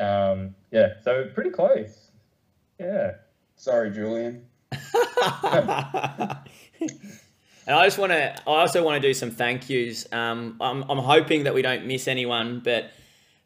[0.01, 2.10] um, yeah, so pretty close.
[2.78, 3.12] Yeah.
[3.56, 4.47] Sorry, Julian.
[4.72, 4.97] and
[7.66, 8.40] I just want to.
[8.47, 10.10] I also want to do some thank yous.
[10.12, 12.90] Um, I'm, I'm hoping that we don't miss anyone, but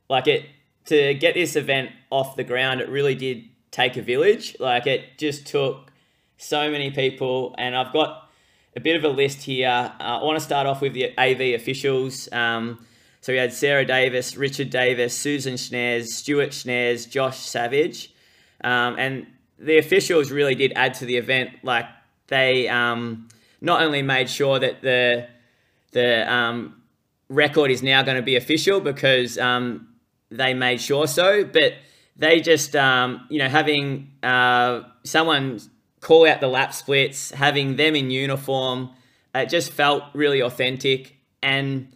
[0.09, 0.47] like it
[0.87, 4.57] to get this event off the ground, it really did take a village.
[4.61, 5.91] Like it just took
[6.37, 8.31] so many people, and I've got
[8.77, 9.69] a bit of a list here.
[9.69, 12.31] Uh, I want to start off with the AV officials.
[12.33, 12.87] Um,
[13.25, 18.13] so we had Sarah Davis, Richard Davis, Susan Schneers, Stuart Schneers, Josh Savage,
[18.63, 19.27] um, and
[19.59, 21.53] the officials really did add to the event.
[21.63, 21.87] Like
[22.27, 23.29] they um,
[23.63, 25.27] not only made sure that the
[25.93, 26.83] the um,
[27.31, 29.89] record is now going to be official because um,
[30.31, 31.73] they made sure so, but
[32.17, 35.63] they just um, you know having uh, someone
[36.03, 38.91] call out the lap splits, having them in uniform,
[39.35, 41.89] it just felt really authentic and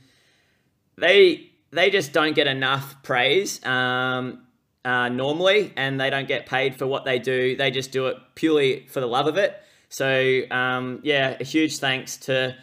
[0.98, 4.46] they they just don't get enough praise um,
[4.84, 7.56] uh, normally, and they don't get paid for what they do.
[7.56, 9.60] They just do it purely for the love of it.
[9.88, 12.56] So um, yeah, a huge thanks to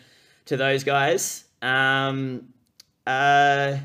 [0.45, 1.45] to those guys.
[1.61, 2.53] Um,
[3.05, 3.77] uh,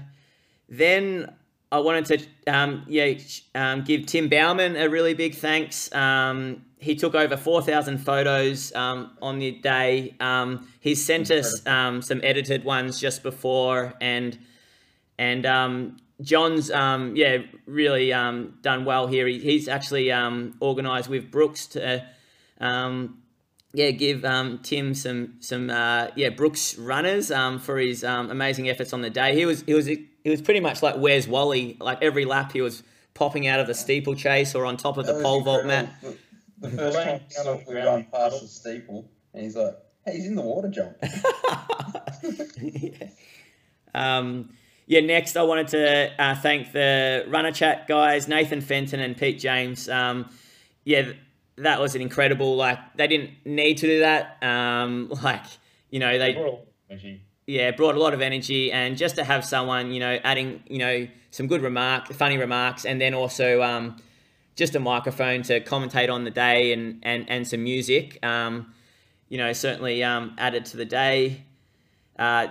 [0.69, 1.35] then
[1.73, 3.15] I wanted to um, yeah
[3.55, 5.93] um, give Tim Bauman a really big thanks.
[5.95, 10.15] Um, he took over four thousand photos um, on the day.
[10.19, 14.37] Um, he sent us um, some edited ones just before, and
[15.19, 19.27] and um, John's um, yeah really um, done well here.
[19.29, 22.05] He, he's actually um, organised with Brooks to
[22.61, 23.23] um,
[23.73, 28.69] yeah give um, Tim some some uh, yeah Brooks runners um, for his um, amazing
[28.69, 29.37] efforts on the day.
[29.37, 29.89] He was he was
[30.23, 31.77] he was pretty much like where's Wally?
[31.81, 32.83] Like every lap he was
[33.15, 35.93] popping out of the steeplechase or on top of the That was pole vault mat.
[36.03, 36.17] The,
[36.69, 40.27] the first time I saw we run past the steeple, and he's like, "Hey, he's
[40.27, 40.97] in the water jump."
[42.63, 43.09] yeah.
[43.95, 44.51] Um,
[44.87, 49.39] yeah, next I wanted to uh, thank the Runner Chat guys, Nathan Fenton and Pete
[49.39, 49.89] James.
[49.89, 50.29] Um,
[50.85, 51.13] yeah,
[51.57, 52.57] that was an incredible.
[52.57, 54.43] Like they didn't need to do that.
[54.43, 55.45] Um, like
[55.91, 56.35] you know they
[57.51, 60.79] Yeah brought a lot of energy and just to have someone you know adding you
[60.79, 63.97] know some good remark, funny remarks, and then also um,
[64.57, 68.25] just a microphone to commentate on the day and and and some music.
[68.25, 68.73] Um,
[69.29, 71.45] you know certainly um, added to the day.
[72.19, 72.49] Uh,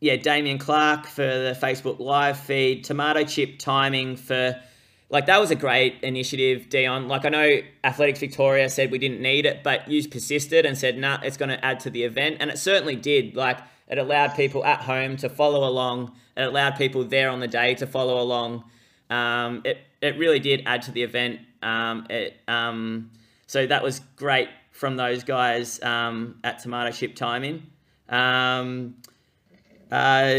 [0.00, 4.60] yeah, Damien Clark for the Facebook Live feed, Tomato Chip timing for,
[5.10, 7.08] like, that was a great initiative, Dion.
[7.08, 10.98] Like, I know Athletics Victoria said we didn't need it, but you persisted and said,
[10.98, 12.38] nah, it's going to add to the event.
[12.40, 13.36] And it certainly did.
[13.36, 13.58] Like,
[13.88, 17.74] it allowed people at home to follow along, it allowed people there on the day
[17.76, 18.64] to follow along.
[19.10, 21.40] Um, it, it really did add to the event.
[21.62, 23.10] Um, it, um,
[23.46, 27.70] so that was great from those guys um, at Tomato Chip Timing.
[28.08, 28.96] Um,
[29.92, 30.34] uh,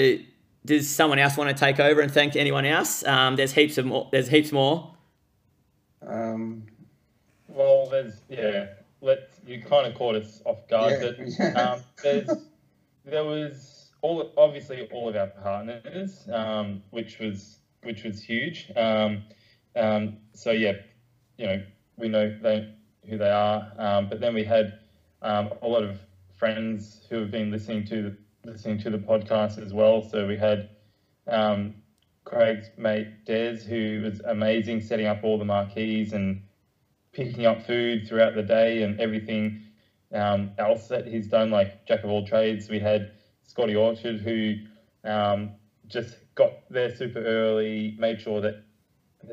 [0.65, 3.05] does someone else want to take over and thank anyone else?
[3.05, 4.09] Um, there's heaps of more.
[4.11, 4.93] There's heaps more.
[6.05, 6.63] Um,
[7.47, 8.67] Well, there's yeah.
[9.01, 11.11] Let's you kind of caught us off guard, Yeah.
[11.37, 12.29] but um, there's
[13.05, 18.71] there was all obviously all of our partners, um, which was which was huge.
[18.75, 19.23] Um,
[19.75, 20.73] um, so yeah,
[21.37, 21.63] you know
[21.97, 22.73] we know they,
[23.07, 24.79] who they are, um, but then we had
[25.21, 25.99] um, a lot of
[26.37, 30.01] friends who have been listening to the, listening to the podcast as well.
[30.01, 30.69] So we had
[31.27, 31.75] um,
[32.23, 36.43] Craig's mate Des, who was amazing setting up all the marquees and
[37.11, 39.61] picking up food throughout the day and everything
[40.13, 42.69] um, else that he's done, like jack of all trades.
[42.69, 43.13] We had
[43.43, 44.55] Scotty Orchard, who
[45.03, 45.55] um,
[45.87, 48.63] just got there super early, made sure that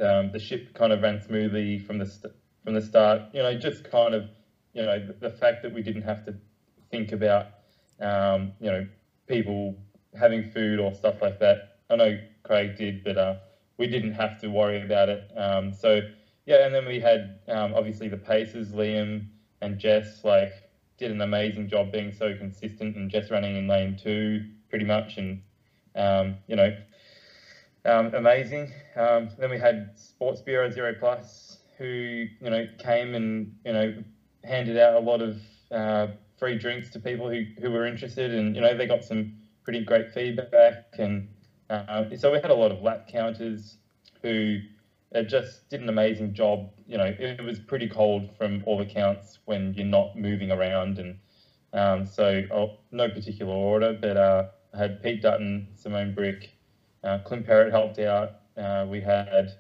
[0.01, 2.32] um, the ship kind of ran smoothly from the st-
[2.64, 3.22] from the start.
[3.32, 4.24] You know, just kind of,
[4.72, 6.34] you know, the, the fact that we didn't have to
[6.90, 7.47] think about,
[8.01, 8.86] um, you know,
[9.32, 9.74] people
[10.18, 11.78] having food or stuff like that.
[11.88, 13.34] I know Craig did, but uh,
[13.78, 15.22] we didn't have to worry about it.
[15.36, 16.00] Um, so
[16.44, 19.24] yeah, and then we had um, obviously the paces, Liam
[19.62, 20.52] and Jess, like
[20.98, 25.16] did an amazing job being so consistent and just running in lane two pretty much,
[25.16, 25.40] and
[25.94, 26.76] um, you know,
[27.86, 28.70] um, amazing.
[28.96, 33.94] Um, then we had Sports Bureau Zero Plus, who you know came and you know
[34.44, 35.38] handed out a lot of
[35.70, 36.09] uh,
[36.43, 39.32] free drinks to people who, who were interested, and you know they got some
[39.62, 41.28] pretty great feedback, and
[41.70, 43.77] uh, so we had a lot of lap counters
[44.23, 44.59] who
[45.14, 46.69] uh, just did an amazing job.
[46.89, 50.98] You know, it, it was pretty cold from all accounts when you're not moving around,
[50.98, 51.16] and
[51.74, 56.51] um, so oh, no particular order, but uh, I had Pete Dutton, Simone Brick,
[57.05, 58.31] uh, Clint Parrott helped out.
[58.56, 59.52] Uh, we had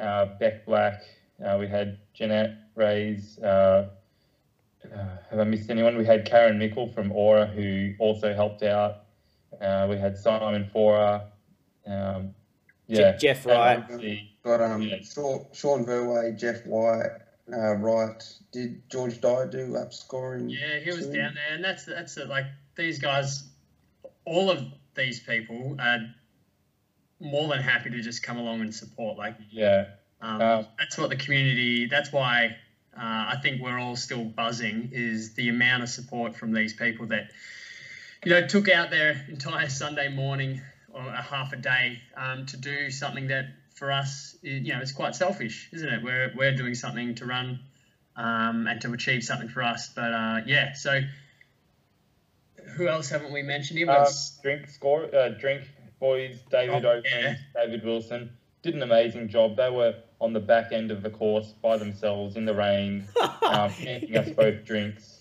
[0.00, 1.02] uh, Beck Black,
[1.44, 3.40] uh, we had Jeanette Rays.
[4.84, 5.96] Uh, uh, have I missed anyone?
[5.96, 9.04] We had Karen Mickle from Aura who also helped out.
[9.60, 11.24] we had Simon Fora.
[11.86, 12.34] Um,
[12.88, 13.86] yeah, Jeff Wright.
[14.44, 14.96] Got um, yeah.
[15.02, 17.10] Sean Verway, Jeff White,
[17.52, 18.22] uh, Wright.
[18.50, 20.48] Did George Dye do lap scoring?
[20.48, 21.12] Yeah, he was too?
[21.12, 22.28] down there, and that's that's it.
[22.28, 22.46] Like
[22.76, 23.44] these guys,
[24.24, 24.64] all of
[24.94, 25.98] these people are
[27.20, 29.18] more than happy to just come along and support.
[29.18, 29.88] Like, yeah,
[30.22, 31.86] um, um, that's what the community.
[31.86, 32.56] That's why
[32.98, 34.90] uh, I think we're all still buzzing.
[34.92, 37.30] Is the amount of support from these people that
[38.24, 40.60] you know took out their entire Sunday morning
[40.92, 44.92] or a half a day um, to do something that for us, you know, it's
[44.92, 46.02] quite selfish, isn't it?
[46.02, 47.60] We're we're doing something to run
[48.16, 49.90] um, and to achieve something for us.
[49.94, 51.00] But uh, yeah, so
[52.76, 53.78] who else haven't we mentioned?
[53.78, 53.90] Here?
[53.90, 54.10] Uh,
[54.42, 55.62] drink score, uh, drink
[56.00, 57.36] boys, David oh, yeah.
[57.54, 58.30] David Wilson
[58.62, 59.56] did an amazing job.
[59.56, 63.06] They were on the back end of the course by themselves in the rain,
[63.42, 65.20] um, handing us both drinks.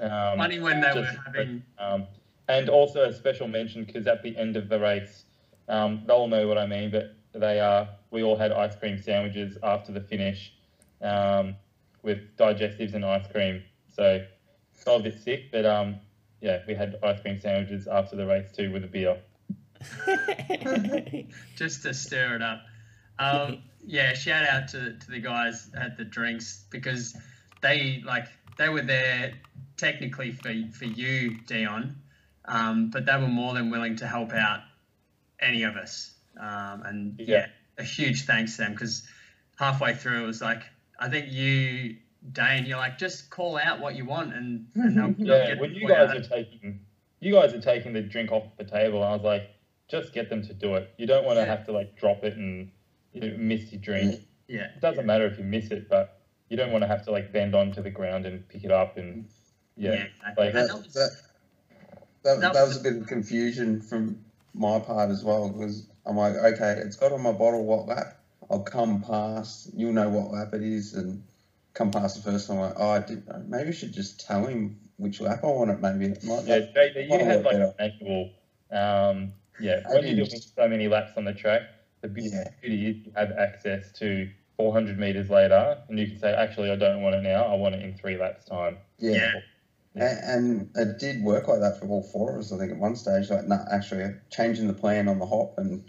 [0.00, 1.62] Um, Funny when they just, were having.
[1.78, 2.06] Um,
[2.48, 5.24] and also a special mention because at the end of the race,
[5.68, 7.88] um, they'll know what I mean, but they are.
[8.10, 10.52] We all had ice cream sandwiches after the finish,
[11.00, 11.56] um,
[12.02, 13.62] with digestives and ice cream.
[13.94, 14.24] So
[14.74, 15.96] it's a bit sick, but um,
[16.40, 19.16] yeah, we had ice cream sandwiches after the race too with a beer.
[21.56, 22.62] Just to stir it up.
[23.86, 27.16] Yeah, shout out to, to the guys at the drinks because
[27.62, 29.34] they like they were there
[29.76, 31.96] technically for for you, Dion,
[32.46, 34.60] um, but they were more than willing to help out
[35.40, 36.14] any of us.
[36.40, 37.26] Um, and yeah.
[37.26, 37.46] yeah.
[37.78, 39.06] a huge thanks to them because
[39.56, 40.62] halfway through it was like
[40.98, 41.96] I think you,
[42.32, 45.60] Dane, you're like just call out what you want and, and they'll, yeah.
[45.60, 46.16] When you guys out.
[46.16, 46.80] are taking
[47.20, 49.50] you guys are taking the drink off the table, I was like,
[49.88, 50.90] just get them to do it.
[50.98, 51.48] You don't want to yeah.
[51.48, 52.70] have to like drop it and
[53.14, 54.20] you know, miss your drink.
[54.48, 54.64] Yeah.
[54.74, 55.06] It doesn't yeah.
[55.06, 57.82] matter if you miss it, but you don't want to have to like bend onto
[57.82, 59.26] the ground and pick it up and
[59.76, 59.92] yeah.
[59.92, 60.44] yeah exactly.
[60.44, 61.10] like, that, that,
[62.24, 66.16] that, that, that was a bit of confusion from my part as well because I'm
[66.16, 68.18] like, okay, it's got on my bottle what lap.
[68.50, 69.70] I'll come past.
[69.74, 71.22] You'll know what lap it is, and
[71.72, 72.58] come past the first time.
[72.58, 73.42] I'm like, oh, I didn't know.
[73.46, 75.80] Maybe I should just tell him which lap I want it.
[75.80, 76.44] Maybe it might.
[76.44, 78.30] Yeah, JD, you had like a manual.
[78.70, 81.62] Um, yeah, I when you're doing so many laps on the track,
[82.04, 82.50] the beauty yeah.
[82.62, 82.72] is
[83.06, 84.28] you have access to
[84.58, 87.44] 400 meters later, and you can say, actually, I don't want it now.
[87.44, 88.76] I want it in three laps time.
[88.98, 89.32] Yeah.
[89.94, 90.24] yeah.
[90.28, 92.52] And, and it did work like that for all four of us.
[92.52, 95.54] I think at one stage, like, no, nah, actually, changing the plan on the hop,
[95.56, 95.82] and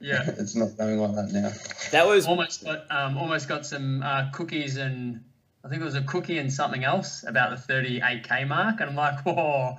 [0.00, 1.50] yeah, it's not going like that now.
[1.92, 5.24] That was almost got, um, almost got some uh, cookies and
[5.64, 8.96] I think it was a cookie and something else about the 38k mark, and I'm
[8.96, 9.78] like, oh,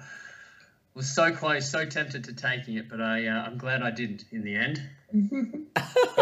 [0.95, 4.23] was so close, so tempted to taking it, but I uh, I'm glad I didn't
[4.31, 4.81] in the end.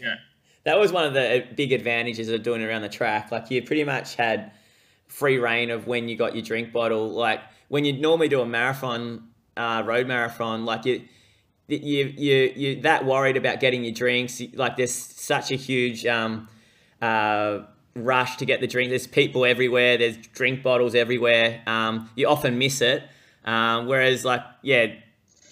[0.00, 0.16] yeah.
[0.64, 3.30] That was one of the big advantages of doing it around the track.
[3.30, 4.52] Like you pretty much had
[5.06, 7.10] free reign of when you got your drink bottle.
[7.10, 11.02] Like when you normally do a marathon, uh, road marathon, like you,
[11.68, 14.42] you, you, you that worried about getting your drinks.
[14.54, 16.48] Like there's such a huge um,
[17.00, 17.60] uh,
[17.94, 18.90] rush to get the drink.
[18.90, 19.96] There's people everywhere.
[19.98, 21.62] There's drink bottles everywhere.
[21.66, 23.04] Um, you often miss it.
[23.44, 24.94] Um, whereas like yeah,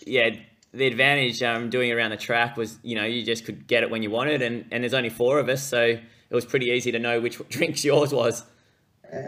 [0.07, 0.31] yeah,
[0.75, 3.83] the advantage um, doing it around the track was you know you just could get
[3.83, 6.67] it when you wanted, and and there's only four of us, so it was pretty
[6.67, 8.45] easy to know which drinks yours was.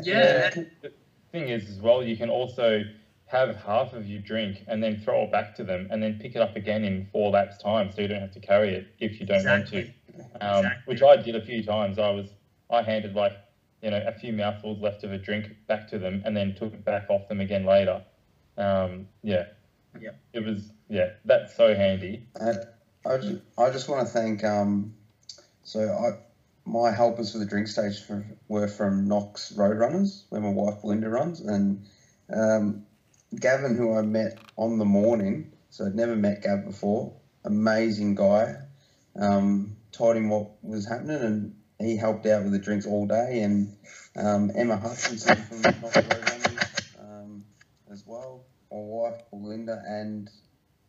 [0.03, 0.51] Yeah.
[0.83, 0.93] The
[1.33, 2.83] thing is, as well, you can also
[3.27, 6.37] have half of your drink and then throw it back to them and then pick
[6.37, 9.19] it up again in four laps time so you don't have to carry it if
[9.21, 9.93] you don't Exactly.
[10.15, 10.83] want to um, Exactly.
[10.87, 12.29] which i did a few times i was
[12.71, 13.33] i handed like
[13.83, 16.73] you know a few mouthfuls left of a drink back to them and then took
[16.73, 18.01] it back off them again later
[18.59, 19.47] um, yeah
[20.01, 20.11] Yeah.
[20.33, 22.59] it was yeah that's so handy And
[23.07, 24.43] I just, I just want to thank.
[24.43, 24.95] Um,
[25.63, 26.19] so I,
[26.69, 31.09] my helpers for the drink stage for, were from Knox Roadrunners, where my wife Belinda
[31.09, 31.87] runs, and
[32.33, 32.85] um,
[33.39, 35.53] Gavin, who I met on the morning.
[35.71, 37.13] So I'd never met Gav before.
[37.45, 38.57] Amazing guy.
[39.15, 43.43] Um, told him what was happening, and he helped out with the drinks all day.
[43.43, 43.77] And
[44.17, 47.45] um, Emma Hutchinson from Knox Roadrunners um,
[47.91, 48.45] as well.
[48.73, 50.29] My wife Belinda and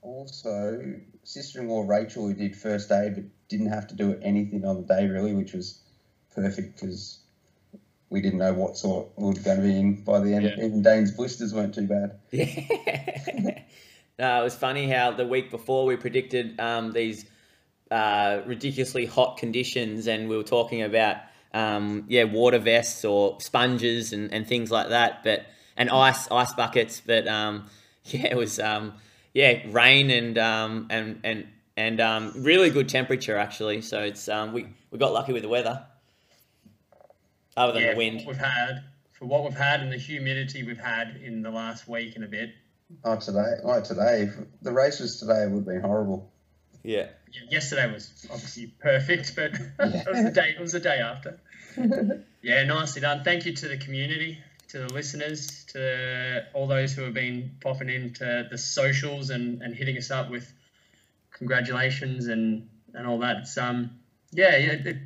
[0.08, 0.82] also
[1.24, 5.08] sister-in-law Rachel who did first aid but didn't have to do anything on the day
[5.08, 5.82] really, which was
[6.34, 7.20] perfect because
[8.10, 10.46] we didn't know what sort we were going to be in by the end.
[10.46, 10.66] Yeah.
[10.66, 12.20] Even Dane's blisters weren't too bad.
[12.32, 13.64] Yeah.
[14.20, 17.26] no, it was funny how the week before we predicted um, these
[17.92, 21.18] uh, ridiculously hot conditions, and we were talking about
[21.54, 26.54] um, yeah water vests or sponges and, and things like that, but and ice ice
[26.54, 27.02] buckets.
[27.06, 27.66] But um,
[28.06, 28.94] yeah, it was um,
[29.38, 31.48] yeah rain and um, and and
[31.78, 33.82] and um, really good temperature actually.
[33.82, 35.86] So it's um, we we got lucky with the weather,
[37.56, 38.24] other than yeah, the wind.
[38.28, 42.16] We've had, for what we've had, and the humidity we've had in the last week
[42.16, 42.50] and a bit.
[43.04, 44.30] Oh, today, like today,
[44.64, 46.32] the race was today, it would be horrible.
[46.84, 47.08] Yeah.
[47.34, 50.56] Yeah, yesterday was obviously perfect, but it was the day.
[50.58, 51.40] It was the day after.
[52.42, 53.26] Yeah, nicely done.
[53.26, 54.38] Thank you to the community,
[54.69, 59.76] to the listeners, to all those who have been popping into the socials and, and
[59.76, 60.52] hitting us up with
[61.31, 63.38] congratulations and, and all that.
[63.38, 63.91] It's um
[64.31, 64.98] yeah, yeah it,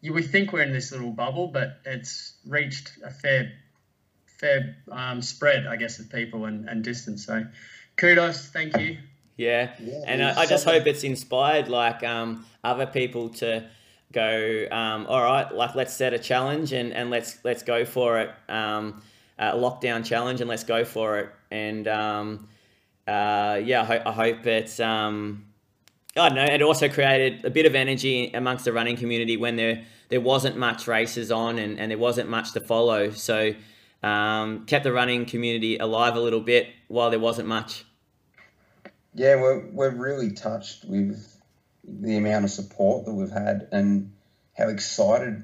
[0.00, 3.52] you we think we're in this little bubble, but it's reached a fair
[4.26, 7.26] fair um, spread, I guess, of people and, and distance.
[7.26, 7.44] So
[7.96, 8.98] kudos, thank you.
[9.36, 13.68] Yeah, Yeah, and I, I just hope it's inspired like um, other people to
[14.12, 14.66] go.
[14.70, 18.30] Um, All right, like let's set a challenge and, and let's let's go for it.
[18.48, 19.02] Um,
[19.38, 21.30] a lockdown challenge and let's go for it.
[21.50, 22.48] And um,
[23.06, 24.80] uh, yeah, I, ho- I hope it's.
[24.80, 25.44] Um,
[26.16, 26.52] I don't know.
[26.52, 30.56] It also created a bit of energy amongst the running community when there there wasn't
[30.56, 33.10] much races on and, and there wasn't much to follow.
[33.10, 33.52] So
[34.02, 37.84] um, kept the running community alive a little bit while there wasn't much.
[39.14, 41.37] Yeah, we're, we're really touched with
[41.88, 44.12] the amount of support that we've had and
[44.56, 45.42] how excited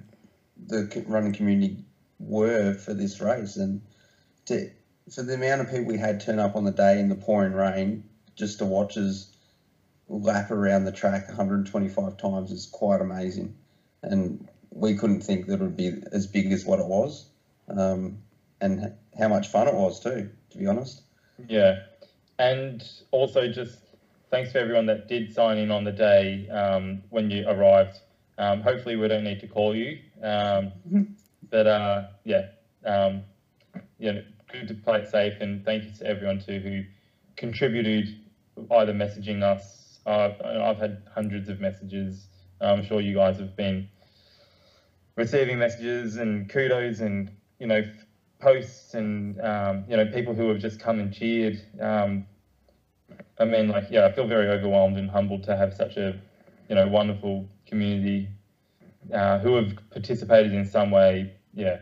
[0.66, 1.84] the running community
[2.18, 3.56] were for this race.
[3.56, 3.82] And
[4.46, 4.70] to,
[5.16, 8.04] the amount of people we had turn up on the day in the pouring rain
[8.36, 9.34] just to watch us
[10.08, 13.54] lap around the track 125 times is quite amazing.
[14.02, 17.26] And we couldn't think that it would be as big as what it was
[17.68, 18.18] um,
[18.60, 21.02] and how much fun it was, too, to be honest.
[21.48, 21.80] Yeah,
[22.38, 23.78] and also just
[24.34, 28.00] thanks for everyone that did sign in on the day um, when you arrived.
[28.36, 30.00] Um, hopefully, we don't need to call you.
[30.24, 30.72] Um,
[31.50, 32.48] but uh, yeah,
[32.84, 33.22] um,
[34.00, 36.82] yeah, good to play it safe, and thank you to everyone too who
[37.36, 38.08] contributed,
[38.72, 40.00] either messaging us.
[40.04, 42.26] Uh, I've had hundreds of messages.
[42.60, 43.88] I'm sure you guys have been
[45.14, 47.30] receiving messages and kudos and
[47.60, 47.82] you know
[48.40, 51.56] posts and um, you know people who have just come and cheered.
[51.80, 52.26] Um,
[53.38, 56.20] I mean, like, yeah, I feel very overwhelmed and humbled to have such a
[56.68, 58.28] you know wonderful community
[59.12, 61.32] uh, who have participated in some way.
[61.54, 61.78] Yeah,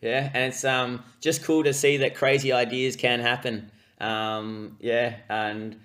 [0.00, 3.70] Yeah, and it's um just cool to see that crazy ideas can happen.
[4.00, 5.78] Um, yeah, and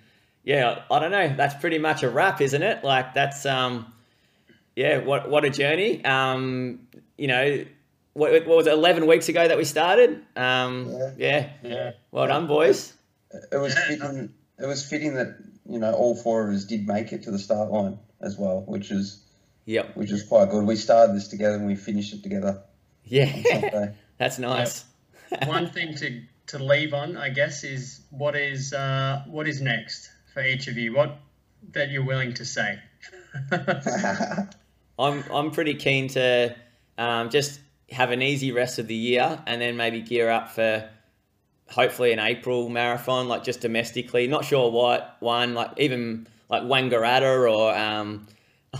[0.44, 1.34] yeah, I don't know.
[1.36, 2.82] That's pretty much a wrap, isn't it?
[2.84, 3.92] Like that's um,
[4.74, 6.04] yeah, what what a journey.
[6.04, 6.80] Um,
[7.18, 7.64] you know,
[8.14, 8.72] what, what was it?
[8.72, 10.22] Eleven weeks ago that we started.
[10.36, 11.10] Um, Yeah.
[11.18, 12.94] yeah, yeah, well done, boys.
[13.52, 13.86] It was Yeah.
[13.88, 14.34] fitting.
[14.58, 15.36] It was fitting that
[15.68, 18.62] you know all four of us did make it to the start line as well,
[18.66, 19.18] which is
[19.64, 20.64] yeah, which is quite good.
[20.64, 22.62] We started this together and we finished it together
[23.04, 24.84] Yeah, that's nice.
[25.46, 30.08] One thing to, to leave on, I guess, is what is uh, what is next
[30.32, 30.94] for each of you.
[30.94, 31.18] What
[31.72, 32.78] that you're willing to say.
[34.98, 36.54] I'm I'm pretty keen to
[36.96, 40.88] um, just have an easy rest of the year and then maybe gear up for
[41.68, 44.26] hopefully an April marathon, like just domestically.
[44.26, 48.26] Not sure what one, like even like Wangaratta or um,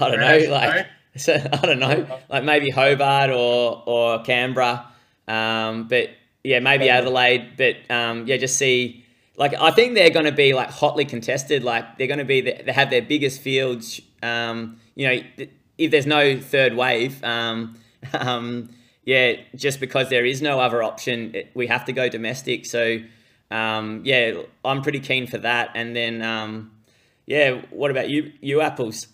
[0.01, 0.87] I don't know, like
[1.17, 4.87] so, I don't know, like maybe Hobart or or Canberra.
[5.29, 6.11] Um, but
[6.45, 7.57] yeah, maybe Adelaide.
[7.57, 9.05] But um, yeah, just see
[9.37, 11.65] like I think they're going to be like hotly contested.
[11.65, 14.01] Like they're going to be they have their biggest fields.
[14.23, 15.47] Um, you know,
[15.79, 17.77] if there's no third wave, um,
[18.13, 18.71] um,
[19.07, 22.67] yeah, just because there is no other option, we have to go domestic.
[22.67, 22.99] So
[23.51, 25.71] um, yeah, I'm pretty keen for that.
[25.75, 26.73] And then um,
[27.25, 28.33] yeah, what about you?
[28.43, 29.07] You apples?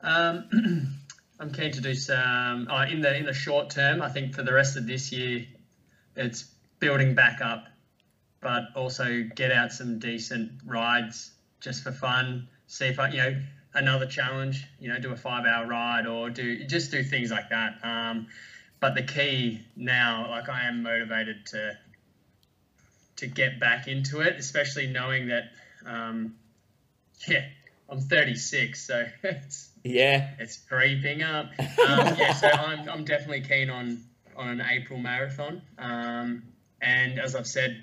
[0.00, 0.96] Um,
[1.40, 4.02] I'm keen to do some uh, in the in the short term.
[4.02, 5.46] I think for the rest of this year,
[6.16, 6.50] it's
[6.80, 7.68] building back up
[8.40, 12.48] but also get out some decent rides just for fun.
[12.66, 13.42] See if I, you know,
[13.74, 17.50] another challenge, you know, do a five hour ride or do just do things like
[17.50, 17.78] that.
[17.82, 18.28] Um,
[18.80, 21.78] but the key now, like I am motivated to
[23.16, 25.50] to get back into it, especially knowing that,
[25.84, 26.36] um,
[27.26, 27.44] yeah,
[27.88, 31.46] I'm 36, so it's yeah, it's creeping up.
[31.58, 31.66] Um,
[32.18, 34.02] yeah, so I'm I'm definitely keen on
[34.36, 35.62] on an April marathon.
[35.78, 36.44] Um,
[36.80, 37.82] and as I've said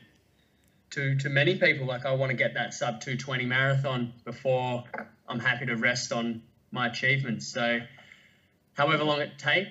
[0.95, 1.85] to to many people.
[1.85, 4.84] Like I want to get that sub 220 marathon before
[5.27, 6.41] I'm happy to rest on
[6.72, 7.47] my achievements.
[7.47, 7.80] So,
[8.73, 9.69] however long it takes,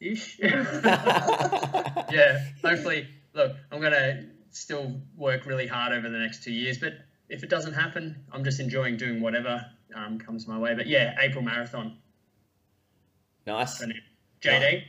[0.00, 0.38] ish.
[0.42, 3.08] yeah, hopefully.
[3.32, 6.94] Look, I'm gonna still work really hard over the next two years, but
[7.28, 9.64] if it doesn't happen, I'm just enjoying doing whatever
[9.94, 10.74] um, comes my way.
[10.74, 11.96] But yeah, April marathon.
[13.46, 13.82] Nice.
[14.42, 14.82] JD.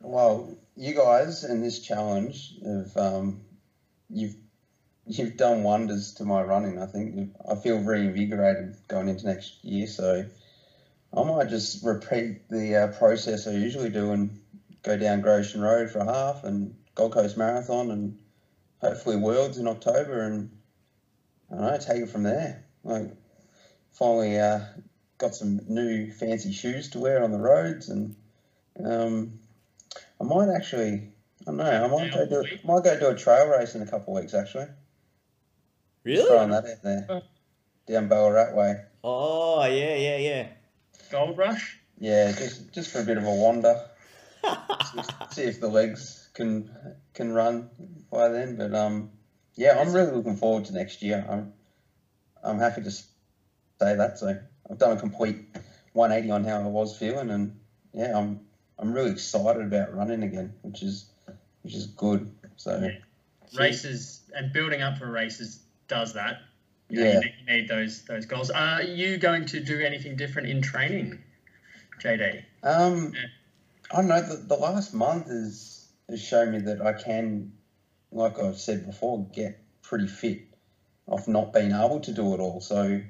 [0.00, 3.42] Well, you guys in this challenge have um,
[4.10, 4.36] you've
[5.06, 6.80] you've done wonders to my running.
[6.80, 9.86] I think I feel reinvigorated going into next year.
[9.86, 10.24] So
[11.14, 14.40] I might just repeat the uh, process I usually do and
[14.82, 18.18] go down Grosjean Road for a half and Gold Coast Marathon and
[18.80, 20.50] hopefully Worlds in October and
[21.50, 22.64] I don't know, take it from there.
[22.82, 23.10] Like
[23.92, 24.60] finally uh,
[25.18, 28.16] got some new fancy shoes to wear on the roads and
[28.82, 29.38] um,
[30.20, 31.12] I might actually
[31.46, 31.64] I know.
[31.64, 34.22] I might go do I might go do a trail race in a couple of
[34.22, 34.68] weeks actually.
[36.04, 36.16] Really?
[36.16, 37.22] Just throwing that out there.
[37.86, 38.76] Down Ballarat way.
[39.04, 40.46] Oh yeah, yeah, yeah.
[41.12, 41.78] Gold Rush.
[41.98, 43.78] Yeah, just just for a bit of a wander.
[44.42, 46.70] see, see if the legs can
[47.12, 47.68] can run
[48.10, 48.56] by then.
[48.56, 49.10] But um,
[49.54, 51.24] yeah, I'm really looking forward to next year.
[51.28, 51.52] I'm
[52.42, 53.04] I'm happy to say
[53.78, 54.18] that.
[54.18, 54.38] So
[54.70, 55.36] I've done a complete
[55.92, 57.60] 180 on how I was feeling, and
[57.92, 58.40] yeah, I'm
[58.78, 61.10] I'm really excited about running again, which is
[61.60, 62.32] which is good.
[62.56, 63.58] So yeah.
[63.58, 66.38] races and building up for races does that.
[66.92, 68.50] You know, yeah, you need, those those goals.
[68.50, 71.18] Are you going to do anything different in training,
[72.02, 72.44] JD?
[72.62, 73.20] Um, yeah.
[73.90, 74.20] I don't know.
[74.20, 77.54] The, the last month has has shown me that I can,
[78.10, 80.42] like I've said before, get pretty fit
[81.06, 82.60] off not being able to do it all.
[82.60, 83.00] So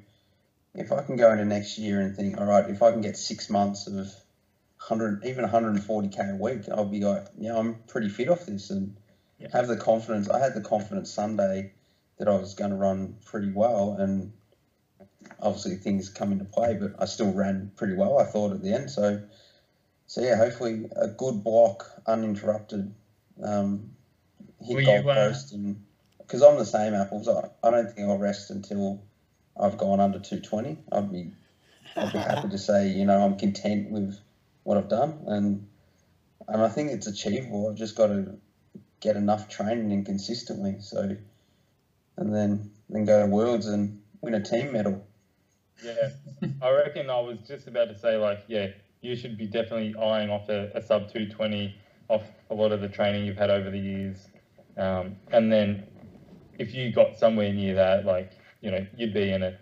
[0.77, 3.17] if I can go into next year and think, all right, if I can get
[3.17, 8.29] six months of 100, even 140k a week, I'll be like, yeah, I'm pretty fit
[8.29, 8.95] off this and
[9.41, 9.49] yeah.
[9.53, 10.31] have the confidence.
[10.31, 11.73] I had the confidence Sunday
[12.18, 14.32] that I was going to run pretty well, and
[15.40, 18.18] obviously things come into play, but I still ran pretty well.
[18.18, 19.22] I thought at the end, so
[20.06, 22.94] so yeah, hopefully a good block, uninterrupted.
[23.43, 23.93] Um,
[24.60, 25.14] hit Were Gold you, uh...
[25.14, 25.82] Coast and
[26.18, 27.28] because I'm the same apples.
[27.28, 29.02] I, I don't think I'll rest until
[29.59, 30.78] I've gone under 220.
[30.93, 31.30] I'd be
[31.97, 34.18] I'd be happy to say you know I'm content with
[34.62, 35.66] what I've done, and
[36.48, 37.68] and I think it's achievable.
[37.68, 38.36] I've just got to
[39.01, 40.76] get enough training in consistently.
[40.80, 41.16] So,
[42.16, 45.06] and then then go to Worlds and win a team medal.
[45.82, 46.10] Yeah,
[46.62, 48.68] I reckon I was just about to say like, yeah,
[49.01, 51.76] you should be definitely eyeing off a, a sub two twenty
[52.09, 54.28] off a lot of the training you've had over the years,
[54.76, 55.86] um, and then
[56.59, 58.32] if you got somewhere near that, like
[58.62, 59.59] you know, you'd be in a,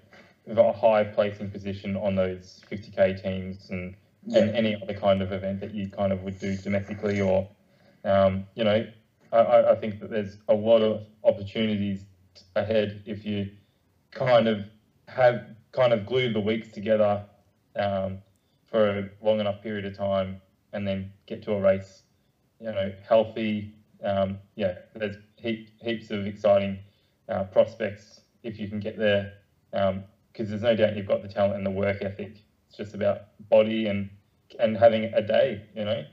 [0.46, 3.96] a high placing position on those 50k teams and
[4.26, 4.40] yeah.
[4.54, 7.48] any other kind of event that you kind of would do domestically or,
[8.04, 8.86] um, you know,
[9.32, 12.04] I, I think that there's a lot of opportunities
[12.56, 13.50] ahead if you
[14.10, 14.64] kind of
[15.08, 17.24] have kind of glued the weeks together
[17.76, 18.18] um,
[18.66, 20.40] for a long enough period of time
[20.72, 22.02] and then get to a race,
[22.60, 23.74] you know, healthy.
[24.04, 26.78] Um, yeah, there's heap, heaps of exciting
[27.28, 29.32] uh, prospects if you can get there
[29.70, 30.04] because um,
[30.34, 32.38] there's no doubt you've got the talent and the work ethic
[32.70, 34.08] it's just about body and
[34.58, 35.62] and having a day.
[35.74, 36.04] You know,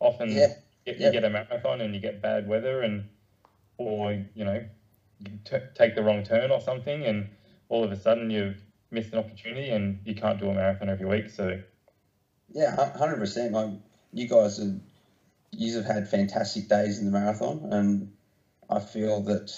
[0.00, 0.54] often yeah.
[0.86, 1.10] you, yeah.
[1.10, 3.04] get a marathon and you get bad weather and
[3.76, 4.64] or you know
[5.20, 7.28] you t- take the wrong turn or something and
[7.68, 8.60] all of a sudden you've
[8.90, 11.30] missed an opportunity and you can't do a marathon every week.
[11.30, 11.60] So
[12.52, 13.52] yeah, hundred percent.
[13.52, 13.70] Like
[14.12, 14.80] you guys have
[15.52, 18.12] you have had fantastic days in the marathon, and
[18.68, 19.52] I feel that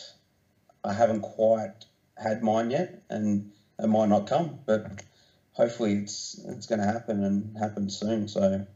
[0.85, 1.85] I haven't quite
[2.17, 5.03] had mine yet, and it might not come, but
[5.53, 8.29] hopefully it's it's going to happen and happen soon.
[8.29, 8.67] So,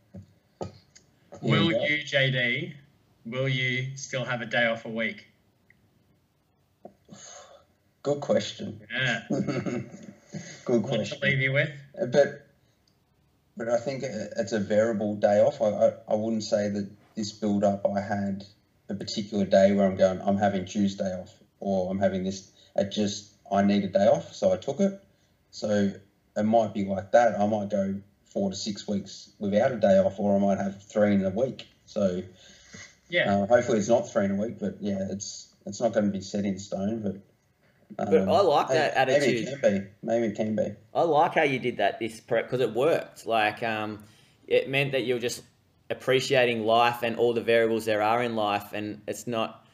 [1.43, 2.75] will you, JD?
[3.27, 5.27] Will you still have a day off a week?
[8.07, 8.79] Good question.
[8.89, 9.23] Yeah.
[9.31, 9.91] Good
[10.65, 11.19] What to question.
[11.23, 11.73] leave you with?
[12.13, 12.47] But
[13.57, 15.61] but I think it's a variable day off.
[15.61, 18.45] I, I, I wouldn't say that this build up I had
[18.89, 22.49] a particular day where I'm going, I'm having Tuesday off or I'm having this.
[22.77, 24.93] It just, I need a day off, so I took it.
[25.51, 25.91] So
[26.37, 27.41] it might be like that.
[27.41, 30.81] I might go four to six weeks without a day off, or I might have
[30.81, 31.67] three in a week.
[31.87, 32.23] So
[33.09, 33.33] Yeah.
[33.33, 36.13] uh, hopefully it's not three in a week, but yeah, it's it's not going to
[36.13, 37.01] be set in stone.
[37.01, 37.17] But
[37.99, 39.49] um, But I like that maybe attitude.
[39.49, 39.87] it can be.
[40.03, 40.75] Maybe it can be.
[40.95, 43.27] I like how you did that this prep because it worked.
[43.27, 44.05] Like, um,
[44.47, 45.43] it meant that you're just
[45.91, 49.67] appreciating life and all the variables there are in life, and it's not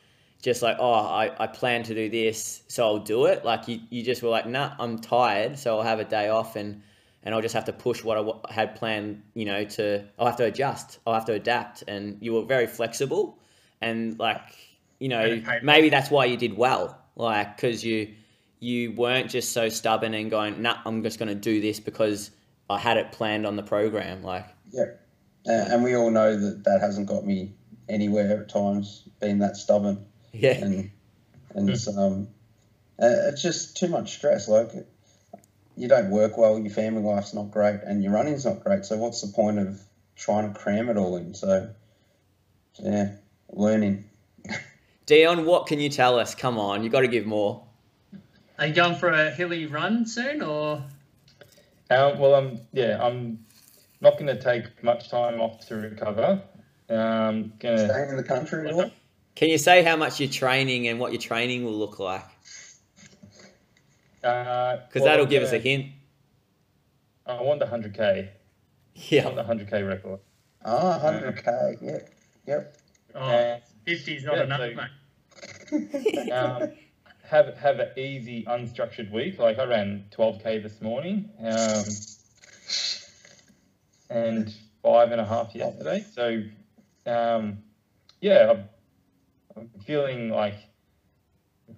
[0.43, 3.44] just like, oh, I, I plan to do this, so I'll do it.
[3.44, 6.56] Like, you, you just were like, nah, I'm tired, so I'll have a day off,
[6.56, 6.82] and
[7.24, 9.22] and I'll just have to push what I had planned.
[9.34, 12.66] You know, to I'll have to adjust, I'll have to adapt, and you were very
[12.66, 13.39] flexible,
[13.80, 14.40] and like,
[14.98, 18.14] you know, And it paid maybe that's why you did well, like, because you
[18.60, 22.30] you weren't just so stubborn and going, nah, I'm just going to do this because
[22.70, 24.22] I had it planned on the program.
[24.22, 24.47] Like,
[25.47, 27.55] Uh, and we all know that that hasn't got me
[27.89, 30.06] anywhere at times, being that stubborn.
[30.32, 30.90] yeah, And
[31.55, 32.28] and it's, um,
[33.01, 34.48] uh, it's just too much stress.
[34.48, 34.70] Like
[35.76, 38.84] you don't work well, your family life's not great, and your running's not great.
[38.84, 39.80] So what's the point of
[40.14, 41.34] trying to cram it all in?
[41.34, 41.70] So
[42.78, 43.12] yeah,
[43.51, 44.05] learning.
[45.06, 46.34] Dion, what can you tell us?
[46.34, 47.64] Come on, you got to give more.
[48.58, 50.84] Are you going for a hilly run soon, or
[51.90, 53.44] Um, well, I'm yeah, I'm
[54.00, 56.42] not going to take much time off to recover.
[56.88, 58.90] Um, gonna Staying in the country at all?
[59.34, 62.24] Can you say how much you're training and what your training will look like?
[64.20, 65.86] because Because that'll give us a hint.
[67.26, 68.28] I want the 100k.
[68.94, 70.20] Yeah, I want the hundred k record.
[70.64, 71.82] Ah, 100k.
[71.82, 72.10] Yep.
[72.46, 72.76] Yep.
[73.14, 74.90] oh, And, 50's not yeah, enough, so- mate?
[76.32, 76.72] um,
[77.24, 79.38] have have an easy unstructured week.
[79.38, 81.84] Like I ran 12k this morning, um,
[84.10, 86.04] and five and a half yesterday.
[86.14, 86.42] So,
[87.06, 87.59] um,
[88.20, 88.68] yeah, I'm,
[89.56, 90.56] I'm feeling like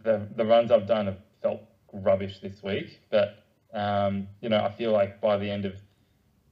[0.03, 1.61] the the runs I've done have felt
[1.93, 5.75] rubbish this week, but um, you know I feel like by the end of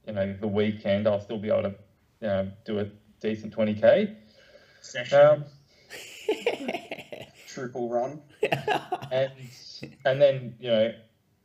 [0.07, 1.75] you know the weekend I'll still be able to
[2.21, 2.85] you know, do a
[3.19, 4.15] decent 20k.
[4.83, 5.19] Session.
[5.19, 5.45] Um,
[7.47, 8.21] Triple run.
[9.11, 9.31] and
[10.05, 10.91] and then you know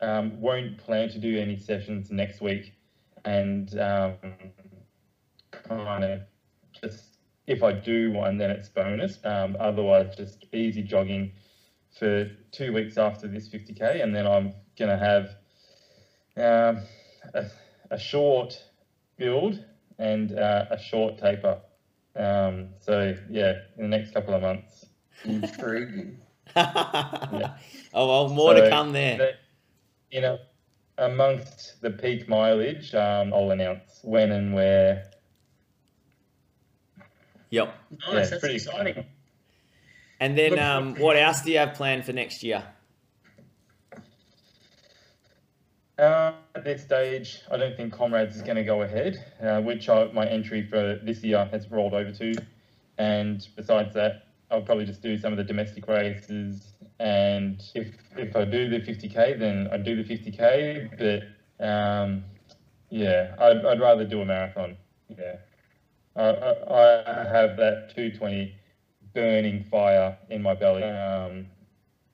[0.01, 2.75] um, won't plan to do any sessions next week,
[3.25, 4.15] and um,
[5.51, 6.21] kind of
[6.81, 9.19] just if I do one, then it's bonus.
[9.25, 11.33] Um, otherwise, just easy jogging
[11.99, 15.25] for two weeks after this 50k, and then I'm gonna have
[16.37, 16.83] um,
[17.35, 17.47] a,
[17.91, 18.63] a short
[19.17, 19.65] build
[19.99, 21.61] and uh, a short taper.
[22.19, 24.87] Um, so yeah, in the next couple of months.
[25.25, 26.19] Intriguing.
[27.95, 29.17] Oh well, more to come there.
[29.17, 29.35] that,
[30.11, 30.39] you know,
[30.99, 35.11] amongst the peak mileage, um, I'll announce when and where.
[37.51, 37.75] Yep.
[37.91, 39.07] nice, yeah, that's pretty exciting.
[40.21, 42.65] And then, um, what else do you have planned for next year?
[45.99, 49.89] Uh, at this stage, I don't think Comrades is going to go ahead, uh, which
[49.89, 52.35] I, my entry for this year has rolled over to.
[52.99, 56.73] And besides that, I'll probably just do some of the domestic races.
[57.01, 61.27] And if if I do the 50k, then I do the 50k.
[61.59, 62.25] But um,
[62.91, 64.77] yeah, I'd, I'd rather do a marathon.
[65.17, 65.37] Yeah,
[66.17, 68.55] I, I, I have that 220
[69.15, 70.85] burning fire in my belly.
[70.85, 71.47] Um,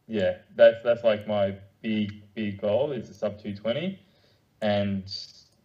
[0.07, 3.99] yeah, that's that's like my big big goal is a sub 220,
[4.61, 5.05] and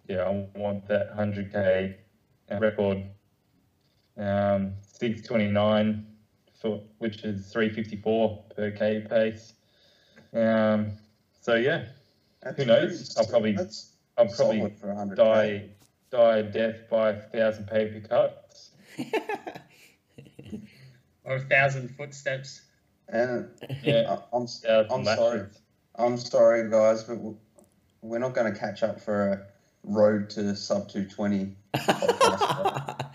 [0.08, 1.96] yeah, I want that 100k
[2.60, 3.04] record.
[4.18, 6.06] Um, 629
[6.62, 9.54] for which is 354 per k pace.
[10.34, 10.92] Um,
[11.40, 11.86] so yeah,
[12.44, 13.16] That's Who knows?
[13.18, 15.70] I'll probably- That's I'll probably for die
[16.12, 18.72] die a death by a thousand paper cuts.
[21.24, 22.62] Or a thousand footsteps.
[23.08, 23.50] And
[23.84, 24.48] Yeah, I- I'm
[24.92, 25.46] I'm sorry.
[26.00, 26.24] Lashes.
[26.24, 27.18] I'm sorry, guys, but
[28.02, 29.46] we're not going to catch up for a
[29.84, 33.06] road to sub 220 podcast.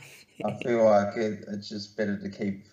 [0.45, 2.65] I feel like it, it's just better to keep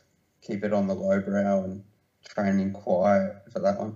[0.42, 1.84] keep it on the low brow and
[2.28, 3.96] training quiet for that one.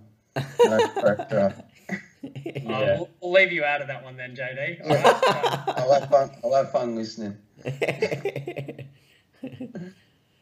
[0.63, 1.63] No pressure.
[2.43, 2.97] Yeah.
[2.97, 4.81] we'll, we'll leave you out of that one then, JD.
[4.83, 5.77] All right.
[5.77, 6.31] I'll have fun.
[6.43, 7.37] I'll have fun listening.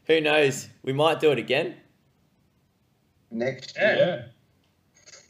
[0.07, 0.69] Who knows?
[0.83, 1.75] We might do it again.
[3.31, 4.21] Next year, Yeah,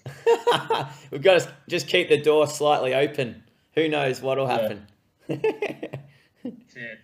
[1.12, 3.44] We've got to just keep the door slightly open.
[3.76, 4.88] Who knows what'll happen?
[5.30, 6.00] It.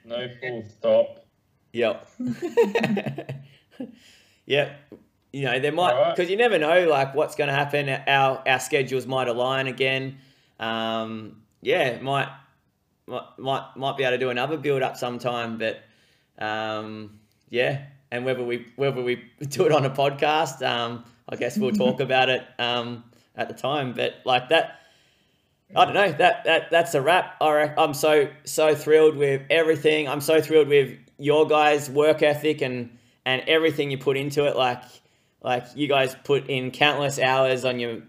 [0.05, 1.25] no full stop.
[1.71, 2.09] Yep.
[4.45, 4.93] yep.
[5.31, 7.89] you know, there might because you never know like what's going to happen.
[7.89, 10.17] Our our schedules might align again.
[10.59, 12.29] Um, yeah, might
[13.07, 15.83] might might might be able to do another build up sometime, but
[16.43, 17.19] um,
[17.49, 19.15] yeah, and whether we whether we
[19.49, 23.03] do it on a podcast, um, I guess we'll talk about it um,
[23.35, 23.93] at the time.
[23.93, 24.75] But like that.
[25.75, 26.11] I don't know.
[26.11, 27.35] That that that's a wrap.
[27.39, 30.07] I, I'm so so thrilled with everything.
[30.07, 34.55] I'm so thrilled with your guys' work ethic and and everything you put into it.
[34.55, 34.81] Like
[35.41, 38.01] like you guys put in countless hours on your,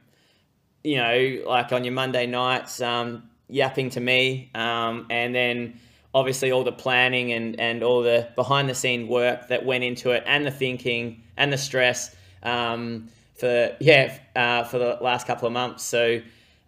[0.83, 5.79] you know, like on your Monday nights, um, yapping to me, um, and then
[6.15, 10.11] obviously all the planning and and all the behind the scene work that went into
[10.11, 15.47] it, and the thinking and the stress um, for yeah uh, for the last couple
[15.47, 15.85] of months.
[15.85, 16.21] So.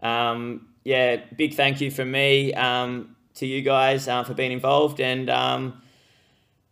[0.02, 5.00] Um, yeah, big thank you from me um, to you guys uh, for being involved,
[5.00, 5.80] and um,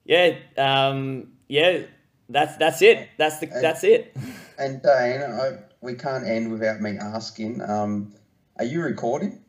[0.05, 1.83] yeah, um, yeah,
[2.29, 3.09] that's that's it.
[3.17, 4.17] That's the that's it.
[4.59, 7.63] And Dane, I, we can't end without me asking.
[7.63, 8.13] Um,
[8.59, 9.41] are you recording?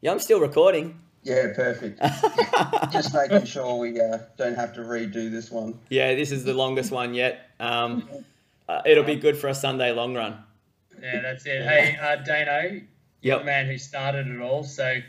[0.00, 0.98] Yeah, I'm still recording.
[1.22, 2.00] Yeah, perfect.
[2.92, 5.78] Just making sure we uh, don't have to redo this one.
[5.90, 7.50] yeah, this is the longest one yet.
[7.60, 8.08] Um,
[8.68, 10.38] uh, it'll be good for a Sunday long run.
[11.00, 11.62] Yeah, that's it.
[11.62, 12.82] Hey, uh, Dano, you're
[13.22, 13.38] Yep.
[13.40, 14.64] the man who started it all.
[14.64, 15.00] So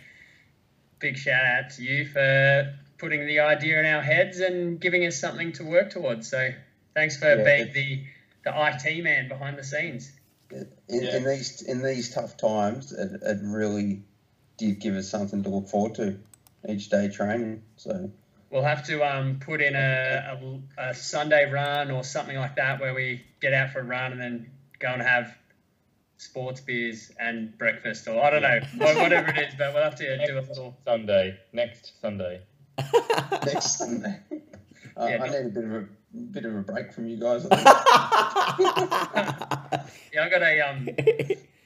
[0.99, 5.18] big shout out to you for putting the idea in our heads and giving us
[5.19, 6.30] something to work towards.
[6.30, 6.49] So
[6.95, 8.03] thanks for Yeah, being the,
[8.44, 10.11] the IT man behind the scenes.
[10.52, 11.18] In, Yeah.
[11.18, 14.03] in these in these tough times, it, it really
[14.57, 16.18] did give us something to look forward to
[16.68, 17.61] each day training.
[17.77, 18.11] So
[18.49, 22.80] We'll have to um, put in a, a, a Sunday run or something like that
[22.81, 25.35] where we get out for a run and then go and have
[26.17, 28.59] sports beers and breakfast or I don't know,
[29.01, 30.77] whatever it is, but we'll have to do a little.
[30.85, 32.41] Sunday, next Sunday.
[33.45, 34.19] next Sunday,
[34.97, 35.23] uh, Yeah.
[35.23, 35.88] I need a bit of a
[36.31, 37.45] bit of a break from you guys.
[37.51, 39.89] I think.
[40.11, 40.89] Yeah, I got a um,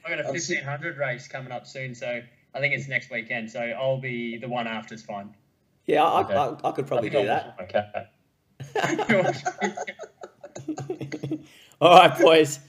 [0.04, 2.20] I got a I'm si- fifteen hundred race coming up soon, so
[2.54, 3.50] I think it's next weekend.
[3.50, 4.78] So I'll be the one after.
[4.94, 5.34] after's fine.
[5.86, 6.34] Yeah, I, okay.
[6.34, 7.56] I, I, could probably do that.
[7.60, 7.84] Okay.
[11.80, 12.60] All right, boys.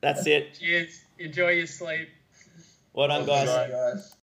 [0.00, 0.54] That's it.
[0.58, 1.04] Cheers.
[1.18, 2.08] Enjoy your sleep.
[2.94, 3.48] Well done, guys.
[3.48, 4.14] Right, guys.